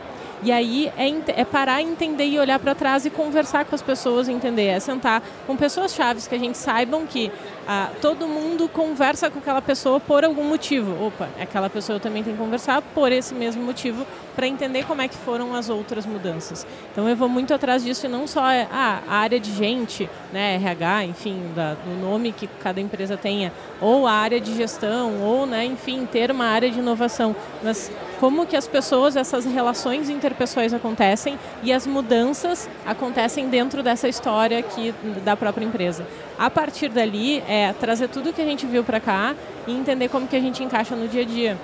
E 0.43 0.51
aí 0.51 0.91
é, 0.97 1.41
é 1.41 1.45
parar, 1.45 1.81
entender 1.81 2.25
e 2.25 2.39
olhar 2.39 2.57
para 2.57 2.73
trás 2.73 3.05
e 3.05 3.11
conversar 3.11 3.63
com 3.65 3.75
as 3.75 3.81
pessoas, 3.81 4.27
entender. 4.27 4.65
É 4.65 4.79
sentar 4.79 5.21
com 5.45 5.55
pessoas 5.55 5.93
chaves 5.93 6.27
que 6.27 6.33
a 6.33 6.39
gente 6.39 6.57
saibam 6.57 7.05
que 7.05 7.31
ah, 7.67 7.89
todo 8.01 8.27
mundo 8.27 8.67
conversa 8.67 9.29
com 9.29 9.39
aquela 9.39 9.61
pessoa 9.61 9.99
por 9.99 10.23
algum 10.23 10.43
motivo. 10.43 11.05
Opa, 11.05 11.29
aquela 11.39 11.69
pessoa 11.69 11.99
também 11.99 12.23
tem 12.23 12.33
que 12.33 12.39
conversar 12.39 12.81
por 12.81 13.11
esse 13.11 13.33
mesmo 13.33 13.63
motivo 13.63 14.05
para 14.35 14.47
entender 14.47 14.85
como 14.85 15.01
é 15.01 15.07
que 15.07 15.15
foram 15.17 15.55
as 15.55 15.69
outras 15.69 16.05
mudanças. 16.05 16.65
Então 16.91 17.07
eu 17.07 17.15
vou 17.15 17.29
muito 17.29 17.53
atrás 17.53 17.83
disso 17.83 18.05
e 18.05 18.09
não 18.09 18.27
só 18.27 18.41
ah, 18.43 19.01
a 19.07 19.15
área 19.15 19.39
de 19.39 19.53
gente, 19.53 20.09
né, 20.31 20.55
RH, 20.55 21.05
enfim, 21.05 21.41
da, 21.55 21.73
do 21.73 21.91
nome 22.01 22.31
que 22.31 22.47
cada 22.47 22.79
empresa 22.79 23.17
tenha, 23.17 23.51
ou 23.79 24.07
a 24.07 24.13
área 24.13 24.39
de 24.39 24.55
gestão, 24.55 25.21
ou, 25.21 25.45
né, 25.45 25.65
enfim, 25.65 26.05
ter 26.05 26.31
uma 26.31 26.45
área 26.45 26.69
de 26.69 26.79
inovação, 26.79 27.35
mas 27.61 27.91
como 28.19 28.45
que 28.45 28.55
as 28.55 28.67
pessoas, 28.67 29.15
essas 29.15 29.45
relações 29.45 30.07
interpessoais 30.07 30.73
acontecem 30.73 31.39
e 31.63 31.73
as 31.73 31.87
mudanças 31.87 32.69
acontecem 32.85 33.49
dentro 33.49 33.81
dessa 33.81 34.07
história 34.07 34.59
aqui 34.59 34.93
da 35.25 35.35
própria 35.35 35.65
empresa. 35.65 36.05
A 36.41 36.49
partir 36.49 36.89
dali, 36.89 37.37
é 37.47 37.71
trazer 37.71 38.07
tudo 38.07 38.33
que 38.33 38.41
a 38.41 38.45
gente 38.45 38.65
viu 38.65 38.83
para 38.83 38.99
cá 38.99 39.35
e 39.67 39.71
entender 39.71 40.09
como 40.09 40.27
que 40.27 40.35
a 40.35 40.39
gente 40.39 40.63
encaixa 40.63 40.95
no 40.95 41.07
dia 41.07 41.21
a 41.21 41.23
dia. 41.23 41.55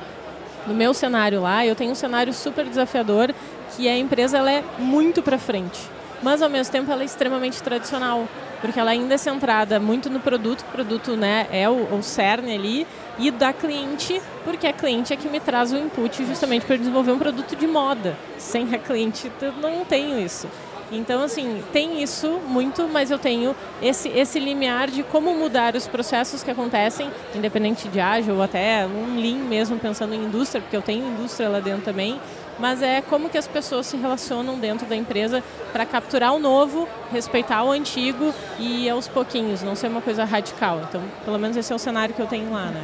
No 0.67 0.73
meu 0.75 0.93
cenário 0.93 1.41
lá, 1.41 1.65
eu 1.65 1.73
tenho 1.73 1.93
um 1.93 1.95
cenário 1.95 2.31
super 2.31 2.63
desafiador, 2.63 3.33
que 3.75 3.89
a 3.89 3.97
empresa 3.97 4.37
ela 4.37 4.51
é 4.51 4.63
muito 4.77 5.23
para 5.23 5.39
frente, 5.39 5.79
mas 6.21 6.43
ao 6.43 6.49
mesmo 6.49 6.71
tempo 6.71 6.91
ela 6.91 7.01
é 7.01 7.05
extremamente 7.05 7.63
tradicional 7.63 8.27
porque 8.61 8.79
ela 8.79 8.91
ainda 8.91 9.13
é 9.15 9.17
centrada 9.17 9.79
muito 9.79 10.09
no 10.09 10.19
produto, 10.19 10.61
o 10.61 10.71
produto 10.71 11.15
né, 11.15 11.47
é 11.51 11.69
o, 11.69 11.95
o 11.95 12.03
cerne 12.03 12.53
ali, 12.53 12.87
e 13.19 13.31
da 13.31 13.51
cliente, 13.53 14.21
porque 14.43 14.67
a 14.67 14.73
cliente 14.73 15.13
é 15.13 15.15
que 15.15 15.27
me 15.27 15.39
traz 15.39 15.71
o 15.73 15.77
input 15.77 16.25
justamente 16.25 16.65
para 16.65 16.77
desenvolver 16.77 17.11
um 17.11 17.19
produto 17.19 17.55
de 17.55 17.65
moda. 17.65 18.15
Sem 18.37 18.73
a 18.73 18.77
cliente, 18.77 19.31
eu 19.41 19.53
não 19.53 19.83
tenho 19.85 20.19
isso. 20.19 20.47
Então, 20.91 21.21
assim, 21.21 21.61
tem 21.73 22.01
isso 22.01 22.39
muito, 22.47 22.87
mas 22.87 23.11
eu 23.11 23.19
tenho 23.19 23.55
esse, 23.81 24.07
esse 24.09 24.39
limiar 24.39 24.89
de 24.89 25.03
como 25.03 25.35
mudar 25.35 25.75
os 25.75 25.87
processos 25.87 26.43
que 26.43 26.51
acontecem, 26.51 27.11
independente 27.35 27.89
de 27.89 27.99
ágil 27.99 28.35
ou 28.35 28.41
até 28.41 28.85
um 28.85 29.19
lean 29.19 29.43
mesmo, 29.43 29.77
pensando 29.77 30.13
em 30.13 30.23
indústria, 30.23 30.61
porque 30.61 30.75
eu 30.75 30.81
tenho 30.81 31.05
indústria 31.05 31.49
lá 31.49 31.59
dentro 31.59 31.83
também, 31.83 32.19
mas 32.57 32.81
é 32.81 33.01
como 33.01 33.29
que 33.29 33.37
as 33.37 33.47
pessoas 33.47 33.85
se 33.85 33.97
relacionam 33.97 34.57
dentro 34.57 34.87
da 34.87 34.95
empresa 34.95 35.43
para 35.71 35.85
capturar 35.85 36.33
o 36.33 36.39
novo, 36.39 36.87
respeitar 37.11 37.63
o 37.63 37.71
antigo 37.71 38.33
e 38.57 38.89
aos 38.89 39.07
pouquinhos, 39.07 39.61
não 39.61 39.75
ser 39.75 39.87
uma 39.87 40.01
coisa 40.01 40.23
radical. 40.23 40.81
Então, 40.87 41.01
pelo 41.25 41.37
menos 41.37 41.57
esse 41.57 41.71
é 41.71 41.75
o 41.75 41.79
cenário 41.79 42.15
que 42.15 42.21
eu 42.21 42.27
tenho 42.27 42.51
lá, 42.51 42.65
né? 42.65 42.83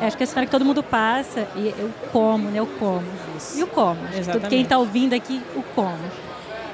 É, 0.00 0.06
acho 0.06 0.16
que 0.16 0.22
é 0.22 0.24
a 0.24 0.26
cenário 0.26 0.46
que 0.46 0.52
todo 0.52 0.64
mundo 0.64 0.82
passa 0.82 1.48
e 1.56 1.68
eu 1.68 1.90
como, 2.12 2.50
né? 2.50 2.60
Eu 2.60 2.66
como. 2.66 3.02
Isso. 3.36 3.58
E 3.58 3.62
o 3.62 3.66
como. 3.66 3.98
Exatamente. 4.14 4.50
Quem 4.50 4.62
está 4.62 4.78
ouvindo 4.78 5.14
aqui, 5.14 5.40
o 5.56 5.62
como. 5.74 5.98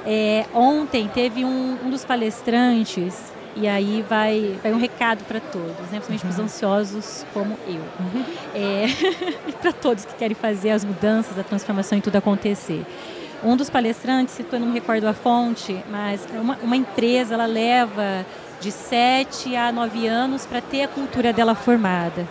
É, 0.09 0.45
ontem 0.53 1.09
teve 1.09 1.43
um, 1.43 1.77
um 1.83 1.89
dos 1.89 2.05
palestrantes 2.05 3.33
e 3.57 3.67
aí 3.67 4.05
vai, 4.07 4.57
vai 4.63 4.71
um 4.71 4.79
recado 4.79 5.25
para 5.25 5.41
todos, 5.41 5.91
né? 5.91 5.99
principalmente 5.99 6.23
uhum. 6.23 6.29
para 6.29 6.29
os 6.29 6.39
ansiosos 6.39 7.25
como 7.33 7.57
eu. 7.67 7.81
Uhum. 7.99 8.23
É, 8.55 8.85
e 9.49 9.51
para 9.51 9.73
todos 9.73 10.05
que 10.05 10.15
querem 10.15 10.33
fazer 10.33 10.69
as 10.69 10.85
mudanças, 10.85 11.37
a 11.37 11.43
transformação 11.43 11.97
e 11.97 12.01
tudo 12.01 12.15
acontecer. 12.15 12.85
Um 13.43 13.57
dos 13.57 13.69
palestrantes 13.69 14.33
citou, 14.33 14.57
não 14.57 14.67
me 14.67 14.73
recordo 14.75 15.05
a 15.07 15.13
fonte, 15.13 15.77
mas 15.91 16.25
uma, 16.33 16.57
uma 16.63 16.77
empresa 16.77 17.33
ela 17.33 17.45
leva 17.45 18.25
de 18.61 18.71
7 18.71 19.57
a 19.57 19.73
9 19.73 20.07
anos 20.07 20.45
para 20.45 20.61
ter 20.61 20.83
a 20.83 20.87
cultura 20.87 21.33
dela 21.33 21.53
formada 21.53 22.25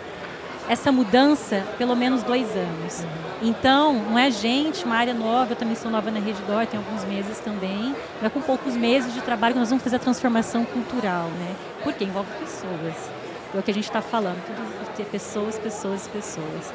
essa 0.68 0.90
mudança 0.90 1.64
pelo 1.78 1.94
menos 1.94 2.22
dois 2.22 2.48
anos. 2.56 3.04
Então, 3.42 3.92
não 3.92 4.18
é 4.18 4.30
gente, 4.30 4.84
uma 4.84 4.96
área 4.96 5.12
nova, 5.12 5.52
eu 5.52 5.56
também 5.56 5.74
sou 5.74 5.90
nova 5.90 6.10
na 6.10 6.18
Rede 6.18 6.40
Dor, 6.46 6.66
tem 6.66 6.78
alguns 6.78 7.04
meses 7.04 7.38
também, 7.40 7.94
é 8.22 8.28
com 8.30 8.40
poucos 8.40 8.74
meses 8.74 9.12
de 9.12 9.20
trabalho 9.20 9.54
nós 9.54 9.68
vamos 9.68 9.84
fazer 9.84 9.96
a 9.96 9.98
transformação 9.98 10.64
cultural, 10.64 11.28
né? 11.28 11.54
Porque 11.84 12.04
envolve 12.04 12.30
pessoas. 12.40 13.10
É 13.54 13.58
o 13.58 13.62
que 13.62 13.70
a 13.70 13.74
gente 13.74 13.84
está 13.84 14.00
falando, 14.00 14.42
tudo 14.46 14.76
pessoas, 15.04 15.58
pessoas, 15.58 16.08
pessoas. 16.08 16.72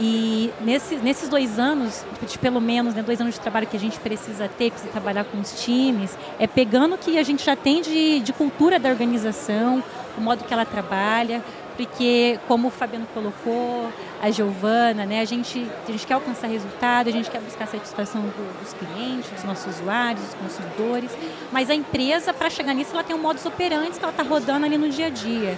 E 0.00 0.52
nesse, 0.60 0.96
nesses 0.96 1.28
dois 1.28 1.58
anos, 1.58 2.04
de 2.26 2.38
pelo 2.38 2.60
menos 2.60 2.94
né, 2.94 3.02
dois 3.02 3.20
anos 3.20 3.34
de 3.34 3.40
trabalho 3.40 3.66
que 3.66 3.76
a 3.76 3.80
gente 3.80 3.98
precisa 3.98 4.48
ter, 4.48 4.70
precisa 4.70 4.92
trabalhar 4.92 5.24
com 5.24 5.40
os 5.40 5.60
times, 5.62 6.16
é 6.38 6.46
pegando 6.46 6.94
o 6.94 6.98
que 6.98 7.18
a 7.18 7.22
gente 7.22 7.44
já 7.44 7.56
tem 7.56 7.82
de, 7.82 8.20
de 8.20 8.32
cultura 8.32 8.78
da 8.78 8.88
organização, 8.88 9.82
o 10.16 10.20
modo 10.20 10.44
que 10.44 10.52
ela 10.52 10.64
trabalha, 10.64 11.42
porque 11.78 12.40
como 12.48 12.68
o 12.68 12.70
Fabiano 12.72 13.06
colocou, 13.14 13.88
a 14.20 14.32
Giovana, 14.32 15.06
né, 15.06 15.20
a, 15.20 15.24
gente, 15.24 15.64
a 15.86 15.92
gente 15.92 16.04
quer 16.04 16.14
alcançar 16.14 16.48
resultado, 16.48 17.08
a 17.08 17.12
gente 17.12 17.30
quer 17.30 17.40
buscar 17.40 17.64
a 17.64 17.66
satisfação 17.68 18.20
do, 18.20 18.60
dos 18.60 18.74
clientes, 18.74 19.30
dos 19.30 19.44
nossos 19.44 19.76
usuários, 19.76 20.20
dos 20.24 20.34
consumidores, 20.34 21.16
mas 21.52 21.70
a 21.70 21.74
empresa, 21.76 22.34
para 22.34 22.50
chegar 22.50 22.74
nisso, 22.74 22.90
ela 22.92 23.04
tem 23.04 23.14
um 23.14 23.20
modus 23.20 23.46
operandi 23.46 23.92
que 23.92 24.02
ela 24.04 24.10
está 24.10 24.24
rodando 24.24 24.66
ali 24.66 24.76
no 24.76 24.88
dia 24.88 25.06
a 25.06 25.10
dia. 25.10 25.56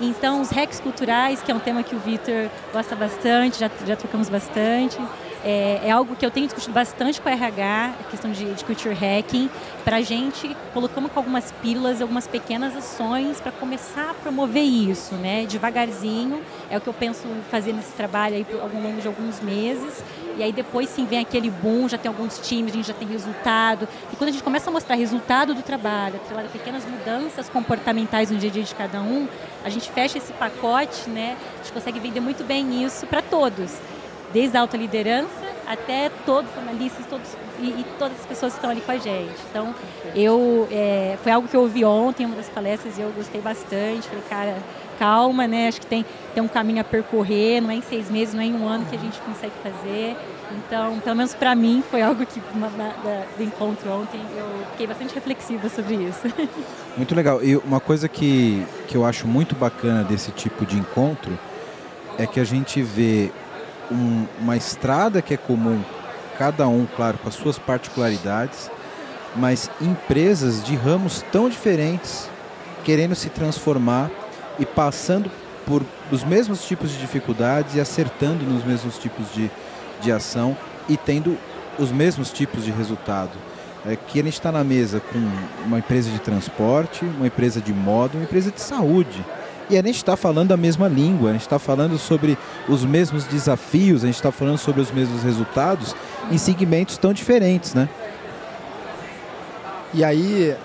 Então, 0.00 0.40
os 0.40 0.50
hacks 0.50 0.80
culturais, 0.80 1.40
que 1.40 1.52
é 1.52 1.54
um 1.54 1.60
tema 1.60 1.84
que 1.84 1.94
o 1.94 1.98
Vitor 2.00 2.50
gosta 2.72 2.96
bastante, 2.96 3.60
já, 3.60 3.70
já 3.86 3.94
trocamos 3.94 4.28
bastante, 4.28 4.98
é, 5.44 5.80
é, 5.84 5.90
algo 5.90 6.14
que 6.14 6.24
eu 6.24 6.30
tenho 6.30 6.46
discutido 6.46 6.72
bastante 6.72 7.20
com 7.20 7.28
a 7.28 7.32
RH, 7.32 7.94
a 8.00 8.10
questão 8.10 8.30
de, 8.30 8.52
de 8.52 8.64
culture 8.64 8.94
hacking, 8.94 9.48
para 9.84 9.96
a 9.96 10.00
gente 10.02 10.54
colocamos 10.74 11.10
algumas 11.14 11.50
pílulas, 11.62 12.02
algumas 12.02 12.26
pequenas 12.26 12.76
ações 12.76 13.40
para 13.40 13.50
começar 13.52 14.10
a 14.10 14.14
promover 14.14 14.62
isso, 14.62 15.14
né? 15.14 15.46
Devagarzinho, 15.46 16.42
é 16.70 16.76
o 16.76 16.80
que 16.80 16.88
eu 16.88 16.92
penso 16.92 17.26
fazer 17.50 17.72
nesse 17.72 17.92
trabalho 17.92 18.36
aí 18.36 18.46
ao 18.60 18.68
longo 18.68 19.00
de 19.00 19.06
alguns 19.06 19.40
meses. 19.40 20.02
E 20.36 20.42
aí 20.42 20.52
depois 20.52 20.88
sim 20.88 21.06
vem 21.06 21.18
aquele 21.18 21.50
boom, 21.50 21.88
já 21.88 21.98
tem 21.98 22.08
alguns 22.08 22.38
times, 22.38 22.72
a 22.72 22.76
gente 22.76 22.86
já 22.86 22.94
tem 22.94 23.08
resultado. 23.08 23.88
E 24.12 24.16
quando 24.16 24.28
a 24.28 24.32
gente 24.32 24.44
começa 24.44 24.70
a 24.70 24.72
mostrar 24.72 24.94
resultado 24.94 25.54
do 25.54 25.62
trabalho, 25.62 26.16
atrelado 26.16 26.48
a 26.48 26.50
pequenas 26.50 26.84
mudanças 26.84 27.48
comportamentais 27.48 28.30
no 28.30 28.38
dia 28.38 28.50
a 28.50 28.52
dia 28.52 28.62
de 28.62 28.74
cada 28.74 29.00
um, 29.00 29.26
a 29.64 29.68
gente 29.68 29.90
fecha 29.90 30.18
esse 30.18 30.32
pacote, 30.34 31.08
né? 31.10 31.36
A 31.54 31.62
gente 31.62 31.72
consegue 31.72 31.98
vender 31.98 32.20
muito 32.20 32.44
bem 32.44 32.84
isso 32.84 33.06
para 33.06 33.22
todos 33.22 33.78
desde 34.32 34.56
a 34.56 34.60
alta 34.60 34.76
liderança 34.76 35.50
até 35.70 36.10
todos 36.26 36.50
os 36.50 36.58
analistas 36.58 37.06
todos, 37.06 37.28
e, 37.60 37.66
e, 37.66 37.86
todas 37.96 38.18
as 38.18 38.26
pessoas 38.26 38.52
que 38.52 38.58
estão 38.58 38.70
ali 38.70 38.80
com 38.80 38.90
a 38.90 38.98
gente. 38.98 39.36
Então, 39.48 39.72
eu 40.16 40.66
é, 40.68 41.16
foi 41.22 41.30
algo 41.30 41.46
que 41.46 41.56
eu 41.56 41.60
ouvi 41.60 41.84
ontem, 41.84 42.26
uma 42.26 42.34
das 42.34 42.48
palestras, 42.48 42.98
e 42.98 43.00
eu 43.00 43.12
gostei 43.12 43.40
bastante. 43.40 44.08
Falei, 44.08 44.24
cara, 44.28 44.56
calma, 44.98 45.46
né? 45.46 45.68
Acho 45.68 45.80
que 45.80 45.86
tem, 45.86 46.04
tem 46.34 46.42
um 46.42 46.48
caminho 46.48 46.80
a 46.80 46.84
percorrer, 46.84 47.60
não 47.60 47.70
é 47.70 47.76
em 47.76 47.82
seis 47.82 48.10
meses, 48.10 48.34
não 48.34 48.42
é 48.42 48.46
em 48.46 48.54
um 48.54 48.66
ano 48.66 48.84
que 48.86 48.96
a 48.96 48.98
gente 48.98 49.20
consegue 49.20 49.52
fazer. 49.62 50.16
Então, 50.50 50.98
pelo 50.98 51.14
menos 51.14 51.34
para 51.34 51.54
mim, 51.54 51.84
foi 51.88 52.02
algo 52.02 52.26
que 52.26 52.42
na, 52.56 52.68
do 53.36 53.42
encontro 53.44 53.88
ontem 53.92 54.20
eu 54.36 54.66
fiquei 54.72 54.88
bastante 54.88 55.14
reflexiva 55.14 55.68
sobre 55.68 55.94
isso. 55.94 56.22
Muito 56.96 57.14
legal. 57.14 57.42
E 57.44 57.56
uma 57.56 57.78
coisa 57.78 58.08
que, 58.08 58.66
que 58.88 58.96
eu 58.96 59.04
acho 59.04 59.28
muito 59.28 59.54
bacana 59.54 60.02
desse 60.02 60.32
tipo 60.32 60.66
de 60.66 60.76
encontro 60.76 61.38
é 62.18 62.26
que 62.26 62.40
a 62.40 62.44
gente 62.44 62.82
vê 62.82 63.30
um, 63.90 64.26
uma 64.40 64.56
estrada 64.56 65.20
que 65.20 65.34
é 65.34 65.36
comum, 65.36 65.82
cada 66.38 66.66
um, 66.68 66.86
claro, 66.96 67.18
com 67.18 67.28
as 67.28 67.34
suas 67.34 67.58
particularidades, 67.58 68.70
mas 69.36 69.70
empresas 69.80 70.62
de 70.62 70.74
ramos 70.74 71.24
tão 71.30 71.48
diferentes 71.48 72.28
querendo 72.84 73.14
se 73.14 73.28
transformar 73.28 74.10
e 74.58 74.66
passando 74.66 75.30
por 75.66 75.82
os 76.10 76.24
mesmos 76.24 76.64
tipos 76.64 76.90
de 76.90 76.98
dificuldades 76.98 77.74
e 77.74 77.80
acertando 77.80 78.44
nos 78.44 78.64
mesmos 78.64 78.98
tipos 78.98 79.32
de, 79.32 79.50
de 80.00 80.10
ação 80.10 80.56
e 80.88 80.96
tendo 80.96 81.38
os 81.78 81.92
mesmos 81.92 82.32
tipos 82.32 82.64
de 82.64 82.70
resultado. 82.70 83.32
É 83.86 83.96
que 83.96 84.20
a 84.20 84.22
gente 84.22 84.34
está 84.34 84.52
na 84.52 84.64
mesa 84.64 85.00
com 85.00 85.18
uma 85.64 85.78
empresa 85.78 86.10
de 86.10 86.18
transporte, 86.18 87.04
uma 87.04 87.26
empresa 87.26 87.60
de 87.60 87.72
moda, 87.72 88.16
uma 88.16 88.24
empresa 88.24 88.50
de 88.50 88.60
saúde 88.60 89.24
e 89.70 89.78
a 89.78 89.82
gente 89.82 89.96
está 89.96 90.16
falando 90.16 90.52
a 90.52 90.56
mesma 90.56 90.88
língua, 90.88 91.30
a 91.30 91.32
gente 91.32 91.42
está 91.42 91.58
falando 91.58 91.96
sobre 91.96 92.36
os 92.68 92.84
mesmos 92.84 93.24
desafios, 93.24 94.02
a 94.02 94.06
gente 94.06 94.16
está 94.16 94.32
falando 94.32 94.58
sobre 94.58 94.80
os 94.80 94.90
mesmos 94.90 95.22
resultados 95.22 95.94
em 96.30 96.36
segmentos 96.36 96.98
tão 96.98 97.12
diferentes, 97.12 97.72
né? 97.72 97.88
E 99.94 100.02
aí, 100.02 100.56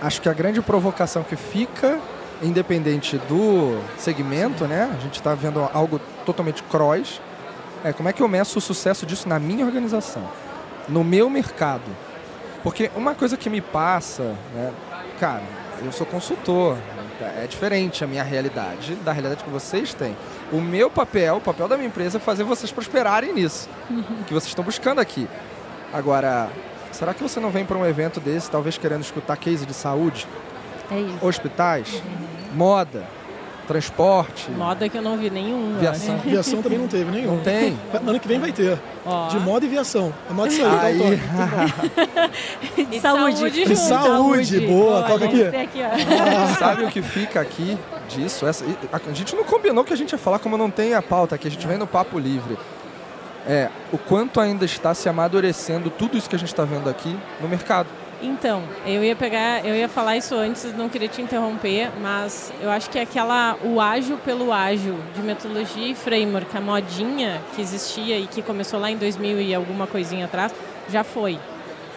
acho 0.00 0.22
que 0.22 0.28
a 0.28 0.32
grande 0.32 0.62
provocação 0.62 1.22
que 1.22 1.36
fica, 1.36 1.98
independente 2.42 3.18
do 3.28 3.78
segmento, 3.98 4.64
né? 4.64 4.90
A 4.98 5.02
gente 5.02 5.16
está 5.16 5.34
vendo 5.34 5.60
algo 5.72 6.00
totalmente 6.24 6.62
cross, 6.62 7.20
é 7.84 7.92
como 7.92 8.08
é 8.08 8.12
que 8.14 8.22
eu 8.22 8.28
meço 8.28 8.58
o 8.58 8.62
sucesso 8.62 9.04
disso 9.04 9.28
na 9.28 9.38
minha 9.38 9.66
organização, 9.66 10.22
no 10.88 11.04
meu 11.04 11.28
mercado. 11.28 11.94
Porque 12.62 12.90
uma 12.96 13.14
coisa 13.14 13.36
que 13.36 13.50
me 13.50 13.60
passa, 13.60 14.34
né, 14.54 14.72
cara, 15.20 15.42
eu 15.84 15.92
sou 15.92 16.06
consultor, 16.06 16.78
é 17.20 17.46
diferente 17.46 18.02
a 18.02 18.06
minha 18.06 18.22
realidade 18.22 18.94
da 18.96 19.12
realidade 19.12 19.44
que 19.44 19.50
vocês 19.50 19.94
têm. 19.94 20.16
O 20.52 20.60
meu 20.60 20.90
papel, 20.90 21.36
o 21.36 21.40
papel 21.40 21.68
da 21.68 21.76
minha 21.76 21.88
empresa 21.88 22.18
é 22.18 22.20
fazer 22.20 22.44
vocês 22.44 22.72
prosperarem 22.72 23.32
nisso, 23.32 23.68
que 24.26 24.32
vocês 24.32 24.48
estão 24.48 24.64
buscando 24.64 25.00
aqui. 25.00 25.28
Agora, 25.92 26.48
será 26.90 27.14
que 27.14 27.22
você 27.22 27.38
não 27.38 27.50
vem 27.50 27.64
para 27.64 27.78
um 27.78 27.86
evento 27.86 28.20
desse, 28.20 28.50
talvez 28.50 28.76
querendo 28.76 29.02
escutar 29.02 29.36
case 29.36 29.64
de 29.64 29.74
saúde? 29.74 30.26
É 30.90 31.00
isso. 31.00 31.26
Hospitais, 31.26 32.02
moda, 32.54 33.04
transporte, 33.66 34.50
Moda 34.50 34.88
que 34.88 34.96
eu 34.96 35.02
não 35.02 35.16
vi 35.16 35.30
nenhum. 35.30 35.76
viação. 35.78 36.18
Viação 36.18 36.62
também 36.62 36.78
não 36.78 36.86
teve 36.88 37.10
nenhum. 37.10 37.36
Não 37.36 37.42
tem? 37.42 37.78
Ano 37.92 38.20
que 38.20 38.28
vem 38.28 38.38
vai 38.38 38.52
ter. 38.52 38.78
Ó. 39.04 39.28
De 39.28 39.38
moda 39.38 39.64
e 39.64 39.68
viação. 39.68 40.12
Anote 40.30 40.54
isso 40.54 40.64
aí, 40.64 41.02
Aí, 41.02 41.20
E 42.92 43.00
Saúde. 43.00 43.36
saúde, 43.38 43.64
junto. 43.64 43.76
Saúde, 43.76 44.60
boa, 44.60 45.02
toca 45.02 45.24
Olha, 45.26 45.48
aqui. 45.48 45.56
Aqui, 45.56 45.78
ó. 45.82 46.54
Sabe 46.58 46.84
o 46.84 46.88
que 46.88 47.02
fica 47.02 47.40
aqui 47.40 47.78
disso? 48.08 48.46
Essa, 48.46 48.64
a 48.92 49.12
gente 49.12 49.34
não 49.34 49.44
combinou 49.44 49.84
que 49.84 49.92
a 49.92 49.96
gente 49.96 50.12
ia 50.12 50.18
falar 50.18 50.38
como 50.38 50.56
não 50.56 50.70
tem 50.70 50.94
a 50.94 51.02
pauta 51.02 51.34
aqui, 51.34 51.48
a 51.48 51.50
gente 51.50 51.66
vem 51.66 51.78
no 51.78 51.86
papo 51.86 52.18
livre. 52.18 52.56
É, 53.46 53.68
o 53.92 53.98
quanto 53.98 54.40
ainda 54.40 54.64
está 54.64 54.94
se 54.94 55.06
amadurecendo 55.08 55.90
tudo 55.90 56.16
isso 56.16 56.30
que 56.30 56.36
a 56.36 56.38
gente 56.38 56.48
está 56.48 56.64
vendo 56.64 56.88
aqui 56.88 57.14
no 57.40 57.48
mercado. 57.48 57.88
Então, 58.24 58.62
eu 58.86 59.04
ia 59.04 59.14
pegar, 59.14 59.62
eu 59.66 59.76
ia 59.76 59.86
falar 59.86 60.16
isso 60.16 60.34
antes, 60.34 60.72
não 60.74 60.88
queria 60.88 61.08
te 61.08 61.20
interromper, 61.20 61.90
mas 62.00 62.50
eu 62.62 62.70
acho 62.70 62.88
que 62.88 62.98
aquela 62.98 63.58
o 63.62 63.78
ágil 63.78 64.16
pelo 64.16 64.50
ágil 64.50 64.98
de 65.14 65.20
metodologia 65.20 65.88
e 65.88 65.94
framework, 65.94 66.56
a 66.56 66.60
modinha 66.60 67.42
que 67.54 67.60
existia 67.60 68.18
e 68.18 68.26
que 68.26 68.40
começou 68.40 68.80
lá 68.80 68.90
em 68.90 68.96
2000 68.96 69.42
e 69.42 69.54
alguma 69.54 69.86
coisinha 69.86 70.24
atrás, 70.24 70.54
já 70.88 71.04
foi. 71.04 71.38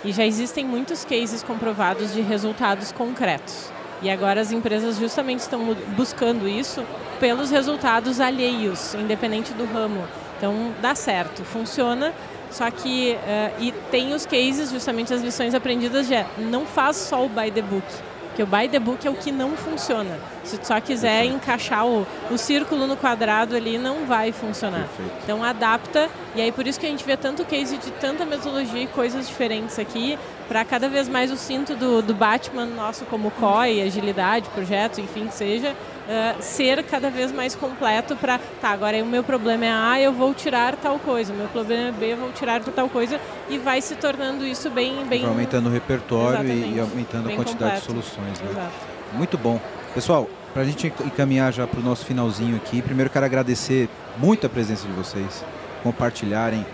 E 0.04 0.12
já 0.12 0.26
existem 0.26 0.66
muitos 0.66 1.06
cases 1.06 1.42
comprovados 1.42 2.14
de 2.14 2.20
resultados 2.20 2.92
concretos. 2.92 3.72
E 4.02 4.10
agora 4.10 4.42
as 4.42 4.52
empresas 4.52 4.98
justamente 4.98 5.40
estão 5.40 5.74
buscando 5.96 6.46
isso 6.46 6.84
pelos 7.22 7.50
resultados 7.50 8.20
alheios, 8.20 8.94
independente 8.96 9.54
do 9.54 9.64
ramo. 9.64 10.06
Então 10.38 10.74
dá 10.82 10.94
certo, 10.94 11.46
funciona. 11.46 12.14
Só 12.52 12.70
que 12.72 13.12
eh, 13.12 13.52
e 13.60 13.72
tem 13.92 14.14
os 14.14 14.26
cases, 14.26 14.72
justamente 14.72 15.14
as 15.14 15.22
lições 15.22 15.54
aprendidas 15.54 16.08
de 16.08 16.16
é, 16.16 16.26
não 16.38 16.66
faz 16.66 16.96
só 16.98 17.26
o 17.26 17.30
by 17.30 17.52
the 17.52 17.62
book, 17.62 17.86
porque 18.28 18.44
o 18.44 18.46
by 18.46 18.70
the 18.70 18.80
book 18.80 19.06
é 19.06 19.10
o 19.10 19.16
que 19.16 19.32
não 19.32 19.58
funciona. 19.58 20.18
Se 20.44 20.58
tu 20.58 20.66
só 20.68 20.80
quiser 20.80 21.26
encaixar 21.26 21.86
o, 21.86 22.08
o 22.32 22.38
círculo 22.38 22.88
no 22.88 22.96
quadrado 22.96 23.56
ali, 23.56 23.78
não 23.78 24.06
vai 24.06 24.32
funcionar. 24.32 24.88
Perfeito. 24.88 25.12
Então 25.24 25.44
adapta, 25.44 26.10
e 26.36 26.42
aí 26.42 26.52
por 26.52 26.66
isso 26.66 26.80
que 26.80 26.86
a 26.86 26.90
gente 26.90 27.04
vê 27.04 27.18
tanto 27.18 27.44
case 27.44 27.78
de 27.78 27.92
tanta 27.92 28.26
metodologia 28.26 28.84
e 28.84 28.88
coisas 28.88 29.28
diferentes 29.28 29.78
aqui, 29.78 30.18
para 30.48 30.64
cada 30.64 30.88
vez 30.88 31.10
mais 31.10 31.32
o 31.32 31.36
cinto 31.36 31.76
do, 31.76 32.02
do 32.02 32.14
Batman 32.14 32.66
nosso 32.66 33.06
como 33.06 33.32
COI, 33.32 33.82
agilidade, 33.82 34.48
projeto, 34.50 35.02
enfim, 35.02 35.28
que 35.28 35.34
seja, 35.34 35.76
eh, 36.08 36.36
ser 36.40 36.84
cada 36.84 37.10
vez 37.10 37.32
mais 37.32 37.54
completo 37.54 38.16
para, 38.16 38.40
tá, 38.62 38.70
agora 38.70 39.02
o 39.04 39.06
meu 39.06 39.24
problema 39.24 39.66
é 39.66 39.72
A, 39.72 40.00
eu 40.00 40.14
vou 40.14 40.34
tirar 40.34 40.76
tal 40.76 40.98
coisa, 41.00 41.34
o 41.34 41.36
meu 41.36 41.48
problema 41.48 41.90
é 41.90 41.92
B, 41.92 42.14
eu 42.14 42.18
vou 42.18 42.32
tirar 42.32 42.62
tal 42.64 42.88
coisa, 42.88 43.20
e 43.50 43.58
vai 43.58 43.82
se 43.82 43.96
tornando 43.96 44.46
isso 44.46 44.70
bem... 44.70 45.06
bem 45.06 45.22
Vai 45.22 45.30
aumentando 45.30 45.68
o 45.68 45.72
repertório 45.72 46.48
e, 46.48 46.76
e 46.76 46.80
aumentando 46.80 47.30
a 47.30 47.36
quantidade 47.36 47.82
completo. 47.82 48.02
de 48.02 48.06
soluções. 48.06 48.40
Né? 48.40 48.52
Exato. 48.52 48.74
Muito 49.14 49.38
bom. 49.38 49.60
Pessoal, 49.94 50.30
para 50.54 50.62
a 50.62 50.66
gente 50.66 50.88
encaminhar 50.88 51.52
já 51.52 51.68
para 51.68 51.80
o 51.80 51.84
nosso 51.84 52.06
finalzinho 52.06 52.56
aqui, 52.56 52.82
primeiro 52.82 53.10
quero 53.10 53.26
agradecer 53.26 53.90
muito 54.18 54.46
a 54.48 54.50
presença 54.50 54.88
de 54.88 54.94
vocês, 54.94 55.44
compartilharem 55.84 56.66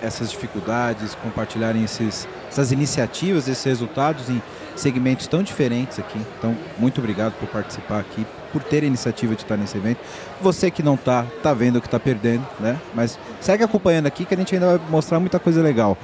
essas 0.00 0.30
dificuldades, 0.30 1.14
compartilharem 1.16 1.84
esses, 1.84 2.28
essas 2.48 2.72
iniciativas, 2.72 3.48
esses 3.48 3.64
resultados 3.64 4.28
em 4.28 4.40
segmentos 4.78 5.26
tão 5.26 5.42
diferentes 5.42 5.98
aqui. 5.98 6.18
Então, 6.38 6.56
muito 6.78 6.98
obrigado 6.98 7.34
por 7.34 7.48
participar 7.48 8.00
aqui, 8.00 8.26
por 8.52 8.62
ter 8.62 8.82
a 8.82 8.86
iniciativa 8.86 9.34
de 9.34 9.42
estar 9.42 9.56
nesse 9.56 9.76
evento. 9.76 10.00
Você 10.40 10.70
que 10.70 10.82
não 10.82 10.94
está, 10.94 11.26
está 11.36 11.52
vendo 11.52 11.80
que 11.80 11.86
está 11.86 11.98
perdendo, 11.98 12.46
né? 12.60 12.78
Mas 12.94 13.18
segue 13.40 13.62
acompanhando 13.64 14.06
aqui 14.06 14.24
que 14.24 14.34
a 14.34 14.36
gente 14.36 14.54
ainda 14.54 14.78
vai 14.78 14.90
mostrar 14.90 15.20
muita 15.20 15.38
coisa 15.38 15.62
legal 15.62 15.96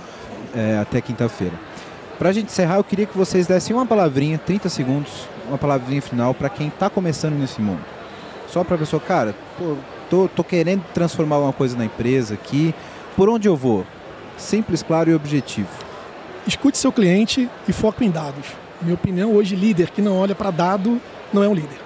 é, 0.54 0.78
até 0.78 1.00
quinta-feira. 1.00 1.54
Para 2.18 2.28
a 2.28 2.32
gente 2.32 2.46
encerrar, 2.46 2.76
eu 2.76 2.84
queria 2.84 3.06
que 3.06 3.16
vocês 3.16 3.46
dessem 3.46 3.74
uma 3.74 3.84
palavrinha, 3.84 4.38
30 4.38 4.68
segundos, 4.68 5.28
uma 5.48 5.58
palavrinha 5.58 6.00
final 6.00 6.32
para 6.32 6.48
quem 6.48 6.68
está 6.68 6.88
começando 6.88 7.34
nesse 7.34 7.60
mundo. 7.60 7.80
Só 8.46 8.62
para 8.62 8.76
a 8.76 8.78
pessoa, 8.78 9.00
cara, 9.00 9.34
pô, 9.58 9.76
tô, 10.08 10.28
tô 10.28 10.44
querendo 10.44 10.84
transformar 10.94 11.36
alguma 11.36 11.52
coisa 11.52 11.76
na 11.76 11.84
empresa 11.84 12.34
aqui, 12.34 12.74
por 13.16 13.28
onde 13.28 13.48
eu 13.48 13.56
vou? 13.56 13.84
Simples, 14.36 14.82
claro 14.82 15.10
e 15.10 15.14
objetivo. 15.14 15.68
Escute 16.46 16.78
seu 16.78 16.92
cliente 16.92 17.48
e 17.66 17.72
foco 17.72 18.04
em 18.04 18.10
dados. 18.10 18.63
Minha 18.84 18.94
opinião, 18.94 19.32
hoje, 19.34 19.56
líder 19.56 19.90
que 19.90 20.00
não 20.02 20.16
olha 20.18 20.34
para 20.34 20.50
dado 20.50 21.00
não 21.32 21.42
é 21.42 21.48
um 21.48 21.54
líder. 21.54 21.78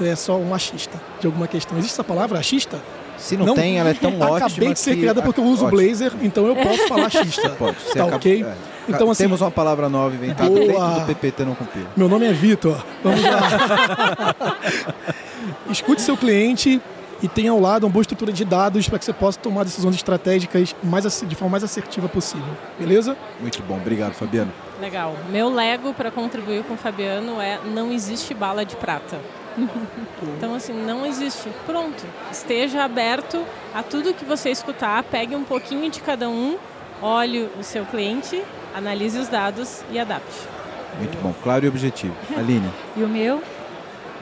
É 0.00 0.16
só 0.16 0.36
um 0.36 0.52
achista 0.54 1.00
de 1.20 1.26
alguma 1.26 1.46
questão. 1.46 1.78
Existe 1.78 1.94
essa 1.94 2.02
palavra, 2.04 2.38
achista? 2.38 2.80
Se 3.18 3.36
não, 3.36 3.54
tem, 3.54 3.78
ela 3.78 3.90
é 3.90 3.94
tão 3.94 4.10
ótima 4.18 4.36
Acabei 4.46 4.72
de 4.72 4.80
ser 4.80 4.96
criada 4.96 5.22
porque 5.22 5.38
eu 5.38 5.44
uso 5.44 5.64
ótimo. 5.66 5.80
blazer, 5.80 6.12
então 6.22 6.44
eu 6.46 6.56
posso 6.56 6.88
falar 6.88 7.06
achista. 7.12 7.50
Pode. 7.50 7.76
Você 7.78 7.92
Tá 7.98 8.00
acaba- 8.04 8.16
ok? 8.16 8.42
é. 8.44 8.54
Então, 8.88 9.08
assim, 9.10 9.22
Temos 9.24 9.40
uma 9.40 9.50
palavra 9.50 9.88
nova 9.88 10.12
inventada 10.12 10.50
Boa. 10.50 10.58
dentro 10.66 11.00
do 11.00 11.06
PPT 11.06 11.44
não 11.44 11.54
compila. 11.54 11.86
Meu 11.96 12.08
nome 12.08 12.26
é 12.26 12.32
Vitor. 12.32 12.84
Vamos 13.04 13.22
lá. 13.22 14.56
Escute 15.70 16.02
seu 16.02 16.16
cliente 16.16 16.80
e 17.22 17.28
tenha 17.28 17.50
ao 17.52 17.60
lado 17.60 17.84
uma 17.84 17.90
boa 17.90 18.02
estrutura 18.02 18.32
de 18.32 18.44
dados 18.44 18.88
para 18.88 18.98
que 18.98 19.04
você 19.04 19.12
possa 19.12 19.38
tomar 19.38 19.64
decisões 19.64 19.94
estratégicas 19.94 20.74
mais, 20.82 21.24
de 21.26 21.34
forma 21.36 21.52
mais 21.52 21.64
assertiva 21.64 22.08
possível. 22.08 22.54
Beleza? 22.78 23.16
Muito 23.40 23.62
bom, 23.62 23.76
obrigado, 23.76 24.12
Fabiano. 24.12 24.52
Legal. 24.80 25.16
Meu 25.30 25.48
lego 25.48 25.94
para 25.94 26.10
contribuir 26.10 26.64
com 26.64 26.74
o 26.74 26.76
Fabiano 26.76 27.40
é 27.40 27.60
não 27.64 27.92
existe 27.92 28.34
bala 28.34 28.64
de 28.64 28.76
prata. 28.76 29.18
Então, 30.36 30.54
assim, 30.54 30.72
não 30.72 31.04
existe. 31.04 31.48
Pronto. 31.66 32.04
Esteja 32.30 32.84
aberto 32.84 33.44
a 33.74 33.82
tudo 33.82 34.14
que 34.14 34.24
você 34.24 34.50
escutar, 34.50 35.02
pegue 35.02 35.34
um 35.34 35.42
pouquinho 35.42 35.90
de 35.90 36.00
cada 36.00 36.28
um, 36.28 36.56
olhe 37.00 37.48
o 37.58 37.62
seu 37.64 37.84
cliente, 37.84 38.40
analise 38.72 39.18
os 39.18 39.28
dados 39.28 39.82
e 39.90 39.98
adapte. 39.98 40.46
Muito 40.98 41.20
bom, 41.20 41.34
claro 41.42 41.64
e 41.64 41.68
objetivo. 41.68 42.14
Aline, 42.36 42.70
E 42.96 43.02
o 43.02 43.08
meu? 43.08 43.42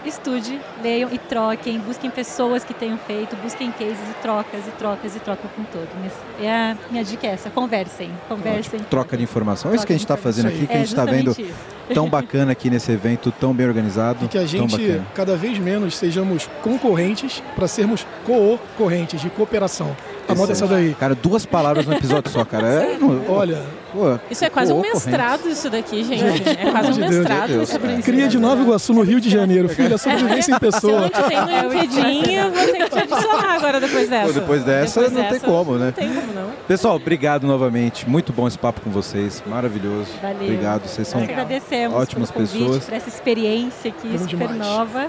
Estude, 0.05 0.59
leiam 0.83 1.11
e 1.13 1.19
troquem, 1.19 1.79
busquem 1.79 2.09
pessoas 2.11 2.65
que 2.65 2.73
tenham 2.73 2.97
feito, 2.97 3.37
busquem 3.37 3.71
cases 3.71 3.99
e 4.11 4.15
trocas 4.23 4.67
e 4.67 4.71
trocas 4.79 5.15
e 5.15 5.21
trocam 5.21 5.51
com 5.55 5.63
todo. 5.65 5.89
Mas 6.03 6.13
é 6.43 6.51
a 6.73 6.77
minha 6.91 7.05
dica 7.05 7.27
é 7.27 7.31
essa, 7.33 7.51
conversem, 7.51 8.11
conversem. 8.29 8.81
troca 8.89 9.17
de 9.17 9.23
informação. 9.23 9.71
É 9.71 9.75
isso 9.77 9.87
que 9.87 9.93
a 9.93 9.97
gente 9.97 10.05
está 10.05 10.17
fazendo 10.17 10.49
aqui, 10.49 10.67
que 10.67 10.73
a 10.73 10.77
É 10.77 10.79
gente 10.79 10.89
está 10.89 11.05
vendo 11.05 11.31
isso. 11.33 11.45
tão 11.93 12.09
bacana 12.09 12.53
aqui 12.53 12.71
nesse 12.71 12.91
evento, 12.91 13.31
tão 13.31 13.53
bem 13.53 13.67
organizado. 13.67 14.25
E 14.25 14.29
que 14.29 14.39
a 14.39 14.41
tão 14.41 14.49
gente, 14.49 14.71
bacana. 14.73 15.07
cada 15.15 15.37
vez 15.37 15.59
menos, 15.59 15.95
sejamos 15.97 16.49
concorrentes 16.63 17.43
para 17.55 17.69
sermos 17.69 18.07
co-correntes 18.25 19.21
de 19.21 19.29
cooperação. 19.29 19.95
Anota 20.29 20.53
essa 20.53 20.67
daí. 20.67 20.95
Cara, 20.99 21.15
duas 21.15 21.45
palavras 21.45 21.85
no 21.87 21.93
episódio 21.95 22.31
só, 22.31 22.45
cara. 22.45 22.67
É, 22.69 22.97
não- 22.99 23.29
Olha, 23.29 23.63
pô, 23.93 24.19
Isso 24.31 24.45
é 24.45 24.51
quase 24.51 24.73
um 24.73 24.81
mestrado 24.81 25.49
isso 25.49 25.69
daqui, 25.71 26.03
gente. 26.05 26.49
É 26.49 26.71
quase 26.71 26.89
um 26.89 26.93
de 26.93 27.01
Deus. 27.01 27.15
mestrado. 27.17 27.49
Deus, 27.49 27.71
cara. 27.73 28.03
cria 28.03 28.29
de 28.29 28.39
Nova 28.39 28.63
Iguaçu, 28.63 28.93
no 28.93 29.03
Rio 29.03 29.21
de 29.21 29.31
Janeiro. 29.31 29.69
Filha, 29.69 29.97
sobrevivência 29.99 30.53
em 30.53 30.59
Se 30.59 30.65
eu 30.65 30.73
pessoa. 30.73 31.01
não 31.03 31.09
te 31.09 31.23
tenho 31.23 31.47
no 31.47 31.73
LinkedIn, 31.73 32.33
eu 32.35 32.51
vou 32.51 32.65
ter 32.67 32.85
que 32.85 32.91
te 32.91 32.99
adicionar 32.99 33.55
agora 33.55 33.81
depois 33.81 34.09
dessa. 34.09 34.27
Pô, 34.33 34.41
depois 34.41 34.65
dessa, 34.65 35.09
não 35.11 35.25
tem 35.25 35.39
como, 35.41 35.75
né? 35.77 35.87
Não 35.87 35.93
tem 35.93 36.09
como 36.13 36.33
não. 36.33 36.51
Pessoal, 36.67 36.97
obrigado 36.97 37.47
novamente. 37.47 38.09
Muito 38.09 38.33
bom 38.33 38.47
esse 38.47 38.59
papo 38.59 38.81
com 38.81 38.91
vocês. 38.91 39.43
Maravilhoso. 39.47 40.09
Valeu. 40.23 40.43
Obrigado. 40.43 40.87
Vocês 40.87 41.09
são 41.09 41.21
Nós 41.21 41.29
agradecemos 41.29 41.97
ótimas 41.97 42.31
pelo 42.31 42.47
convite, 42.47 42.65
pessoas. 42.65 42.85
por 42.85 42.95
essa 42.95 43.09
experiência 43.09 43.91
aqui 43.91 44.09
Bom 44.09 44.19
super 44.19 44.27
demais. 44.49 44.57
nova. 44.59 45.07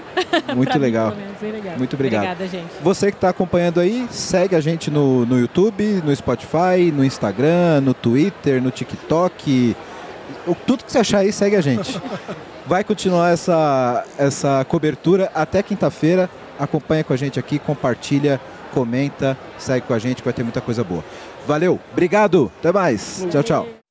muito 0.54 0.72
mim, 0.74 0.80
legal. 0.80 1.10
menos, 1.14 1.32
bem 1.40 1.52
legal. 1.52 1.74
Muito 1.78 1.94
obrigado. 1.94 2.22
Obrigada, 2.32 2.48
gente. 2.48 2.70
Você 2.82 3.10
que 3.10 3.16
está 3.16 3.28
acompanhando 3.28 3.78
aí, 3.80 4.06
segue 4.10 4.56
a 4.56 4.60
gente 4.60 4.90
no, 4.90 5.24
no 5.26 5.38
YouTube, 5.38 6.02
no 6.04 6.14
Spotify, 6.14 6.90
no 6.94 7.04
Instagram, 7.04 7.80
no 7.82 7.94
Twitter, 7.94 8.60
no 8.62 8.71
TikTok. 8.72 9.76
Tudo 10.66 10.84
que 10.84 10.92
você 10.92 10.98
achar 10.98 11.18
aí, 11.18 11.32
segue 11.32 11.56
a 11.56 11.60
gente. 11.60 12.00
Vai 12.66 12.84
continuar 12.84 13.32
essa, 13.32 14.04
essa 14.18 14.64
cobertura 14.64 15.30
até 15.34 15.62
quinta-feira. 15.62 16.30
Acompanha 16.58 17.02
com 17.02 17.12
a 17.12 17.16
gente 17.16 17.38
aqui, 17.38 17.58
compartilha, 17.58 18.40
comenta, 18.72 19.36
segue 19.58 19.86
com 19.86 19.94
a 19.94 19.98
gente, 19.98 20.22
vai 20.22 20.32
ter 20.32 20.42
muita 20.42 20.60
coisa 20.60 20.84
boa. 20.84 21.04
Valeu, 21.46 21.80
obrigado, 21.92 22.52
até 22.60 22.70
mais. 22.72 23.26
Tchau, 23.30 23.42
tchau. 23.42 23.81